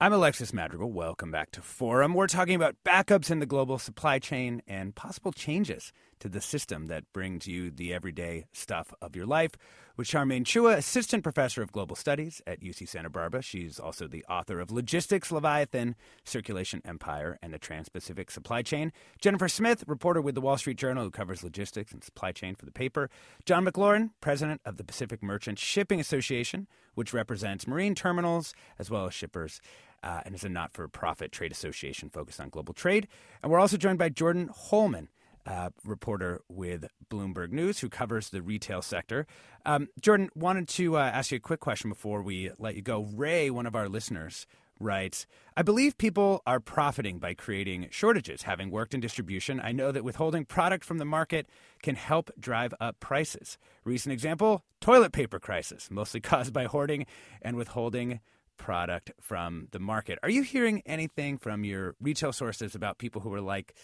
I'm 0.00 0.12
Alexis 0.12 0.52
Madrigal. 0.52 0.92
Welcome 0.92 1.32
back 1.32 1.50
to 1.50 1.60
Forum. 1.60 2.14
We're 2.14 2.28
talking 2.28 2.54
about 2.54 2.76
backups 2.84 3.32
in 3.32 3.40
the 3.40 3.46
global 3.46 3.80
supply 3.80 4.20
chain 4.20 4.62
and 4.68 4.94
possible 4.94 5.32
changes 5.32 5.92
to 6.20 6.28
the 6.28 6.40
system 6.40 6.86
that 6.86 7.12
brings 7.12 7.48
you 7.48 7.72
the 7.72 7.92
everyday 7.92 8.44
stuff 8.52 8.94
of 9.02 9.16
your 9.16 9.26
life 9.26 9.52
with 9.96 10.06
Charmaine 10.06 10.44
Chua, 10.44 10.76
Assistant 10.76 11.24
Professor 11.24 11.62
of 11.62 11.72
Global 11.72 11.96
Studies 11.96 12.40
at 12.46 12.60
UC 12.60 12.88
Santa 12.88 13.10
Barbara. 13.10 13.42
She's 13.42 13.80
also 13.80 14.06
the 14.06 14.24
author 14.26 14.60
of 14.60 14.70
Logistics 14.70 15.32
Leviathan, 15.32 15.96
Circulation 16.24 16.80
Empire, 16.84 17.36
and 17.42 17.52
the 17.52 17.58
Trans 17.58 17.88
Pacific 17.88 18.30
Supply 18.30 18.62
Chain. 18.62 18.92
Jennifer 19.20 19.48
Smith, 19.48 19.82
reporter 19.88 20.20
with 20.20 20.36
the 20.36 20.40
Wall 20.40 20.56
Street 20.56 20.78
Journal, 20.78 21.02
who 21.02 21.10
covers 21.10 21.42
logistics 21.42 21.90
and 21.90 22.04
supply 22.04 22.30
chain 22.30 22.54
for 22.54 22.64
the 22.64 22.70
paper. 22.70 23.10
John 23.44 23.64
McLaurin, 23.64 24.10
President 24.20 24.60
of 24.64 24.76
the 24.76 24.84
Pacific 24.84 25.20
Merchant 25.24 25.58
Shipping 25.58 25.98
Association, 25.98 26.68
which 26.94 27.12
represents 27.12 27.66
marine 27.66 27.96
terminals 27.96 28.54
as 28.78 28.90
well 28.90 29.06
as 29.06 29.14
shippers 29.14 29.60
uh, 30.02 30.20
and 30.24 30.34
is 30.34 30.44
a 30.44 30.48
not 30.48 30.72
for 30.72 30.86
profit 30.88 31.32
trade 31.32 31.52
association 31.52 32.08
focused 32.10 32.40
on 32.40 32.48
global 32.48 32.74
trade. 32.74 33.08
And 33.42 33.50
we're 33.50 33.60
also 33.60 33.76
joined 33.76 33.98
by 33.98 34.10
Jordyn 34.10 34.50
Holman. 34.50 35.08
Uh, 35.46 35.70
reporter 35.82 36.42
with 36.50 36.84
Bloomberg 37.08 37.52
News 37.52 37.78
who 37.78 37.88
covers 37.88 38.28
the 38.28 38.42
retail 38.42 38.82
sector. 38.82 39.26
Um, 39.64 39.88
Jordan, 39.98 40.28
wanted 40.34 40.68
to 40.68 40.98
uh, 40.98 41.00
ask 41.00 41.30
you 41.30 41.36
a 41.36 41.40
quick 41.40 41.60
question 41.60 41.88
before 41.88 42.20
we 42.20 42.50
let 42.58 42.74
you 42.74 42.82
go. 42.82 43.08
Ray, 43.14 43.48
one 43.48 43.64
of 43.64 43.74
our 43.74 43.88
listeners, 43.88 44.46
writes 44.80 45.26
I 45.56 45.62
believe 45.62 45.98
people 45.98 46.42
are 46.46 46.60
profiting 46.60 47.18
by 47.18 47.34
creating 47.34 47.88
shortages. 47.90 48.42
Having 48.42 48.70
worked 48.70 48.94
in 48.94 49.00
distribution, 49.00 49.60
I 49.60 49.72
know 49.72 49.90
that 49.90 50.04
withholding 50.04 50.44
product 50.44 50.84
from 50.84 50.98
the 50.98 51.04
market 51.04 51.46
can 51.82 51.96
help 51.96 52.30
drive 52.38 52.72
up 52.78 53.00
prices. 53.00 53.58
Recent 53.84 54.12
example 54.12 54.62
toilet 54.80 55.12
paper 55.12 55.40
crisis, 55.40 55.90
mostly 55.90 56.20
caused 56.20 56.52
by 56.52 56.64
hoarding 56.64 57.06
and 57.42 57.56
withholding 57.56 58.20
product 58.58 59.12
from 59.20 59.68
the 59.70 59.78
market. 59.78 60.18
Are 60.22 60.30
you 60.30 60.42
hearing 60.42 60.82
anything 60.84 61.38
from 61.38 61.64
your 61.64 61.94
retail 62.00 62.32
sources 62.32 62.74
about 62.74 62.98
people 62.98 63.22
who 63.22 63.32
are 63.32 63.40
like, 63.40 63.74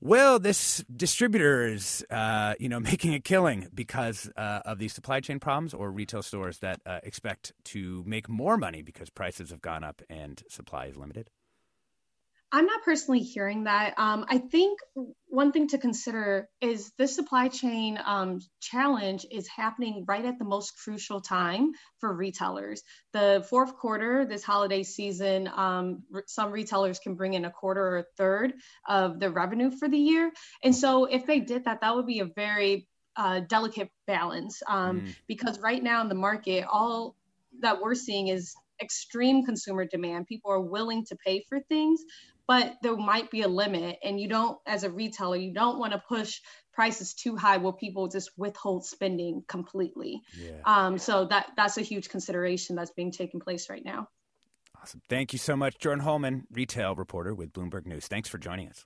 well, 0.00 0.40
this 0.40 0.84
distributor 0.94 1.66
is, 1.68 2.04
uh, 2.10 2.54
you 2.58 2.68
know, 2.68 2.80
making 2.92 3.14
a 3.14 3.20
killing 3.20 3.68
because 3.72 4.30
uh, 4.36 4.60
of 4.64 4.78
these 4.78 4.92
supply 4.92 5.20
chain 5.20 5.38
problems, 5.38 5.74
or 5.74 5.90
retail 5.92 6.22
stores 6.22 6.58
that 6.58 6.80
uh, 6.84 7.00
expect 7.02 7.52
to 7.64 8.02
make 8.06 8.28
more 8.28 8.56
money 8.56 8.82
because 8.82 9.10
prices 9.10 9.50
have 9.50 9.60
gone 9.60 9.84
up 9.84 10.02
and 10.08 10.42
supply 10.48 10.86
is 10.86 10.96
limited? 10.96 11.30
I'm 12.54 12.66
not 12.66 12.82
personally 12.82 13.20
hearing 13.20 13.64
that. 13.64 13.94
Um, 13.98 14.26
I 14.28 14.36
think 14.36 14.78
one 15.26 15.52
thing 15.52 15.68
to 15.68 15.78
consider 15.78 16.50
is 16.60 16.92
this 16.98 17.14
supply 17.14 17.48
chain 17.48 17.98
um, 18.04 18.40
challenge 18.60 19.24
is 19.30 19.48
happening 19.48 20.04
right 20.06 20.24
at 20.24 20.38
the 20.38 20.44
most 20.44 20.76
crucial 20.84 21.22
time 21.22 21.72
for 21.98 22.12
retailers. 22.12 22.82
The 23.14 23.44
fourth 23.48 23.74
quarter, 23.76 24.26
this 24.26 24.44
holiday 24.44 24.82
season, 24.82 25.48
um, 25.48 26.02
some 26.26 26.52
retailers 26.52 26.98
can 26.98 27.14
bring 27.14 27.32
in 27.32 27.46
a 27.46 27.50
quarter 27.50 27.82
or 27.82 27.98
a 27.98 28.04
third 28.18 28.52
of 28.86 29.18
the 29.18 29.30
revenue 29.30 29.70
for 29.70 29.88
the 29.88 29.98
year. 29.98 30.30
And 30.62 30.76
so 30.76 31.06
if 31.06 31.24
they 31.24 31.40
did 31.40 31.64
that, 31.64 31.80
that 31.80 31.96
would 31.96 32.06
be 32.06 32.20
a 32.20 32.26
very 32.26 32.86
uh, 33.16 33.40
delicate 33.40 33.90
balance 34.06 34.62
um, 34.68 35.00
mm. 35.00 35.14
because 35.26 35.58
right 35.58 35.82
now 35.82 36.02
in 36.02 36.10
the 36.10 36.14
market, 36.14 36.66
all 36.70 37.16
that 37.60 37.80
we're 37.80 37.94
seeing 37.94 38.28
is 38.28 38.54
extreme 38.82 39.44
consumer 39.44 39.86
demand. 39.86 40.26
People 40.26 40.50
are 40.50 40.60
willing 40.60 41.04
to 41.06 41.16
pay 41.24 41.44
for 41.48 41.60
things, 41.60 42.02
but 42.46 42.74
there 42.82 42.96
might 42.96 43.30
be 43.30 43.42
a 43.42 43.48
limit 43.48 43.98
and 44.02 44.20
you 44.20 44.28
don't 44.28 44.58
as 44.66 44.84
a 44.84 44.90
retailer 44.90 45.36
you 45.36 45.52
don't 45.52 45.78
want 45.78 45.92
to 45.92 46.02
push 46.08 46.40
prices 46.72 47.14
too 47.14 47.36
high 47.36 47.58
where 47.58 47.72
people 47.72 48.08
just 48.08 48.30
withhold 48.36 48.84
spending 48.84 49.42
completely. 49.46 50.22
Yeah. 50.38 50.60
um, 50.64 50.98
so 50.98 51.26
that 51.26 51.46
that's 51.56 51.76
a 51.78 51.82
huge 51.82 52.08
consideration 52.08 52.76
that's 52.76 52.92
being 52.92 53.12
taken 53.12 53.40
place 53.40 53.68
right 53.68 53.84
now. 53.84 54.08
Awesome. 54.80 55.02
Thank 55.08 55.32
you 55.32 55.38
so 55.38 55.54
much. 55.54 55.78
Jordyn 55.78 56.00
holman 56.00 56.46
retail 56.50 56.94
reporter 56.94 57.34
with 57.34 57.52
bloomberg 57.52 57.86
news. 57.86 58.06
Thanks 58.06 58.28
for 58.28 58.38
joining 58.38 58.68
us. 58.68 58.84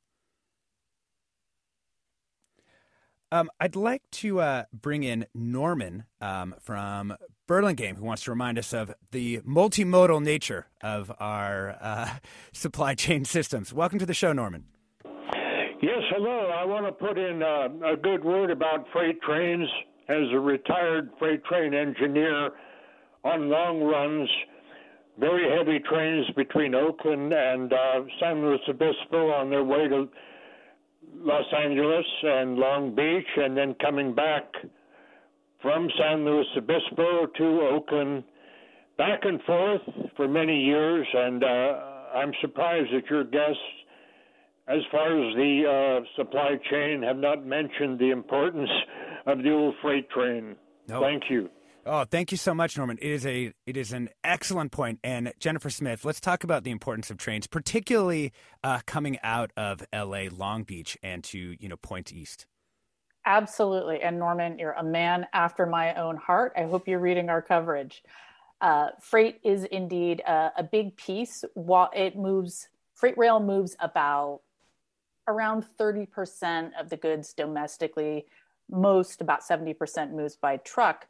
Um, 3.32 3.50
I'd 3.58 3.76
like 3.76 4.02
to 4.12 4.40
uh, 4.40 4.64
bring 4.72 5.02
in 5.02 5.26
Norman 5.34 6.04
um, 6.20 6.54
from 6.60 7.16
Burlingame, 7.46 7.96
who 7.96 8.04
wants 8.04 8.24
to 8.24 8.30
remind 8.30 8.58
us 8.58 8.72
of 8.72 8.92
the 9.12 9.38
multimodal 9.40 10.22
nature 10.22 10.66
of 10.82 11.12
our 11.20 11.76
uh, 11.80 12.10
supply 12.52 12.94
chain 12.94 13.24
systems. 13.24 13.72
Welcome 13.72 13.98
to 14.00 14.06
the 14.06 14.14
show, 14.14 14.32
Norman. 14.32 14.64
Yes, 15.82 16.02
hello. 16.10 16.50
I 16.50 16.64
want 16.64 16.86
to 16.86 16.92
put 16.92 17.18
in 17.18 17.42
uh, 17.42 17.92
a 17.92 17.96
good 17.96 18.24
word 18.24 18.50
about 18.50 18.86
freight 18.92 19.20
trains. 19.22 19.68
As 20.08 20.22
a 20.32 20.38
retired 20.38 21.10
freight 21.18 21.44
train 21.44 21.74
engineer 21.74 22.50
on 23.24 23.48
long 23.48 23.82
runs, 23.82 24.28
very 25.18 25.50
heavy 25.56 25.78
trains 25.80 26.26
between 26.36 26.74
Oakland 26.74 27.32
and 27.32 27.72
uh, 27.72 28.02
San 28.20 28.42
Luis 28.42 28.60
Obispo 28.68 29.32
on 29.32 29.50
their 29.50 29.64
way 29.64 29.88
to 29.88 30.08
Los 31.18 31.46
Angeles 31.56 32.06
and 32.22 32.56
Long 32.56 32.94
Beach, 32.94 33.26
and 33.36 33.56
then 33.56 33.74
coming 33.80 34.14
back 34.14 34.44
from 35.62 35.88
San 35.98 36.24
Luis 36.24 36.46
Obispo 36.56 37.26
to 37.26 37.60
Oakland, 37.72 38.24
back 38.98 39.20
and 39.22 39.42
forth 39.42 39.82
for 40.16 40.28
many 40.28 40.58
years. 40.58 41.06
And 41.14 41.42
uh, 41.42 41.80
I'm 42.14 42.32
surprised 42.40 42.88
that 42.92 43.08
your 43.10 43.24
guests, 43.24 43.58
as 44.68 44.80
far 44.90 45.06
as 45.06 45.34
the 45.34 46.00
uh, 46.02 46.04
supply 46.16 46.56
chain, 46.70 47.02
have 47.02 47.16
not 47.16 47.46
mentioned 47.46 47.98
the 47.98 48.10
importance 48.10 48.70
of 49.26 49.42
the 49.42 49.52
old 49.52 49.74
freight 49.82 50.08
train. 50.10 50.56
No. 50.88 51.00
Thank 51.00 51.24
you. 51.30 51.48
Oh, 51.88 52.04
thank 52.04 52.32
you 52.32 52.36
so 52.36 52.52
much, 52.52 52.76
Norman. 52.76 52.98
It 53.00 53.12
is 53.12 53.24
a 53.24 53.52
it 53.64 53.76
is 53.76 53.92
an 53.92 54.08
excellent 54.24 54.72
point. 54.72 54.98
And 55.04 55.32
Jennifer 55.38 55.70
Smith, 55.70 56.04
let's 56.04 56.18
talk 56.18 56.42
about 56.42 56.64
the 56.64 56.72
importance 56.72 57.10
of 57.12 57.16
trains, 57.16 57.46
particularly 57.46 58.32
uh, 58.64 58.80
coming 58.86 59.18
out 59.22 59.52
of 59.56 59.84
L.A. 59.92 60.28
Long 60.28 60.64
Beach 60.64 60.98
and 61.00 61.22
to 61.24 61.54
you 61.60 61.68
know 61.68 61.76
Point 61.76 62.12
East. 62.12 62.46
Absolutely, 63.26 64.02
and 64.02 64.18
Norman, 64.18 64.58
you're 64.58 64.72
a 64.72 64.84
man 64.84 65.26
after 65.32 65.66
my 65.66 65.94
own 65.94 66.16
heart. 66.16 66.52
I 66.56 66.62
hope 66.62 66.86
you're 66.86 67.00
reading 67.00 67.28
our 67.28 67.42
coverage. 67.42 68.04
Uh, 68.60 68.90
freight 69.00 69.40
is 69.42 69.64
indeed 69.64 70.20
a, 70.20 70.52
a 70.58 70.62
big 70.62 70.96
piece. 70.96 71.44
While 71.54 71.90
it 71.94 72.16
moves, 72.16 72.68
freight 72.94 73.18
rail 73.18 73.40
moves 73.40 73.76
about 73.80 74.40
around 75.26 75.66
30% 75.78 76.70
of 76.80 76.88
the 76.88 76.96
goods 76.96 77.32
domestically. 77.32 78.26
Most, 78.70 79.20
about 79.20 79.42
70%, 79.42 80.12
moves 80.12 80.36
by 80.36 80.58
truck 80.58 81.06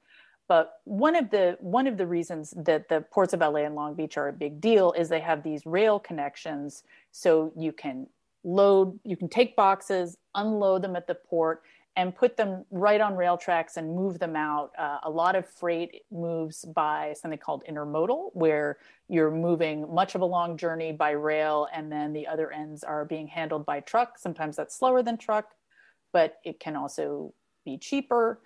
but 0.49 0.81
one 0.85 1.17
of 1.17 1.31
the 1.31 1.57
one 1.61 1.87
of 1.87 1.97
the 1.97 2.07
reasons 2.07 2.55
that 2.57 2.89
the 2.89 3.01
ports 3.01 3.33
of 3.33 3.41
LA 3.41 3.61
and 3.65 3.75
Long 3.75 3.95
Beach 3.95 4.17
are 4.17 4.29
a 4.29 4.33
big 4.33 4.61
deal 4.61 4.93
is 4.93 5.09
they 5.09 5.21
have 5.21 5.43
these 5.43 5.67
rail 5.67 5.99
connections, 5.99 6.85
so 7.11 7.53
you 7.57 7.73
can 7.73 8.07
load, 8.45 8.99
you 9.03 9.17
can 9.17 9.29
take 9.29 9.57
boxes, 9.57 10.17
unload 10.35 10.83
them 10.83 10.95
at 10.95 11.07
the 11.09 11.17
port, 11.17 11.63
and 11.97 12.15
put 12.15 12.37
them 12.37 12.65
right 12.71 13.01
on 13.01 13.17
rail 13.17 13.39
tracks 13.39 13.79
and 13.79 13.97
move 13.97 14.19
them 14.19 14.37
out. 14.37 14.71
Uh, 14.79 14.99
a 15.05 15.11
lot 15.11 15.35
of 15.35 15.49
freight 15.49 16.03
moves 16.11 16.65
by 16.67 17.15
something 17.19 17.39
called 17.39 17.65
intermodal, 17.69 18.31
where 18.35 18.79
you're 19.09 19.31
moving 19.31 19.93
much 19.93 20.15
of 20.15 20.21
a 20.21 20.25
long 20.25 20.59
journey 20.59 20.93
by 20.93 21.11
rail, 21.11 21.67
and 21.73 21.91
then 21.91 22.13
the 22.13 22.27
other 22.27 22.53
ends 22.53 22.85
are 22.85 23.07
being 23.07 23.27
handled 23.27 23.65
by 23.65 23.81
truck. 23.81 24.19
Sometimes 24.19 24.57
that's 24.57 24.77
slower 24.77 25.03
than 25.03 25.17
truck, 25.17 25.55
but 26.13 26.39
it 26.45 26.61
can 26.61 26.77
also 26.77 27.33
be 27.65 27.79
cheaper. 27.79 28.41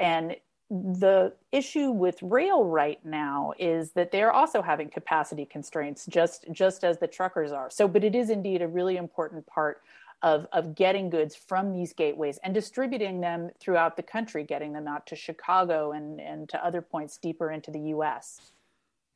And 0.00 0.36
the 0.68 1.32
issue 1.52 1.90
with 1.90 2.20
rail 2.22 2.64
right 2.64 2.98
now 3.04 3.52
is 3.56 3.92
that 3.92 4.10
they're 4.10 4.32
also 4.32 4.60
having 4.60 4.90
capacity 4.90 5.44
constraints 5.44 6.06
just 6.06 6.44
just 6.50 6.82
as 6.82 6.98
the 6.98 7.06
truckers 7.06 7.52
are 7.52 7.70
so 7.70 7.86
but 7.86 8.02
it 8.02 8.16
is 8.16 8.30
indeed 8.30 8.60
a 8.60 8.66
really 8.66 8.96
important 8.96 9.46
part 9.46 9.82
of, 10.22 10.46
of 10.52 10.74
getting 10.74 11.10
goods 11.10 11.36
from 11.36 11.72
these 11.72 11.92
gateways 11.92 12.38
and 12.42 12.54
distributing 12.54 13.20
them 13.20 13.50
throughout 13.60 13.96
the 13.96 14.02
country 14.02 14.44
getting 14.44 14.72
them 14.72 14.88
out 14.88 15.06
to 15.06 15.16
chicago 15.16 15.92
and, 15.92 16.20
and 16.20 16.48
to 16.48 16.64
other 16.64 16.82
points 16.82 17.18
deeper 17.18 17.50
into 17.50 17.70
the 17.70 17.80
us 17.80 18.52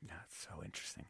that's 0.08 0.46
so 0.48 0.62
interesting. 0.64 1.06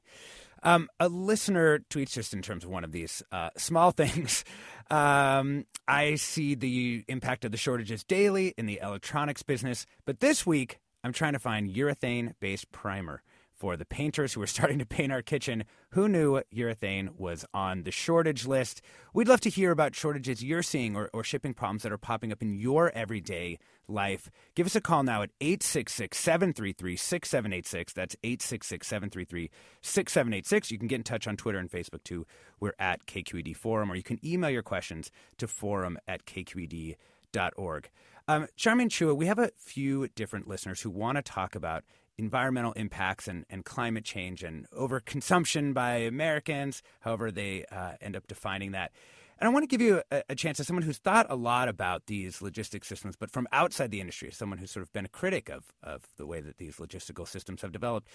Um, 0.63 0.89
a 0.99 1.09
listener 1.09 1.81
tweets 1.91 2.13
just 2.13 2.35
in 2.35 2.43
terms 2.43 2.65
of 2.65 2.71
one 2.71 2.85
of 2.85 2.93
these 2.93 3.23
uh, 3.33 3.51
small 3.57 3.91
things. 3.93 4.45
Um, 4.91 5.67
I 5.87 6.17
see 6.17 6.55
the 6.55 7.05
impact 7.09 7.45
of 7.45 7.53
the 7.53 7.59
shortages 7.59 8.05
daily 8.05 8.55
in 8.57 8.67
the 8.67 8.81
electronics 8.83 9.43
business, 9.43 9.87
but 10.05 10.21
this 10.21 10.47
week 10.47 10.81
I'm 11.05 11.13
trying 11.13 11.33
to 11.33 11.39
find 11.39 11.71
urethane 11.71 12.35
based 12.41 12.71
primer 12.73 13.23
for 13.61 13.77
the 13.77 13.85
painters 13.85 14.33
who 14.33 14.43
are 14.43 14.47
starting 14.57 14.79
to 14.79 14.87
paint 14.87 15.13
our 15.13 15.23
kitchen. 15.23 15.65
Who 15.91 16.09
knew 16.09 16.41
urethane 16.55 17.17
was 17.19 17.45
on 17.53 17.83
the 17.83 17.93
shortage 17.93 18.47
list? 18.47 18.81
We'd 19.13 19.29
love 19.29 19.41
to 19.43 19.51
hear 19.51 19.71
about 19.71 19.95
shortages 19.95 20.43
you're 20.43 20.63
seeing 20.63 20.97
or, 20.97 21.11
or 21.13 21.23
shipping 21.23 21.53
problems 21.53 21.83
that 21.83 21.93
are 21.93 21.99
popping 21.99 22.33
up 22.33 22.41
in 22.41 22.55
your 22.55 22.91
everyday 22.95 23.59
life. 23.87 24.31
Give 24.55 24.67
us 24.67 24.75
a 24.75 24.81
call 24.81 25.03
now 25.03 25.23
at 25.23 25.31
866 25.43 26.17
733 26.19 26.97
6786. 26.97 27.93
That's 27.93 28.17
866 28.25 28.87
733 28.87 29.51
6786. 29.83 30.71
You 30.71 30.79
can 30.79 30.89
get 30.89 30.97
in 30.97 31.03
touch 31.03 31.29
on 31.29 31.37
Twitter 31.37 31.59
and 31.59 31.71
Facebook 31.71 32.03
too. 32.03 32.27
We're 32.59 32.73
at 32.79 33.05
KQED 33.07 33.55
Forum, 33.57 33.93
or 33.93 33.95
you 33.95 34.03
can 34.03 34.25
email 34.25 34.51
your 34.51 34.63
questions 34.63 35.11
to 35.37 35.47
forum 35.47 35.99
at 36.09 36.25
kqed.org. 36.25 37.91
Um, 38.29 38.47
Charmaine 38.57 38.89
Chua, 38.89 39.17
we 39.17 39.27
have 39.27 39.41
a 39.41 39.51
few 39.57 40.07
different 40.15 40.47
listeners 40.47 40.81
who 40.83 40.91
want 40.91 41.17
to 41.17 41.23
talk 41.23 41.57
about 41.57 41.83
environmental 42.21 42.73
impacts 42.73 43.27
and, 43.27 43.45
and 43.51 43.65
climate 43.65 44.05
change 44.05 44.45
and 44.45 44.71
overconsumption 44.71 45.75
by 45.75 45.95
Americans, 45.97 46.83
however 47.01 47.33
they 47.33 47.65
uh, 47.73 47.93
end 48.01 48.15
up 48.15 48.27
defining 48.29 48.73
that. 48.73 48.93
And 49.39 49.49
I 49.49 49.53
want 49.53 49.63
to 49.63 49.67
give 49.67 49.81
you 49.81 50.03
a, 50.11 50.23
a, 50.29 50.35
chance 50.35 50.61
as 50.61 50.67
someone 50.67 50.83
who's 50.83 50.99
thought 50.99 51.27
a 51.31 51.35
lot 51.35 51.69
about 51.69 52.07
these 52.07 52.41
logistic 52.41 52.85
systems, 52.85 53.17
but 53.17 53.31
from 53.31 53.49
outside 53.53 53.91
the 53.91 54.01
industry, 54.01 54.29
as 54.29 54.37
someone 54.37 54.59
who's 54.59 54.71
sort 54.71 54.83
of 54.83 54.93
been 54.93 55.07
a 55.07 55.09
critic 55.09 55.49
of, 55.49 55.65
of 55.83 56.05
the 56.19 56.27
way 56.27 56.41
that 56.41 56.59
these 56.59 56.77
logistical 56.77 57.27
systems 57.27 57.63
have 57.63 57.73
developed. 57.73 58.07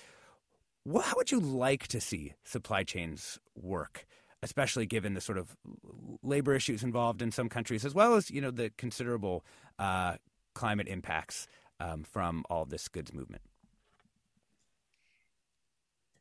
How 0.87 1.13
would 1.17 1.31
you 1.31 1.39
like 1.39 1.87
to 1.87 1.99
see 1.99 2.33
supply 2.43 2.83
chains 2.83 3.39
work? 3.55 4.05
especially 4.43 4.85
given 4.85 5.15
the 5.15 5.21
sort 5.21 5.39
of 5.39 5.57
labor 6.21 6.53
issues 6.53 6.83
involved 6.83 7.23
in 7.23 7.31
some 7.31 7.49
countries, 7.49 7.83
as 7.83 7.95
well 7.95 8.13
as 8.13 8.29
you 8.29 8.39
know 8.39 8.51
the 8.51 8.69
considerable 8.77 9.43
uh, 9.79 10.17
climate 10.53 10.87
impacts 10.87 11.47
um, 11.79 12.03
from 12.03 12.43
all 12.47 12.63
this 12.65 12.87
goods 12.87 13.11
movement. 13.11 13.41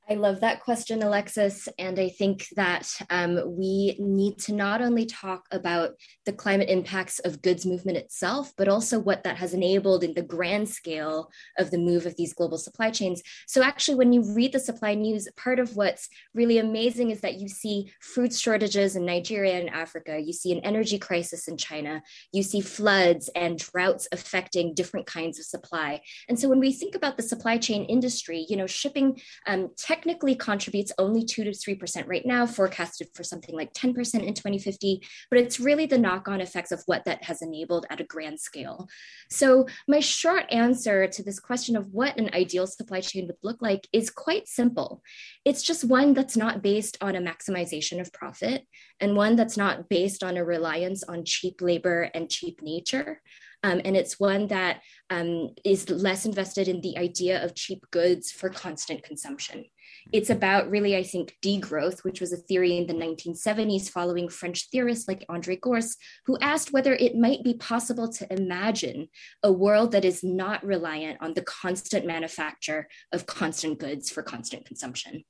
I 0.08 0.16
love 0.16 0.40
that 0.40 0.60
question, 0.60 1.02
Alexis. 1.02 1.66
And 1.78 1.98
I 1.98 2.10
think 2.10 2.48
that 2.56 2.86
um, 3.08 3.56
we 3.56 3.96
need 3.98 4.38
to 4.40 4.52
not 4.52 4.82
only 4.82 5.06
talk 5.06 5.46
about 5.50 5.92
the 6.26 6.32
climate 6.32 6.68
impacts 6.68 7.20
of 7.20 7.40
goods 7.40 7.64
movement 7.64 7.96
itself, 7.96 8.52
but 8.58 8.68
also 8.68 8.98
what 8.98 9.24
that 9.24 9.38
has 9.38 9.54
enabled 9.54 10.04
in 10.04 10.12
the 10.12 10.22
grand 10.22 10.68
scale 10.68 11.30
of 11.58 11.70
the 11.70 11.78
move 11.78 12.04
of 12.04 12.16
these 12.16 12.34
global 12.34 12.58
supply 12.58 12.90
chains. 12.90 13.22
So, 13.46 13.62
actually, 13.62 13.94
when 13.94 14.12
you 14.12 14.34
read 14.34 14.52
the 14.52 14.60
supply 14.60 14.94
news, 14.94 15.26
part 15.38 15.58
of 15.58 15.74
what's 15.74 16.10
really 16.34 16.58
amazing 16.58 17.10
is 17.10 17.22
that 17.22 17.40
you 17.40 17.48
see 17.48 17.90
food 18.02 18.34
shortages 18.34 18.96
in 18.96 19.06
Nigeria 19.06 19.58
and 19.58 19.70
Africa, 19.70 20.20
you 20.20 20.34
see 20.34 20.52
an 20.52 20.60
energy 20.64 20.98
crisis 20.98 21.48
in 21.48 21.56
China, 21.56 22.02
you 22.30 22.42
see 22.42 22.60
floods 22.60 23.30
and 23.34 23.58
droughts 23.58 24.06
affecting 24.12 24.74
different 24.74 25.06
kinds 25.06 25.38
of 25.38 25.46
supply. 25.46 26.02
And 26.28 26.38
so, 26.38 26.50
when 26.50 26.60
we 26.60 26.74
think 26.74 26.94
about 26.94 27.16
the 27.16 27.22
supply 27.22 27.56
chain 27.56 27.86
industry, 27.86 28.44
you 28.50 28.58
know, 28.58 28.66
shipping 28.66 29.18
um, 29.46 29.70
technically 29.94 30.34
contributes 30.34 30.92
only 30.98 31.24
2 31.24 31.44
to 31.44 31.50
3% 31.50 32.08
right 32.08 32.26
now, 32.26 32.46
forecasted 32.46 33.08
for 33.14 33.22
something 33.22 33.54
like 33.54 33.72
10% 33.72 33.88
in 34.22 34.34
2050. 34.34 35.00
But 35.30 35.38
it's 35.38 35.60
really 35.60 35.86
the 35.86 35.98
knock 35.98 36.26
on 36.26 36.40
effects 36.40 36.72
of 36.72 36.82
what 36.86 37.04
that 37.04 37.22
has 37.24 37.42
enabled 37.42 37.86
at 37.90 38.00
a 38.00 38.04
grand 38.04 38.40
scale. 38.40 38.88
So, 39.30 39.66
my 39.86 40.00
short 40.00 40.44
answer 40.50 41.06
to 41.06 41.22
this 41.22 41.38
question 41.38 41.76
of 41.76 41.92
what 41.92 42.18
an 42.18 42.30
ideal 42.34 42.66
supply 42.66 43.00
chain 43.00 43.26
would 43.26 43.36
look 43.42 43.62
like 43.62 43.86
is 43.92 44.10
quite 44.10 44.48
simple. 44.48 45.02
It's 45.44 45.62
just 45.62 45.84
one 45.84 46.12
that's 46.12 46.36
not 46.36 46.62
based 46.62 46.96
on 47.00 47.14
a 47.14 47.20
maximization 47.20 48.00
of 48.00 48.12
profit 48.12 48.66
and 49.00 49.16
one 49.16 49.36
that's 49.36 49.56
not 49.56 49.88
based 49.88 50.24
on 50.24 50.36
a 50.36 50.44
reliance 50.44 51.04
on 51.04 51.24
cheap 51.24 51.60
labor 51.60 52.10
and 52.14 52.28
cheap 52.30 52.60
nature. 52.62 53.20
Um, 53.64 53.80
and 53.82 53.96
it's 53.96 54.20
one 54.20 54.48
that 54.48 54.82
um, 55.08 55.54
is 55.64 55.88
less 55.88 56.26
invested 56.26 56.68
in 56.68 56.82
the 56.82 56.98
idea 56.98 57.42
of 57.42 57.54
cheap 57.54 57.82
goods 57.90 58.30
for 58.30 58.50
constant 58.50 59.02
consumption. 59.02 59.64
It's 60.12 60.30
about 60.30 60.70
really, 60.70 60.96
I 60.96 61.02
think, 61.02 61.36
degrowth, 61.42 62.04
which 62.04 62.20
was 62.20 62.32
a 62.32 62.36
theory 62.36 62.76
in 62.76 62.86
the 62.86 62.94
1970s 62.94 63.88
following 63.88 64.28
French 64.28 64.68
theorists 64.70 65.08
like 65.08 65.24
Andre 65.28 65.56
Gorz, 65.56 65.96
who 66.26 66.38
asked 66.40 66.72
whether 66.72 66.94
it 66.94 67.16
might 67.16 67.42
be 67.42 67.54
possible 67.54 68.08
to 68.12 68.32
imagine 68.32 69.08
a 69.42 69.52
world 69.52 69.92
that 69.92 70.04
is 70.04 70.22
not 70.22 70.64
reliant 70.64 71.20
on 71.20 71.34
the 71.34 71.42
constant 71.42 72.06
manufacture 72.06 72.88
of 73.12 73.26
constant 73.26 73.78
goods 73.78 74.10
for 74.10 74.22
constant 74.22 74.66
consumption. 74.66 75.24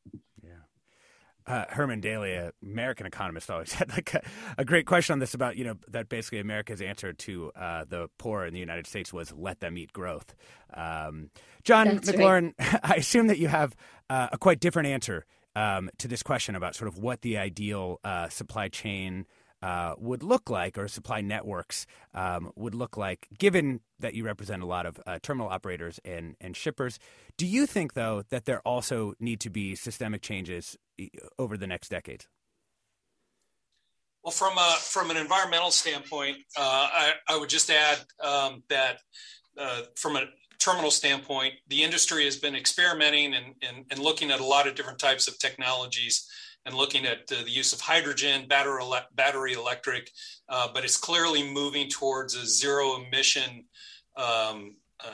Uh, 1.46 1.64
Herman 1.68 2.00
Daly, 2.00 2.32
an 2.32 2.52
American 2.62 3.06
economist, 3.06 3.50
always 3.50 3.72
had 3.74 3.90
like 3.90 4.14
a, 4.14 4.22
a, 4.58 4.64
great 4.64 4.86
question 4.86 5.12
on 5.12 5.18
this 5.18 5.34
about 5.34 5.56
you 5.56 5.64
know 5.64 5.74
that 5.88 6.08
basically 6.08 6.38
America's 6.38 6.80
answer 6.80 7.12
to 7.12 7.52
uh, 7.54 7.84
the 7.86 8.08
poor 8.18 8.44
in 8.44 8.54
the 8.54 8.60
United 8.60 8.86
States 8.86 9.12
was 9.12 9.32
let 9.32 9.60
them 9.60 9.76
eat 9.76 9.92
growth. 9.92 10.34
Um, 10.72 11.30
John 11.62 11.86
That's 11.86 12.10
McLaurin, 12.10 12.54
right. 12.58 12.80
I 12.82 12.94
assume 12.94 13.26
that 13.26 13.38
you 13.38 13.48
have 13.48 13.76
uh, 14.08 14.28
a 14.32 14.38
quite 14.38 14.60
different 14.60 14.88
answer 14.88 15.26
um, 15.54 15.90
to 15.98 16.08
this 16.08 16.22
question 16.22 16.54
about 16.54 16.74
sort 16.74 16.88
of 16.88 16.98
what 16.98 17.22
the 17.22 17.38
ideal 17.38 18.00
uh, 18.04 18.28
supply 18.28 18.68
chain 18.68 19.26
uh, 19.64 19.94
would 19.96 20.22
look 20.22 20.50
like, 20.50 20.76
or 20.76 20.88
supply 20.88 21.22
networks 21.22 21.86
um, 22.12 22.52
would 22.54 22.74
look 22.74 22.98
like, 22.98 23.28
given 23.38 23.80
that 23.98 24.12
you 24.12 24.22
represent 24.22 24.62
a 24.62 24.66
lot 24.66 24.84
of 24.84 25.00
uh, 25.06 25.18
terminal 25.22 25.48
operators 25.48 25.98
and, 26.04 26.36
and 26.38 26.54
shippers. 26.54 26.98
Do 27.38 27.46
you 27.46 27.64
think, 27.66 27.94
though, 27.94 28.24
that 28.28 28.44
there 28.44 28.60
also 28.60 29.14
need 29.20 29.40
to 29.40 29.48
be 29.48 29.74
systemic 29.74 30.20
changes 30.20 30.76
over 31.38 31.56
the 31.56 31.66
next 31.66 31.88
decades? 31.88 32.26
Well, 34.22 34.32
from 34.32 34.56
a, 34.56 34.76
from 34.80 35.10
an 35.10 35.18
environmental 35.18 35.70
standpoint, 35.70 36.38
uh, 36.56 36.88
I, 36.92 37.12
I, 37.28 37.38
would 37.38 37.50
just 37.50 37.70
add 37.70 37.98
um, 38.22 38.62
that 38.70 39.00
uh, 39.58 39.82
from 39.96 40.16
a 40.16 40.24
terminal 40.58 40.90
standpoint, 40.90 41.52
the 41.68 41.82
industry 41.82 42.24
has 42.24 42.38
been 42.38 42.56
experimenting 42.56 43.34
and, 43.34 43.54
and, 43.60 43.84
and, 43.90 44.00
looking 44.00 44.30
at 44.30 44.40
a 44.40 44.44
lot 44.44 44.66
of 44.66 44.74
different 44.74 44.98
types 44.98 45.28
of 45.28 45.38
technologies 45.38 46.26
and 46.64 46.74
looking 46.74 47.04
at 47.04 47.30
uh, 47.30 47.42
the 47.44 47.50
use 47.50 47.74
of 47.74 47.80
hydrogen, 47.82 48.46
battery, 48.48 48.82
battery 49.14 49.52
electric, 49.52 50.10
uh, 50.48 50.68
but 50.72 50.84
it's 50.84 50.96
clearly 50.96 51.52
moving 51.52 51.90
towards 51.90 52.34
a 52.34 52.46
zero 52.46 53.02
emission 53.02 53.66
um, 54.16 54.24
uh, 54.26 54.60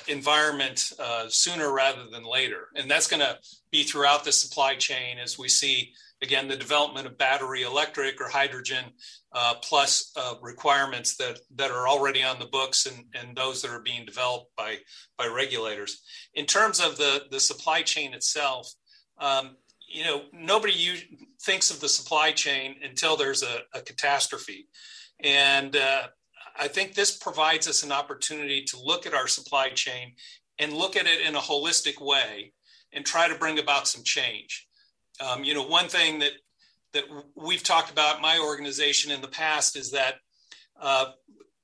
environment 0.09 0.93
uh, 0.99 1.27
sooner 1.29 1.73
rather 1.73 2.05
than 2.11 2.25
later. 2.25 2.69
And 2.75 2.91
that's 2.91 3.07
going 3.07 3.21
to 3.21 3.39
be 3.71 3.83
throughout 3.83 4.25
the 4.25 4.33
supply 4.33 4.75
chain 4.77 5.19
as 5.19 5.39
we 5.39 5.49
see, 5.49 5.93
again, 6.23 6.49
the 6.49 6.57
development 6.57 7.07
of 7.07 7.19
battery 7.19 7.63
electric 7.63 8.21
or 8.21 8.29
hydrogen, 8.29 8.85
uh, 9.33 9.55
plus 9.63 10.13
uh, 10.17 10.35
requirements 10.43 11.17
that, 11.17 11.39
that 11.57 11.71
are 11.71 11.89
already 11.89 12.23
on 12.23 12.39
the 12.39 12.47
books 12.47 12.87
and, 12.87 13.05
and 13.15 13.37
those 13.37 13.63
that 13.63 13.71
are 13.71 13.83
being 13.83 14.05
developed 14.05 14.51
by, 14.57 14.77
by 15.17 15.27
regulators. 15.27 16.03
In 16.35 16.47
terms 16.47 16.81
of 16.81 16.97
the, 16.97 17.25
the 17.31 17.41
supply 17.41 17.83
chain 17.83 18.13
itself, 18.13 18.73
um, 19.19 19.57
you 19.89 20.05
know, 20.05 20.23
nobody 20.33 20.75
thinks 21.43 21.71
of 21.71 21.81
the 21.81 21.89
supply 21.89 22.33
chain 22.33 22.77
until 22.83 23.17
there's 23.17 23.43
a, 23.43 23.61
a 23.75 23.81
catastrophe. 23.81 24.69
And 25.23 25.77
uh, 25.77 26.09
I 26.59 26.69
think 26.69 26.95
this 26.95 27.17
provides 27.17 27.69
us 27.69 27.83
an 27.83 27.93
opportunity 27.93 28.63
to 28.65 28.81
look 28.81 29.07
at 29.07 29.15
our 29.15 29.29
supply 29.29 29.71
chain 29.71 30.15
and 30.59 30.73
look 30.73 30.97
at 30.97 31.07
it 31.07 31.21
in 31.27 31.35
a 31.35 31.41
holistic 31.41 32.01
way 32.01 32.53
and 32.93 33.05
try 33.05 33.29
to 33.29 33.35
bring 33.35 33.59
about 33.59 33.89
some 33.89 34.03
change. 34.03 34.67
Um, 35.21 35.45
you 35.45 35.55
know, 35.55 35.65
one 35.65 35.89
thing 35.89 36.19
that 36.21 36.33
that 36.93 37.05
we've 37.37 37.63
talked 37.63 37.93
about 37.93 38.21
my 38.21 38.39
organization 38.41 39.13
in 39.13 39.21
the 39.21 39.29
past 39.29 39.77
is 39.77 39.93
that 39.93 40.15
uh, 40.81 41.07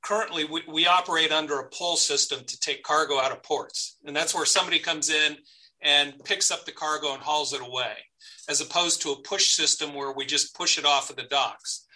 currently 0.03 0.45
we, 0.45 0.63
we 0.69 0.87
operate 0.87 1.33
under 1.33 1.59
a 1.59 1.69
pull 1.71 1.97
system 1.97 2.45
to 2.47 2.61
take 2.61 2.85
cargo 2.85 3.19
out 3.19 3.33
of 3.33 3.43
ports, 3.43 3.97
and 4.05 4.15
that's 4.15 4.35
where 4.37 4.47
somebody 4.47 4.79
comes 4.79 5.11
in 5.11 5.37
and 5.83 6.15
picks 6.25 6.53
up 6.53 6.65
the 6.65 6.71
cargo 6.71 7.13
and 7.13 7.23
hauls 7.23 7.53
it 7.53 7.61
away 7.61 7.95
as 8.49 8.61
opposed 8.61 9.03
to 9.03 9.11
a 9.11 9.23
push 9.23 9.49
system 9.49 9.95
where 9.95 10.13
we 10.13 10.25
just 10.25 10.55
push 10.55 10.79
it 10.79 10.85
off 10.85 11.11
of 11.11 11.17
the 11.17 11.25
docks. 11.25 11.87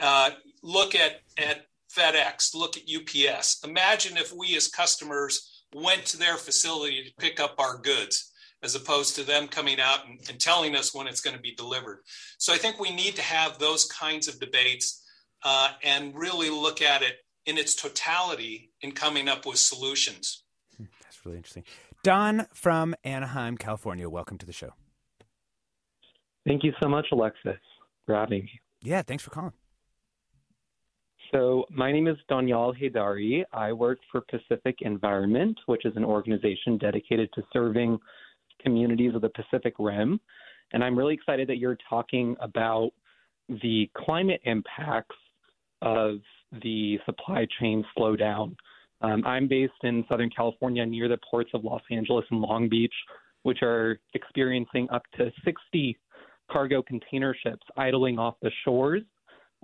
Uh, 0.00 0.30
look 0.62 0.94
at, 0.94 1.20
at 1.38 1.66
FedEx, 1.96 2.54
look 2.54 2.76
at 2.76 2.82
UPS. 2.84 3.62
Imagine 3.64 4.16
if 4.16 4.32
we 4.32 4.56
as 4.56 4.68
customers 4.68 5.64
went 5.74 6.04
to 6.06 6.16
their 6.16 6.36
facility 6.36 7.04
to 7.04 7.14
pick 7.18 7.40
up 7.40 7.54
our 7.58 7.78
goods 7.78 8.32
as 8.62 8.74
opposed 8.74 9.14
to 9.16 9.22
them 9.22 9.46
coming 9.46 9.78
out 9.78 10.06
and, 10.06 10.18
and 10.28 10.40
telling 10.40 10.74
us 10.74 10.94
when 10.94 11.06
it's 11.06 11.20
going 11.20 11.36
to 11.36 11.42
be 11.42 11.54
delivered. 11.54 12.00
So 12.38 12.52
I 12.52 12.56
think 12.56 12.80
we 12.80 12.94
need 12.94 13.14
to 13.16 13.22
have 13.22 13.58
those 13.58 13.84
kinds 13.86 14.26
of 14.26 14.40
debates 14.40 15.04
uh, 15.44 15.72
and 15.82 16.16
really 16.16 16.48
look 16.48 16.80
at 16.80 17.02
it 17.02 17.16
in 17.44 17.58
its 17.58 17.74
totality 17.74 18.70
in 18.80 18.92
coming 18.92 19.28
up 19.28 19.44
with 19.44 19.58
solutions. 19.58 20.44
That's 20.78 21.24
really 21.24 21.36
interesting. 21.36 21.64
Don 22.02 22.46
from 22.54 22.94
Anaheim, 23.04 23.58
California. 23.58 24.08
Welcome 24.08 24.38
to 24.38 24.46
the 24.46 24.52
show. 24.52 24.70
Thank 26.46 26.64
you 26.64 26.72
so 26.82 26.88
much, 26.88 27.06
Alexis, 27.12 27.56
for 28.06 28.14
having 28.14 28.44
me. 28.44 28.60
Yeah, 28.82 29.02
thanks 29.02 29.22
for 29.22 29.30
calling. 29.30 29.52
So, 31.34 31.64
my 31.68 31.90
name 31.90 32.06
is 32.06 32.16
Danyal 32.30 32.80
Haidari. 32.80 33.42
I 33.52 33.72
work 33.72 33.98
for 34.12 34.20
Pacific 34.20 34.76
Environment, 34.82 35.58
which 35.66 35.84
is 35.84 35.92
an 35.96 36.04
organization 36.04 36.78
dedicated 36.78 37.28
to 37.34 37.42
serving 37.52 37.98
communities 38.62 39.16
of 39.16 39.20
the 39.20 39.30
Pacific 39.30 39.74
Rim. 39.80 40.20
And 40.72 40.84
I'm 40.84 40.96
really 40.96 41.12
excited 41.12 41.48
that 41.48 41.56
you're 41.56 41.76
talking 41.90 42.36
about 42.40 42.90
the 43.48 43.90
climate 43.96 44.42
impacts 44.44 45.16
of 45.82 46.18
the 46.62 47.00
supply 47.04 47.48
chain 47.58 47.84
slowdown. 47.98 48.54
Um, 49.00 49.24
I'm 49.26 49.48
based 49.48 49.72
in 49.82 50.04
Southern 50.08 50.30
California 50.30 50.86
near 50.86 51.08
the 51.08 51.18
ports 51.28 51.50
of 51.52 51.64
Los 51.64 51.82
Angeles 51.90 52.24
and 52.30 52.42
Long 52.42 52.68
Beach, 52.68 52.94
which 53.42 53.58
are 53.62 53.98
experiencing 54.14 54.86
up 54.92 55.02
to 55.18 55.32
60 55.44 55.98
cargo 56.48 56.80
container 56.80 57.34
ships 57.42 57.66
idling 57.76 58.20
off 58.20 58.36
the 58.40 58.52
shores. 58.64 59.02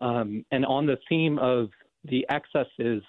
Um, 0.00 0.44
and 0.50 0.64
on 0.64 0.86
the 0.86 0.98
theme 1.08 1.38
of 1.38 1.68
the 2.04 2.26
excesses 2.30 3.02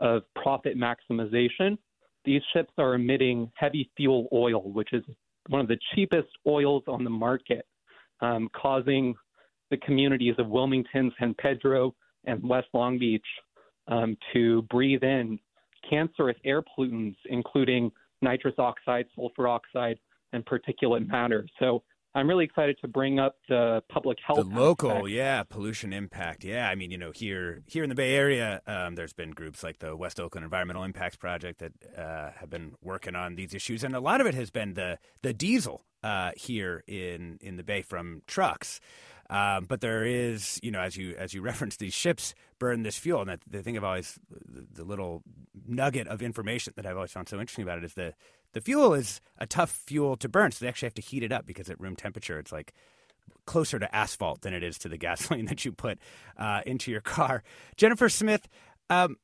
of 0.00 0.22
profit 0.34 0.76
maximization, 0.76 1.76
these 2.24 2.42
ships 2.52 2.72
are 2.78 2.94
emitting 2.94 3.50
heavy 3.54 3.90
fuel 3.96 4.28
oil, 4.32 4.70
which 4.70 4.92
is 4.92 5.02
one 5.48 5.60
of 5.60 5.68
the 5.68 5.78
cheapest 5.94 6.28
oils 6.46 6.84
on 6.86 7.04
the 7.04 7.10
market, 7.10 7.66
um, 8.20 8.48
causing 8.54 9.14
the 9.70 9.76
communities 9.78 10.34
of 10.38 10.48
Wilmington, 10.48 11.12
San 11.18 11.34
Pedro, 11.34 11.94
and 12.24 12.42
West 12.48 12.68
Long 12.72 12.98
Beach 12.98 13.26
um, 13.88 14.16
to 14.32 14.62
breathe 14.62 15.02
in 15.02 15.38
cancerous 15.88 16.36
air 16.44 16.62
pollutants, 16.62 17.16
including 17.26 17.90
nitrous 18.20 18.54
oxide, 18.58 19.06
sulfur 19.14 19.48
oxide, 19.48 19.98
and 20.32 20.44
particulate 20.46 21.08
matter. 21.08 21.46
So 21.58 21.82
I'm 22.14 22.28
really 22.28 22.44
excited 22.44 22.78
to 22.82 22.88
bring 22.88 23.18
up 23.18 23.36
the 23.48 23.82
public 23.88 24.18
health. 24.24 24.38
The 24.38 24.44
local, 24.44 24.90
aspect. 24.90 25.08
yeah, 25.10 25.42
pollution 25.44 25.92
impact. 25.92 26.44
Yeah, 26.44 26.68
I 26.68 26.74
mean, 26.74 26.90
you 26.90 26.98
know, 26.98 27.10
here 27.10 27.62
here 27.66 27.82
in 27.82 27.88
the 27.88 27.94
Bay 27.94 28.14
Area, 28.14 28.60
um, 28.66 28.96
there's 28.96 29.14
been 29.14 29.30
groups 29.30 29.62
like 29.62 29.78
the 29.78 29.96
West 29.96 30.20
Oakland 30.20 30.44
Environmental 30.44 30.84
Impacts 30.84 31.16
Project 31.16 31.60
that 31.60 31.72
uh, 31.96 32.30
have 32.38 32.50
been 32.50 32.74
working 32.82 33.16
on 33.16 33.36
these 33.36 33.54
issues, 33.54 33.82
and 33.82 33.96
a 33.96 34.00
lot 34.00 34.20
of 34.20 34.26
it 34.26 34.34
has 34.34 34.50
been 34.50 34.74
the 34.74 34.98
the 35.22 35.32
diesel 35.32 35.84
uh, 36.02 36.32
here 36.36 36.84
in 36.86 37.38
in 37.40 37.56
the 37.56 37.64
Bay 37.64 37.82
from 37.82 38.22
trucks. 38.26 38.80
Um, 39.32 39.64
but 39.64 39.80
there 39.80 40.04
is, 40.04 40.60
you 40.62 40.70
know, 40.70 40.80
as 40.80 40.94
you 40.94 41.14
as 41.16 41.32
you 41.32 41.40
referenced, 41.40 41.78
these 41.78 41.94
ships 41.94 42.34
burn 42.58 42.82
this 42.82 42.98
fuel, 42.98 43.22
and 43.22 43.30
that, 43.30 43.40
the 43.48 43.62
thing 43.62 43.78
I've 43.78 43.84
always, 43.84 44.18
the, 44.28 44.66
the 44.70 44.84
little 44.84 45.22
nugget 45.66 46.06
of 46.06 46.20
information 46.20 46.74
that 46.76 46.84
I've 46.84 46.96
always 46.96 47.12
found 47.12 47.30
so 47.30 47.40
interesting 47.40 47.62
about 47.62 47.78
it 47.78 47.84
is 47.84 47.94
the 47.94 48.12
the 48.52 48.60
fuel 48.60 48.92
is 48.92 49.22
a 49.38 49.46
tough 49.46 49.70
fuel 49.70 50.16
to 50.16 50.28
burn, 50.28 50.52
so 50.52 50.62
they 50.62 50.68
actually 50.68 50.86
have 50.86 50.94
to 50.94 51.02
heat 51.02 51.22
it 51.22 51.32
up 51.32 51.46
because 51.46 51.70
at 51.70 51.80
room 51.80 51.96
temperature, 51.96 52.38
it's 52.38 52.52
like 52.52 52.74
closer 53.46 53.78
to 53.78 53.94
asphalt 53.94 54.42
than 54.42 54.52
it 54.52 54.62
is 54.62 54.76
to 54.78 54.88
the 54.88 54.96
gasoline 54.98 55.46
that 55.46 55.64
you 55.64 55.72
put 55.72 55.98
uh, 56.36 56.60
into 56.66 56.90
your 56.90 57.00
car. 57.00 57.42
Jennifer 57.78 58.10
Smith, 58.10 58.48
um, 58.90 59.16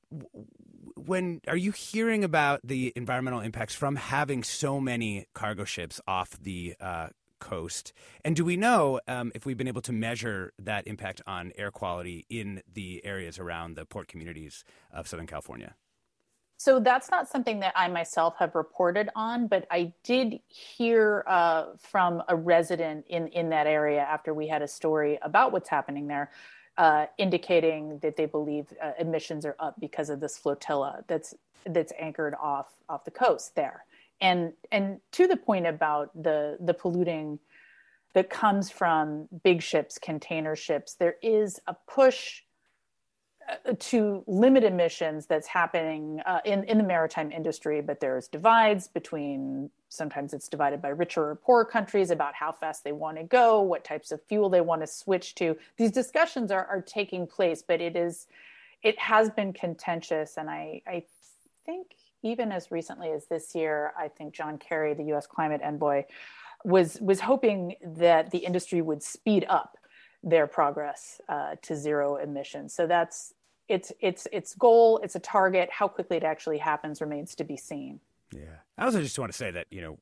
when 0.96 1.42
are 1.46 1.56
you 1.56 1.72
hearing 1.72 2.24
about 2.24 2.60
the 2.64 2.94
environmental 2.96 3.40
impacts 3.40 3.74
from 3.74 3.96
having 3.96 4.42
so 4.42 4.80
many 4.80 5.26
cargo 5.34 5.64
ships 5.64 6.00
off 6.08 6.30
the 6.40 6.74
uh, 6.80 7.08
coast? 7.38 7.92
And 8.24 8.36
do 8.36 8.44
we 8.44 8.56
know 8.56 9.00
um, 9.08 9.32
if 9.34 9.46
we've 9.46 9.56
been 9.56 9.68
able 9.68 9.82
to 9.82 9.92
measure 9.92 10.52
that 10.58 10.86
impact 10.86 11.22
on 11.26 11.52
air 11.56 11.70
quality 11.70 12.26
in 12.28 12.62
the 12.72 13.04
areas 13.04 13.38
around 13.38 13.76
the 13.76 13.84
port 13.84 14.08
communities 14.08 14.64
of 14.92 15.08
Southern 15.08 15.26
California? 15.26 15.74
So 16.60 16.80
that's 16.80 17.08
not 17.08 17.28
something 17.28 17.60
that 17.60 17.72
I 17.76 17.86
myself 17.86 18.34
have 18.38 18.56
reported 18.56 19.10
on, 19.14 19.46
but 19.46 19.64
I 19.70 19.92
did 20.02 20.40
hear 20.48 21.24
uh, 21.28 21.66
from 21.78 22.20
a 22.28 22.34
resident 22.34 23.06
in, 23.08 23.28
in 23.28 23.48
that 23.50 23.68
area 23.68 24.00
after 24.00 24.34
we 24.34 24.48
had 24.48 24.60
a 24.60 24.68
story 24.68 25.20
about 25.22 25.52
what's 25.52 25.68
happening 25.68 26.08
there, 26.08 26.32
uh, 26.76 27.06
indicating 27.16 28.00
that 28.00 28.16
they 28.16 28.26
believe 28.26 28.66
uh, 28.82 28.90
emissions 28.98 29.46
are 29.46 29.54
up 29.60 29.78
because 29.78 30.10
of 30.10 30.18
this 30.18 30.36
flotilla 30.36 31.04
that's 31.06 31.32
that's 31.66 31.92
anchored 31.98 32.34
off 32.40 32.72
off 32.88 33.04
the 33.04 33.10
coast 33.10 33.54
there. 33.54 33.84
And 34.20 34.52
and 34.72 35.00
to 35.12 35.26
the 35.26 35.36
point 35.36 35.66
about 35.66 36.10
the 36.20 36.56
the 36.60 36.74
polluting 36.74 37.38
that 38.14 38.30
comes 38.30 38.70
from 38.70 39.28
big 39.44 39.62
ships, 39.62 39.98
container 39.98 40.56
ships, 40.56 40.94
there 40.94 41.16
is 41.22 41.60
a 41.66 41.74
push 41.86 42.42
uh, 43.48 43.74
to 43.78 44.24
limit 44.26 44.64
emissions 44.64 45.26
that's 45.26 45.46
happening 45.46 46.20
uh, 46.26 46.40
in, 46.44 46.64
in 46.64 46.78
the 46.78 46.84
maritime 46.84 47.30
industry, 47.30 47.80
but 47.80 48.00
there's 48.00 48.26
divides 48.28 48.88
between 48.88 49.70
sometimes 49.88 50.32
it's 50.34 50.48
divided 50.48 50.82
by 50.82 50.88
richer 50.88 51.30
or 51.30 51.36
poorer 51.36 51.64
countries 51.64 52.10
about 52.10 52.34
how 52.34 52.50
fast 52.50 52.84
they 52.84 52.92
want 52.92 53.16
to 53.16 53.24
go, 53.24 53.60
what 53.60 53.84
types 53.84 54.10
of 54.10 54.22
fuel 54.24 54.48
they 54.48 54.60
want 54.60 54.80
to 54.80 54.86
switch 54.86 55.34
to. 55.34 55.56
These 55.76 55.92
discussions 55.92 56.50
are, 56.50 56.66
are 56.66 56.82
taking 56.82 57.26
place, 57.26 57.62
but 57.62 57.80
it 57.80 57.96
is 57.96 58.26
it 58.82 58.98
has 58.98 59.30
been 59.30 59.52
contentious. 59.52 60.36
And 60.36 60.48
I, 60.48 60.82
I 60.86 61.04
think 61.66 61.88
even 62.22 62.52
as 62.52 62.70
recently 62.70 63.10
as 63.10 63.26
this 63.26 63.54
year, 63.54 63.92
I 63.98 64.08
think 64.08 64.34
John 64.34 64.58
Kerry, 64.58 64.94
the 64.94 65.14
US 65.14 65.26
climate 65.26 65.60
envoy, 65.62 66.04
was 66.64 67.00
was 67.00 67.20
hoping 67.20 67.74
that 67.82 68.30
the 68.30 68.38
industry 68.38 68.82
would 68.82 69.02
speed 69.02 69.46
up 69.48 69.76
their 70.22 70.46
progress 70.46 71.20
uh, 71.28 71.54
to 71.62 71.76
zero 71.76 72.16
emissions. 72.16 72.74
So 72.74 72.86
that's 72.86 73.32
it's 73.68 73.92
it's 74.00 74.26
its 74.32 74.54
goal, 74.54 75.00
it's 75.02 75.14
a 75.14 75.20
target. 75.20 75.68
How 75.70 75.88
quickly 75.88 76.16
it 76.16 76.24
actually 76.24 76.58
happens 76.58 77.00
remains 77.00 77.34
to 77.36 77.44
be 77.44 77.56
seen. 77.56 78.00
Yeah, 78.32 78.58
I 78.76 78.84
also 78.84 79.00
just 79.00 79.18
want 79.18 79.32
to 79.32 79.38
say 79.38 79.50
that 79.50 79.66
you 79.70 79.80
know 79.80 79.98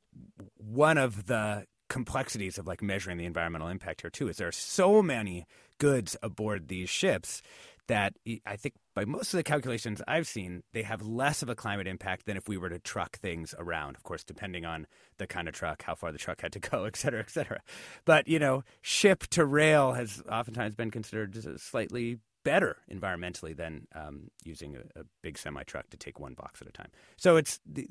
one 0.56 0.98
of 0.98 1.26
the 1.26 1.66
complexities 1.88 2.58
of 2.58 2.66
like 2.66 2.82
measuring 2.82 3.16
the 3.16 3.24
environmental 3.24 3.68
impact 3.68 4.00
here 4.00 4.10
too 4.10 4.28
is 4.28 4.38
there 4.38 4.48
are 4.48 4.52
so 4.52 5.02
many 5.02 5.46
goods 5.78 6.16
aboard 6.22 6.66
these 6.66 6.90
ships 6.90 7.42
that 7.86 8.14
I 8.44 8.56
think 8.56 8.74
by 8.96 9.04
most 9.04 9.34
of 9.34 9.36
the 9.36 9.44
calculations 9.44 10.00
I've 10.08 10.26
seen, 10.26 10.62
they 10.72 10.82
have 10.82 11.02
less 11.02 11.42
of 11.42 11.50
a 11.50 11.54
climate 11.54 11.86
impact 11.86 12.24
than 12.24 12.38
if 12.38 12.48
we 12.48 12.56
were 12.56 12.70
to 12.70 12.78
truck 12.78 13.18
things 13.18 13.54
around. 13.58 13.94
Of 13.94 14.02
course, 14.02 14.24
depending 14.24 14.64
on 14.64 14.86
the 15.18 15.26
kind 15.26 15.48
of 15.48 15.54
truck, 15.54 15.82
how 15.82 15.94
far 15.94 16.12
the 16.12 16.18
truck 16.18 16.40
had 16.40 16.52
to 16.54 16.58
go, 16.58 16.84
et 16.86 16.96
cetera, 16.96 17.20
et 17.20 17.30
cetera. 17.30 17.60
But, 18.06 18.26
you 18.26 18.38
know, 18.38 18.64
ship 18.80 19.24
to 19.28 19.44
rail 19.44 19.92
has 19.92 20.22
oftentimes 20.32 20.74
been 20.74 20.90
considered 20.90 21.60
slightly 21.60 22.20
better 22.42 22.78
environmentally 22.90 23.54
than 23.54 23.86
um, 23.94 24.30
using 24.44 24.76
a, 24.76 25.00
a, 25.00 25.04
big 25.20 25.36
semi 25.36 25.62
truck 25.64 25.90
to 25.90 25.98
take 25.98 26.18
one 26.18 26.32
box 26.32 26.62
at 26.62 26.68
a 26.68 26.72
time. 26.72 26.88
So 27.18 27.36
it's 27.36 27.60
the, 27.70 27.86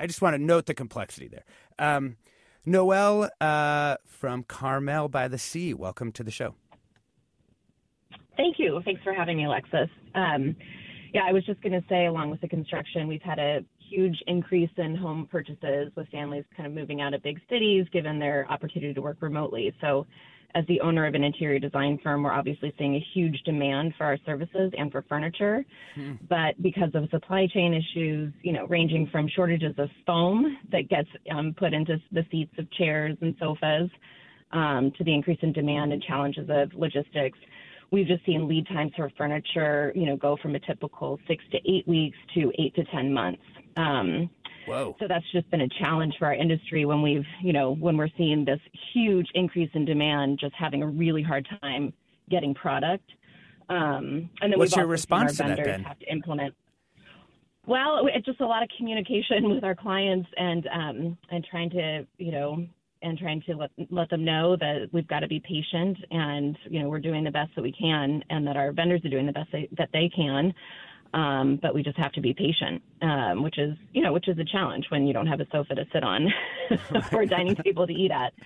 I 0.00 0.08
just 0.08 0.20
want 0.20 0.34
to 0.34 0.42
note 0.42 0.66
the 0.66 0.74
complexity 0.74 1.28
there. 1.28 1.44
Um, 1.78 2.16
Noel 2.66 3.30
uh, 3.40 3.98
from 4.04 4.42
Carmel 4.42 5.08
by 5.08 5.28
the 5.28 5.38
Sea, 5.38 5.74
welcome 5.74 6.10
to 6.12 6.24
the 6.24 6.32
show. 6.32 6.56
Thank 8.40 8.58
you. 8.58 8.80
Thanks 8.86 9.02
for 9.04 9.12
having 9.12 9.36
me, 9.36 9.44
Alexis. 9.44 9.90
Um, 10.14 10.56
yeah, 11.12 11.24
I 11.28 11.32
was 11.32 11.44
just 11.44 11.60
going 11.60 11.74
to 11.74 11.86
say, 11.90 12.06
along 12.06 12.30
with 12.30 12.40
the 12.40 12.48
construction, 12.48 13.06
we've 13.06 13.20
had 13.20 13.38
a 13.38 13.60
huge 13.90 14.16
increase 14.26 14.70
in 14.78 14.96
home 14.96 15.28
purchases 15.30 15.92
with 15.94 16.08
families 16.08 16.44
kind 16.56 16.66
of 16.66 16.72
moving 16.72 17.02
out 17.02 17.12
of 17.12 17.22
big 17.22 17.38
cities 17.50 17.84
given 17.92 18.18
their 18.18 18.50
opportunity 18.50 18.94
to 18.94 19.02
work 19.02 19.18
remotely. 19.20 19.74
So 19.82 20.06
as 20.54 20.64
the 20.68 20.80
owner 20.80 21.06
of 21.06 21.14
an 21.14 21.22
interior 21.22 21.58
design 21.58 21.98
firm, 22.02 22.22
we're 22.22 22.32
obviously 22.32 22.72
seeing 22.78 22.94
a 22.94 23.06
huge 23.12 23.38
demand 23.44 23.92
for 23.98 24.04
our 24.04 24.16
services 24.24 24.72
and 24.78 24.90
for 24.90 25.02
furniture. 25.02 25.62
Hmm. 25.94 26.12
But 26.26 26.60
because 26.62 26.92
of 26.94 27.10
supply 27.10 27.46
chain 27.52 27.74
issues, 27.74 28.32
you 28.40 28.54
know, 28.54 28.66
ranging 28.68 29.06
from 29.12 29.28
shortages 29.28 29.74
of 29.76 29.90
foam 30.06 30.56
that 30.72 30.88
gets 30.88 31.10
um, 31.30 31.54
put 31.58 31.74
into 31.74 31.98
the 32.10 32.24
seats 32.30 32.54
of 32.58 32.70
chairs 32.72 33.18
and 33.20 33.34
sofas, 33.38 33.90
um, 34.52 34.92
to 34.98 35.04
the 35.04 35.14
increase 35.14 35.38
in 35.42 35.52
demand 35.52 35.92
and 35.92 36.02
challenges 36.02 36.48
of 36.50 36.72
logistics, 36.74 37.38
we've 37.90 38.06
just 38.06 38.24
seen 38.24 38.48
lead 38.48 38.66
times 38.68 38.92
for 38.96 39.10
furniture, 39.16 39.92
you 39.94 40.06
know, 40.06 40.16
go 40.16 40.36
from 40.40 40.54
a 40.54 40.60
typical 40.60 41.18
six 41.26 41.42
to 41.52 41.58
eight 41.70 41.86
weeks 41.86 42.16
to 42.34 42.52
eight 42.58 42.74
to 42.74 42.84
ten 42.84 43.12
months. 43.12 43.42
Um, 43.76 44.30
Whoa. 44.66 44.96
So 45.00 45.06
that's 45.08 45.24
just 45.32 45.50
been 45.50 45.62
a 45.62 45.68
challenge 45.80 46.14
for 46.18 46.26
our 46.26 46.34
industry 46.34 46.84
when 46.84 47.02
we've, 47.02 47.24
you 47.42 47.52
know, 47.52 47.74
when 47.74 47.96
we're 47.96 48.10
seeing 48.16 48.44
this 48.44 48.60
huge 48.92 49.26
increase 49.34 49.70
in 49.74 49.84
demand, 49.84 50.38
just 50.38 50.54
having 50.54 50.82
a 50.82 50.86
really 50.86 51.22
hard 51.22 51.48
time 51.60 51.92
getting 52.28 52.54
product. 52.54 53.10
Um, 53.68 54.30
and 54.40 54.52
then 54.52 54.58
what's 54.58 54.76
your 54.76 54.86
response 54.86 55.38
to 55.38 55.44
that, 55.44 55.64
Ben? 55.64 55.82
have 55.84 55.98
to 55.98 56.12
implement. 56.12 56.54
Well, 57.66 58.08
it's 58.12 58.26
just 58.26 58.40
a 58.40 58.46
lot 58.46 58.62
of 58.62 58.68
communication 58.76 59.48
with 59.54 59.64
our 59.64 59.74
clients 59.74 60.28
and 60.36 60.68
um, 60.72 61.18
and 61.30 61.46
trying 61.48 61.70
to, 61.70 62.06
you 62.18 62.32
know, 62.32 62.66
and 63.02 63.18
trying 63.18 63.42
to 63.42 63.54
let 63.54 63.70
let 63.90 64.10
them 64.10 64.24
know 64.24 64.56
that 64.56 64.88
we've 64.92 65.08
got 65.08 65.20
to 65.20 65.28
be 65.28 65.40
patient 65.40 65.96
and 66.10 66.56
you 66.68 66.82
know 66.82 66.88
we're 66.88 67.00
doing 67.00 67.24
the 67.24 67.30
best 67.30 67.50
that 67.56 67.62
we 67.62 67.72
can 67.72 68.22
and 68.30 68.46
that 68.46 68.56
our 68.56 68.72
vendors 68.72 69.04
are 69.04 69.08
doing 69.08 69.26
the 69.26 69.32
best 69.32 69.48
they, 69.52 69.68
that 69.76 69.88
they 69.92 70.10
can 70.14 70.52
um, 71.12 71.58
but 71.60 71.74
we 71.74 71.82
just 71.82 71.98
have 71.98 72.12
to 72.12 72.20
be 72.20 72.32
patient, 72.32 72.82
um, 73.02 73.42
which 73.42 73.58
is 73.58 73.76
you 73.92 74.02
know 74.02 74.12
which 74.12 74.28
is 74.28 74.38
a 74.38 74.44
challenge 74.44 74.86
when 74.90 75.06
you 75.06 75.12
don't 75.12 75.26
have 75.26 75.40
a 75.40 75.46
sofa 75.50 75.74
to 75.74 75.84
sit 75.92 76.04
on 76.04 76.28
or 77.12 77.22
a 77.22 77.26
dining 77.26 77.56
table 77.56 77.86
to 77.86 77.92
eat 77.92 78.10
at. 78.10 78.32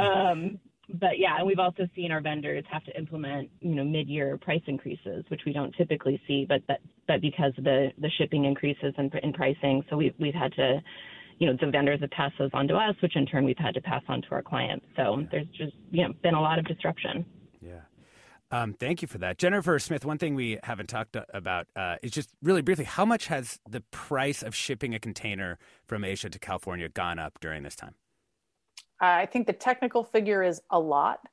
Um, 0.00 0.58
but 0.88 1.18
yeah, 1.18 1.36
and 1.36 1.46
we've 1.46 1.58
also 1.58 1.86
seen 1.94 2.10
our 2.12 2.20
vendors 2.20 2.64
have 2.70 2.84
to 2.84 2.96
implement, 2.96 3.50
you 3.60 3.74
know, 3.74 3.84
mid-year 3.84 4.38
price 4.38 4.62
increases, 4.66 5.24
which 5.28 5.42
we 5.44 5.52
don't 5.52 5.74
typically 5.76 6.20
see, 6.26 6.46
but 6.46 6.62
that, 6.66 6.80
but 7.06 7.20
because 7.20 7.52
of 7.58 7.64
the, 7.64 7.92
the 7.98 8.10
shipping 8.18 8.46
increases 8.46 8.94
in, 8.96 9.10
in 9.22 9.32
pricing, 9.32 9.84
so 9.88 9.96
we've, 9.96 10.14
we've 10.18 10.34
had 10.34 10.52
to, 10.54 10.82
you 11.38 11.46
know, 11.46 11.56
the 11.60 11.70
vendors 11.70 12.00
have 12.00 12.10
passed 12.10 12.34
those 12.38 12.50
on 12.52 12.68
to 12.68 12.74
us, 12.74 12.94
which 13.02 13.16
in 13.16 13.26
turn 13.26 13.44
we've 13.44 13.58
had 13.58 13.74
to 13.74 13.80
pass 13.80 14.02
on 14.08 14.22
to 14.22 14.28
our 14.32 14.42
clients. 14.42 14.86
So 14.96 15.26
there's 15.30 15.46
just, 15.48 15.72
you 15.90 16.06
know, 16.06 16.14
been 16.22 16.34
a 16.34 16.40
lot 16.40 16.58
of 16.58 16.66
disruption. 16.66 17.24
Yeah. 17.60 17.80
Um, 18.50 18.74
thank 18.74 19.00
you 19.00 19.08
for 19.08 19.18
that. 19.18 19.38
Jennifer 19.38 19.78
Smith, 19.78 20.04
one 20.04 20.18
thing 20.18 20.34
we 20.34 20.58
haven't 20.62 20.88
talked 20.88 21.16
about 21.32 21.66
uh, 21.74 21.96
is 22.02 22.10
just 22.10 22.28
really 22.42 22.60
briefly 22.60 22.84
how 22.84 23.06
much 23.06 23.28
has 23.28 23.58
the 23.68 23.80
price 23.90 24.42
of 24.42 24.54
shipping 24.54 24.94
a 24.94 24.98
container 24.98 25.58
from 25.86 26.04
Asia 26.04 26.28
to 26.28 26.38
California 26.38 26.88
gone 26.90 27.18
up 27.18 27.40
during 27.40 27.62
this 27.62 27.74
time? 27.74 27.94
I 29.00 29.26
think 29.26 29.46
the 29.46 29.52
technical 29.52 30.04
figure 30.04 30.42
is 30.42 30.60
a 30.70 30.78
lot. 30.78 31.20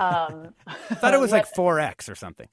Um, 0.00 0.54
I 0.66 0.94
thought 0.94 1.12
it 1.12 1.20
was 1.20 1.30
like 1.38 1.44
4x 1.52 2.10
or 2.10 2.14
something. 2.14 2.48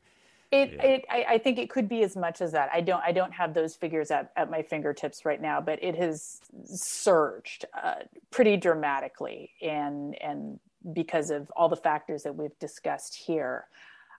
It, 0.56 0.74
yeah. 0.74 0.84
it 0.84 1.06
I, 1.10 1.26
I, 1.30 1.38
think 1.38 1.60
it 1.60 1.70
could 1.70 1.90
be 1.90 2.04
as 2.04 2.16
much 2.16 2.42
as 2.42 2.52
that. 2.54 2.70
I 2.74 2.82
don't 2.82 3.04
I 3.04 3.12
don't 3.12 3.34
have 3.34 3.54
those 3.54 3.76
figures 3.76 4.10
at, 4.12 4.32
at 4.36 4.50
my 4.50 4.62
fingertips 4.62 5.26
right 5.26 5.42
now, 5.42 5.60
but 5.60 5.84
it 5.84 5.96
has 5.96 6.40
surged 6.66 7.66
uh, 7.74 7.96
pretty 8.32 8.56
dramatically, 8.58 9.52
and 9.62 10.16
and 10.22 10.60
because 10.94 11.30
of 11.30 11.52
all 11.56 11.68
the 11.68 11.76
factors 11.76 12.24
that 12.24 12.36
we've 12.36 12.58
discussed 12.60 13.16
here. 13.16 13.66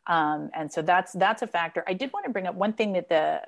Um, 0.07 0.51
and 0.55 0.71
so 0.71 0.83
that's 0.83 1.13
that's 1.13 1.43
a 1.43 1.47
factor. 1.47 1.83
I 1.87 1.95
did 1.95 2.13
want 2.13 2.27
to 2.27 2.31
bring 2.31 2.47
up 2.47 2.55
one 2.55 2.73
thing 2.75 2.93
that 2.93 3.09
the 3.09 3.43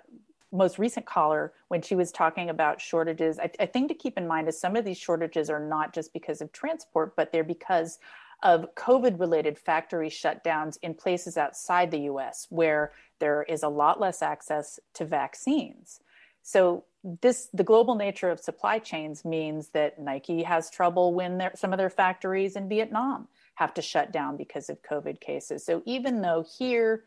most 0.51 0.78
recent 0.78 1.05
caller, 1.05 1.53
when 1.68 1.82
she 1.82 1.95
was 1.95 2.11
talking 2.11 2.49
about 2.49 2.80
shortages, 2.80 3.39
I, 3.39 3.51
I 3.61 3.66
think 3.66 3.89
to 3.89 3.95
keep 3.95 4.16
in 4.16 4.26
mind 4.26 4.49
is 4.49 4.59
some 4.59 4.76
of 4.76 4.84
these 4.84 4.97
shortages 4.97 5.51
are 5.51 5.61
not 5.61 5.93
just 5.93 6.12
because 6.12 6.41
of 6.41 6.53
transport, 6.53 7.14
but 7.16 7.32
they're 7.32 7.45
because 7.45 7.99
of 8.43 8.74
COVID 8.74 9.18
related 9.18 9.59
factory 9.59 10.09
shutdowns 10.09 10.78
in 10.82 10.95
places 10.95 11.36
outside 11.36 11.91
the 11.91 12.01
US 12.01 12.47
where 12.51 12.93
there 13.18 13.43
is 13.43 13.62
a 13.62 13.68
lot 13.68 14.01
less 14.01 14.22
access 14.22 14.78
to 14.95 15.05
vaccines. 15.05 16.01
So 16.43 16.84
this 17.20 17.49
the 17.53 17.64
global 17.64 17.95
nature 17.95 18.30
of 18.30 18.41
supply 18.41 18.78
chains 18.78 19.24
means 19.24 19.68
that 19.68 19.99
Nike 19.99 20.43
has 20.43 20.70
trouble 20.70 21.14
when 21.14 21.51
some 21.55 21.72
of 21.72 21.78
their 21.78 21.91
factories 21.91 22.57
in 22.57 22.68
Vietnam 22.68 23.28
have 23.57 23.74
to 23.74 23.82
shut 23.82 24.12
down 24.12 24.36
because 24.36 24.68
of 24.70 24.82
COVID 24.82 25.20
cases. 25.20 25.64
So 25.64 25.82
even 25.84 26.22
though 26.22 26.45
here 26.59 27.05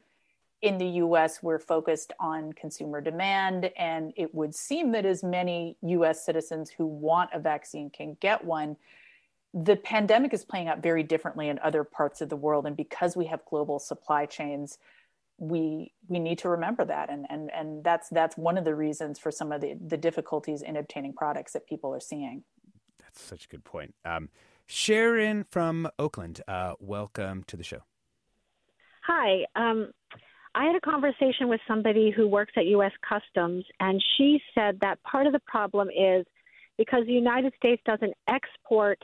in 0.62 0.78
the 0.78 0.86
US 0.86 1.42
we're 1.42 1.60
focused 1.60 2.14
on 2.20 2.54
consumer 2.54 3.02
demand 3.02 3.72
and 3.78 4.14
it 4.16 4.36
would 4.36 4.54
seem 4.54 4.92
that 4.92 5.06
as 5.06 5.24
many 5.24 5.78
US 5.82 6.26
citizens 6.26 6.70
who 6.70 6.86
want 6.86 7.30
a 7.34 7.40
vaccine 7.40 7.90
can 7.90 8.18
get 8.20 8.44
one, 8.44 8.78
the 9.54 9.76
pandemic 9.76 10.34
is 10.34 10.46
playing 10.46 10.68
out 10.68 10.82
very 10.82 11.04
differently 11.04 11.50
in 11.50 11.60
other 11.60 11.84
parts 11.84 12.22
of 12.22 12.30
the 12.30 12.36
world 12.36 12.66
and 12.66 12.78
because 12.78 13.18
we 13.18 13.26
have 13.26 13.44
global 13.46 13.80
supply 13.80 14.26
chains 14.26 14.78
we 15.38 15.92
we 16.08 16.20
need 16.20 16.38
to 16.38 16.50
remember 16.50 16.86
that 16.86 17.10
and 17.10 17.26
and 17.30 17.50
and 17.52 17.84
that's 17.84 18.10
that's 18.10 18.38
one 18.38 18.58
of 18.58 18.64
the 18.64 18.76
reasons 18.76 19.18
for 19.20 19.32
some 19.32 19.52
of 19.52 19.60
the 19.60 19.76
the 19.88 19.98
difficulties 19.98 20.62
in 20.62 20.78
obtaining 20.78 21.14
products 21.14 21.54
that 21.54 21.66
people 21.66 21.94
are 21.94 22.00
seeing. 22.00 22.44
That's 23.00 23.20
such 23.20 23.46
a 23.46 23.48
good 23.48 23.64
point. 23.64 23.96
Um, 24.06 24.30
sharon 24.68 25.46
from 25.50 25.90
oakland 26.00 26.42
uh, 26.48 26.74
welcome 26.80 27.44
to 27.48 27.58
the 27.58 27.64
show. 27.64 27.82
Hi 29.04 29.46
um, 29.56 29.92
i 30.54 30.66
had 30.66 30.76
a 30.76 30.82
conversation 30.82 31.48
with 31.48 31.60
somebody 31.68 32.12
who 32.12 32.28
works 32.28 32.54
at 32.56 32.66
u.s 32.68 32.94
customs 33.08 33.66
and 33.80 34.02
she 34.16 34.40
said 34.54 34.80
that 34.82 35.02
part 35.04 35.26
of 35.26 35.34
the 35.34 35.42
problem 35.48 35.90
is 35.90 36.26
because 36.78 37.06
the 37.08 37.14
united 37.14 37.52
states 37.58 37.82
doesn't 37.86 38.14
export 38.28 39.00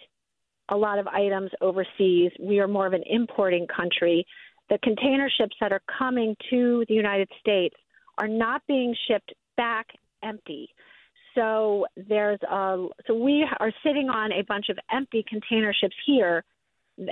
a 0.69 0.77
lot 0.77 0.99
of 0.99 1.07
items 1.07 1.51
overseas. 1.61 2.31
We 2.39 2.59
are 2.59 2.67
more 2.67 2.87
of 2.87 2.93
an 2.93 3.03
importing 3.09 3.67
country. 3.67 4.25
The 4.69 4.77
container 4.83 5.29
ships 5.29 5.55
that 5.61 5.71
are 5.71 5.81
coming 5.97 6.35
to 6.49 6.85
the 6.87 6.93
United 6.93 7.29
States 7.39 7.75
are 8.17 8.27
not 8.27 8.61
being 8.67 8.95
shipped 9.07 9.33
back 9.55 9.87
empty. 10.23 10.69
So 11.35 11.85
there's 11.95 12.41
a 12.41 12.87
so 13.05 13.13
we 13.13 13.47
are 13.59 13.71
sitting 13.85 14.09
on 14.09 14.31
a 14.31 14.41
bunch 14.43 14.69
of 14.69 14.77
empty 14.91 15.23
container 15.27 15.73
ships 15.73 15.95
here, 16.05 16.43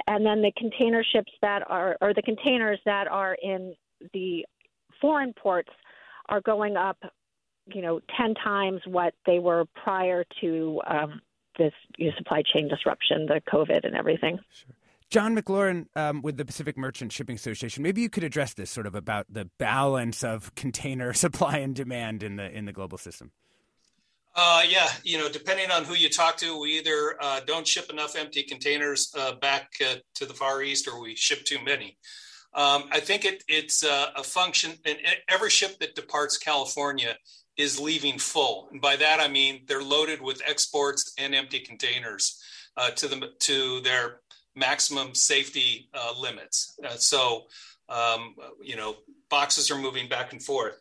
and 0.07 0.25
then 0.25 0.41
the 0.41 0.51
container 0.57 1.03
ships 1.03 1.31
that 1.41 1.61
are 1.69 1.95
or 2.01 2.13
the 2.13 2.23
containers 2.23 2.79
that 2.85 3.07
are 3.07 3.37
in 3.41 3.75
the 4.13 4.45
foreign 4.99 5.31
ports 5.33 5.69
are 6.27 6.41
going 6.41 6.75
up, 6.75 6.97
you 7.67 7.83
know, 7.83 7.99
ten 8.17 8.33
times 8.33 8.81
what 8.87 9.13
they 9.27 9.37
were 9.37 9.65
prior 9.83 10.25
to 10.41 10.81
um, 10.87 11.21
this 11.57 11.73
you 11.97 12.09
know, 12.09 12.17
supply 12.17 12.41
chain 12.41 12.67
disruption, 12.67 13.27
the 13.27 13.41
COVID 13.51 13.85
and 13.85 13.95
everything. 13.95 14.39
Sure. 14.51 14.75
John 15.09 15.35
McLaurin 15.35 15.85
um, 15.95 16.21
with 16.21 16.37
the 16.37 16.45
Pacific 16.45 16.77
Merchant 16.77 17.11
Shipping 17.11 17.35
Association. 17.35 17.83
Maybe 17.83 18.01
you 18.01 18.09
could 18.09 18.23
address 18.23 18.53
this 18.53 18.71
sort 18.71 18.87
of 18.87 18.95
about 18.95 19.27
the 19.29 19.45
balance 19.57 20.23
of 20.23 20.53
container 20.55 21.13
supply 21.13 21.59
and 21.59 21.75
demand 21.75 22.23
in 22.23 22.35
the 22.37 22.51
in 22.51 22.65
the 22.65 22.73
global 22.73 22.97
system. 22.97 23.31
Uh, 24.37 24.63
yeah, 24.67 24.89
you 25.03 25.17
know, 25.17 25.29
depending 25.29 25.71
on 25.71 25.85
who 25.85 25.93
you 25.93 26.09
talk 26.09 26.35
to, 26.35 26.59
we 26.59 26.77
either 26.77 27.15
uh, 27.21 27.39
don't 27.47 27.65
ship 27.65 27.89
enough 27.89 28.17
empty 28.17 28.43
containers 28.43 29.13
uh, 29.17 29.33
back 29.35 29.71
uh, 29.81 29.95
to 30.13 30.25
the 30.25 30.33
Far 30.33 30.61
East, 30.61 30.89
or 30.89 30.99
we 30.99 31.15
ship 31.15 31.45
too 31.45 31.63
many. 31.63 31.97
Um, 32.53 32.83
I 32.91 32.99
think 32.99 33.23
it, 33.23 33.43
it's 33.47 33.83
a 33.83 34.23
function, 34.23 34.73
and 34.85 34.97
every 35.29 35.49
ship 35.49 35.77
that 35.79 35.95
departs 35.95 36.37
California 36.37 37.15
is 37.57 37.79
leaving 37.79 38.19
full, 38.19 38.67
and 38.71 38.81
by 38.81 38.95
that 38.95 39.19
I 39.19 39.27
mean 39.27 39.61
they're 39.67 39.83
loaded 39.83 40.21
with 40.21 40.41
exports 40.45 41.13
and 41.17 41.33
empty 41.33 41.59
containers 41.59 42.41
uh, 42.77 42.91
to 42.91 43.07
the 43.07 43.29
to 43.39 43.81
their 43.81 44.19
maximum 44.55 45.13
safety 45.13 45.89
uh, 45.93 46.13
limits. 46.19 46.77
Uh, 46.83 46.95
so, 46.95 47.43
um, 47.89 48.35
you 48.61 48.75
know, 48.75 48.95
boxes 49.29 49.69
are 49.69 49.77
moving 49.77 50.07
back 50.07 50.31
and 50.31 50.41
forth. 50.41 50.79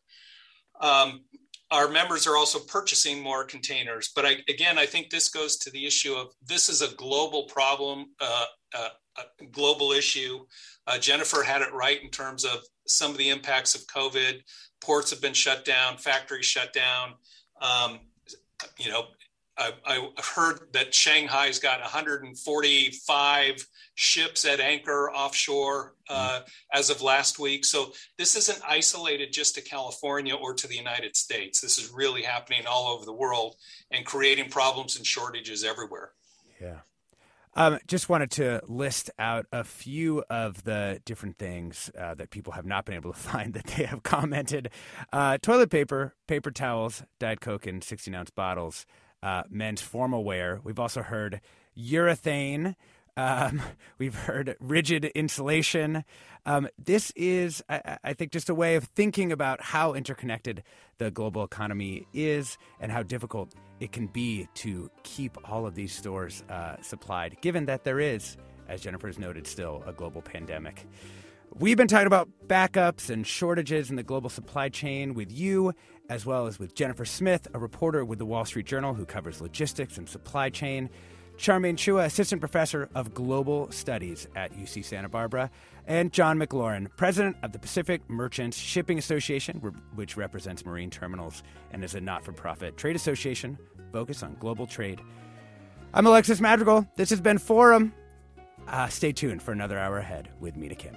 Um, 0.80 1.22
our 1.70 1.88
members 1.88 2.26
are 2.26 2.36
also 2.36 2.60
purchasing 2.60 3.20
more 3.20 3.44
containers. 3.44 4.12
But 4.14 4.26
I, 4.26 4.36
again, 4.48 4.78
I 4.78 4.86
think 4.86 5.10
this 5.10 5.28
goes 5.28 5.56
to 5.58 5.70
the 5.70 5.86
issue 5.86 6.14
of 6.14 6.28
this 6.46 6.68
is 6.68 6.82
a 6.82 6.94
global 6.94 7.44
problem, 7.44 8.06
uh, 8.20 8.44
uh 8.74 8.88
a 9.40 9.44
global 9.46 9.92
issue. 9.92 10.44
Uh, 10.86 10.98
Jennifer 10.98 11.42
had 11.42 11.62
it 11.62 11.72
right 11.72 12.02
in 12.02 12.10
terms 12.10 12.44
of 12.44 12.58
some 12.86 13.10
of 13.10 13.18
the 13.18 13.30
impacts 13.30 13.74
of 13.74 13.86
COVID. 13.86 14.40
Ports 14.80 15.10
have 15.10 15.20
been 15.20 15.34
shut 15.34 15.64
down, 15.64 15.96
factories 15.96 16.46
shut 16.46 16.72
down. 16.72 17.14
Um, 17.60 18.00
you 18.78 18.90
know, 18.90 19.06
I, 19.56 19.72
I 19.86 20.08
heard 20.34 20.72
that 20.72 20.94
Shanghai's 20.94 21.58
got 21.58 21.80
145 21.80 23.66
ships 23.94 24.44
at 24.44 24.58
anchor 24.58 25.10
offshore 25.12 25.94
uh, 26.08 26.40
as 26.72 26.90
of 26.90 27.02
last 27.02 27.38
week. 27.38 27.64
So 27.64 27.92
this 28.18 28.34
isn't 28.34 28.60
isolated 28.68 29.32
just 29.32 29.54
to 29.54 29.60
California 29.62 30.34
or 30.34 30.54
to 30.54 30.66
the 30.66 30.74
United 30.74 31.16
States. 31.16 31.60
This 31.60 31.78
is 31.78 31.92
really 31.92 32.22
happening 32.22 32.66
all 32.66 32.88
over 32.88 33.04
the 33.04 33.12
world 33.12 33.54
and 33.92 34.04
creating 34.04 34.50
problems 34.50 34.96
and 34.96 35.06
shortages 35.06 35.62
everywhere. 35.62 36.12
Yeah. 36.60 36.78
Um, 37.56 37.78
just 37.86 38.08
wanted 38.08 38.30
to 38.32 38.60
list 38.66 39.10
out 39.18 39.46
a 39.52 39.62
few 39.62 40.24
of 40.28 40.64
the 40.64 41.00
different 41.04 41.38
things 41.38 41.90
uh, 41.98 42.14
that 42.14 42.30
people 42.30 42.54
have 42.54 42.66
not 42.66 42.84
been 42.84 42.96
able 42.96 43.12
to 43.12 43.18
find 43.30 43.54
that 43.54 43.66
they 43.66 43.84
have 43.84 44.02
commented. 44.02 44.70
Uh, 45.12 45.38
toilet 45.38 45.70
paper, 45.70 46.14
paper 46.26 46.50
towels, 46.50 47.04
Diet 47.18 47.40
Coke 47.40 47.66
in 47.66 47.80
16 47.80 48.14
ounce 48.14 48.30
bottles 48.30 48.86
uh, 49.24 49.42
men's 49.48 49.80
formal 49.80 50.22
wear. 50.22 50.60
We've 50.62 50.78
also 50.78 51.02
heard 51.02 51.40
urethane. 51.76 52.76
Um, 53.16 53.62
we've 53.98 54.14
heard 54.14 54.56
rigid 54.60 55.04
insulation. 55.06 56.04
Um, 56.46 56.68
this 56.82 57.12
is, 57.16 57.62
I, 57.68 57.98
I, 58.04 58.12
think, 58.12 58.32
just 58.32 58.48
a 58.48 58.54
way 58.54 58.76
of 58.76 58.84
thinking 58.84 59.32
about 59.32 59.62
how 59.62 59.94
interconnected 59.94 60.62
the 60.98 61.10
global 61.10 61.42
economy 61.42 62.06
is 62.12 62.58
and 62.80 62.92
how 62.92 63.02
difficult 63.02 63.54
it 63.80 63.92
can 63.92 64.06
be 64.08 64.48
to 64.54 64.90
keep 65.02 65.36
all 65.50 65.66
of 65.66 65.74
these 65.74 65.94
stores 65.94 66.42
uh, 66.48 66.76
supplied, 66.82 67.36
given 67.40 67.66
that 67.66 67.84
there 67.84 67.98
is, 67.98 68.36
as 68.68 68.82
Jennifer's 68.82 69.18
noted, 69.18 69.46
still 69.46 69.82
a 69.86 69.92
global 69.92 70.22
pandemic. 70.22 70.86
We've 71.56 71.76
been 71.76 71.88
talking 71.88 72.08
about 72.08 72.28
backups 72.48 73.10
and 73.10 73.24
shortages 73.24 73.88
in 73.88 73.96
the 73.96 74.02
global 74.02 74.28
supply 74.28 74.68
chain 74.68 75.14
with 75.14 75.30
you, 75.30 75.72
as 76.08 76.26
well 76.26 76.46
as 76.46 76.58
with 76.58 76.74
Jennifer 76.74 77.04
Smith, 77.04 77.46
a 77.54 77.58
reporter 77.58 78.04
with 78.04 78.18
the 78.18 78.26
Wall 78.26 78.44
Street 78.44 78.66
Journal 78.66 78.92
who 78.92 79.06
covers 79.06 79.40
logistics 79.40 79.96
and 79.96 80.08
supply 80.08 80.50
chain, 80.50 80.90
Charmaine 81.36 81.76
Chua, 81.76 82.04
assistant 82.04 82.40
professor 82.40 82.88
of 82.94 83.12
global 83.12 83.70
studies 83.70 84.28
at 84.36 84.52
UC 84.52 84.84
Santa 84.84 85.08
Barbara, 85.08 85.50
and 85.86 86.12
John 86.12 86.38
McLaurin, 86.38 86.88
president 86.96 87.36
of 87.42 87.52
the 87.52 87.58
Pacific 87.58 88.08
Merchants 88.08 88.56
Shipping 88.56 88.98
Association, 88.98 89.58
which 89.94 90.16
represents 90.16 90.64
marine 90.64 90.90
terminals 90.90 91.42
and 91.72 91.84
is 91.84 91.94
a 91.94 92.00
not 92.00 92.24
for 92.24 92.32
profit 92.32 92.76
trade 92.76 92.96
association 92.96 93.58
focused 93.92 94.22
on 94.22 94.36
global 94.40 94.66
trade. 94.66 95.00
I'm 95.92 96.06
Alexis 96.06 96.40
Madrigal. 96.40 96.86
This 96.96 97.10
has 97.10 97.20
been 97.20 97.38
Forum. 97.38 97.92
Uh, 98.66 98.88
stay 98.88 99.12
tuned 99.12 99.42
for 99.42 99.52
another 99.52 99.78
hour 99.78 99.98
ahead 99.98 100.30
with 100.40 100.56
Mina 100.56 100.74
Kim. 100.74 100.96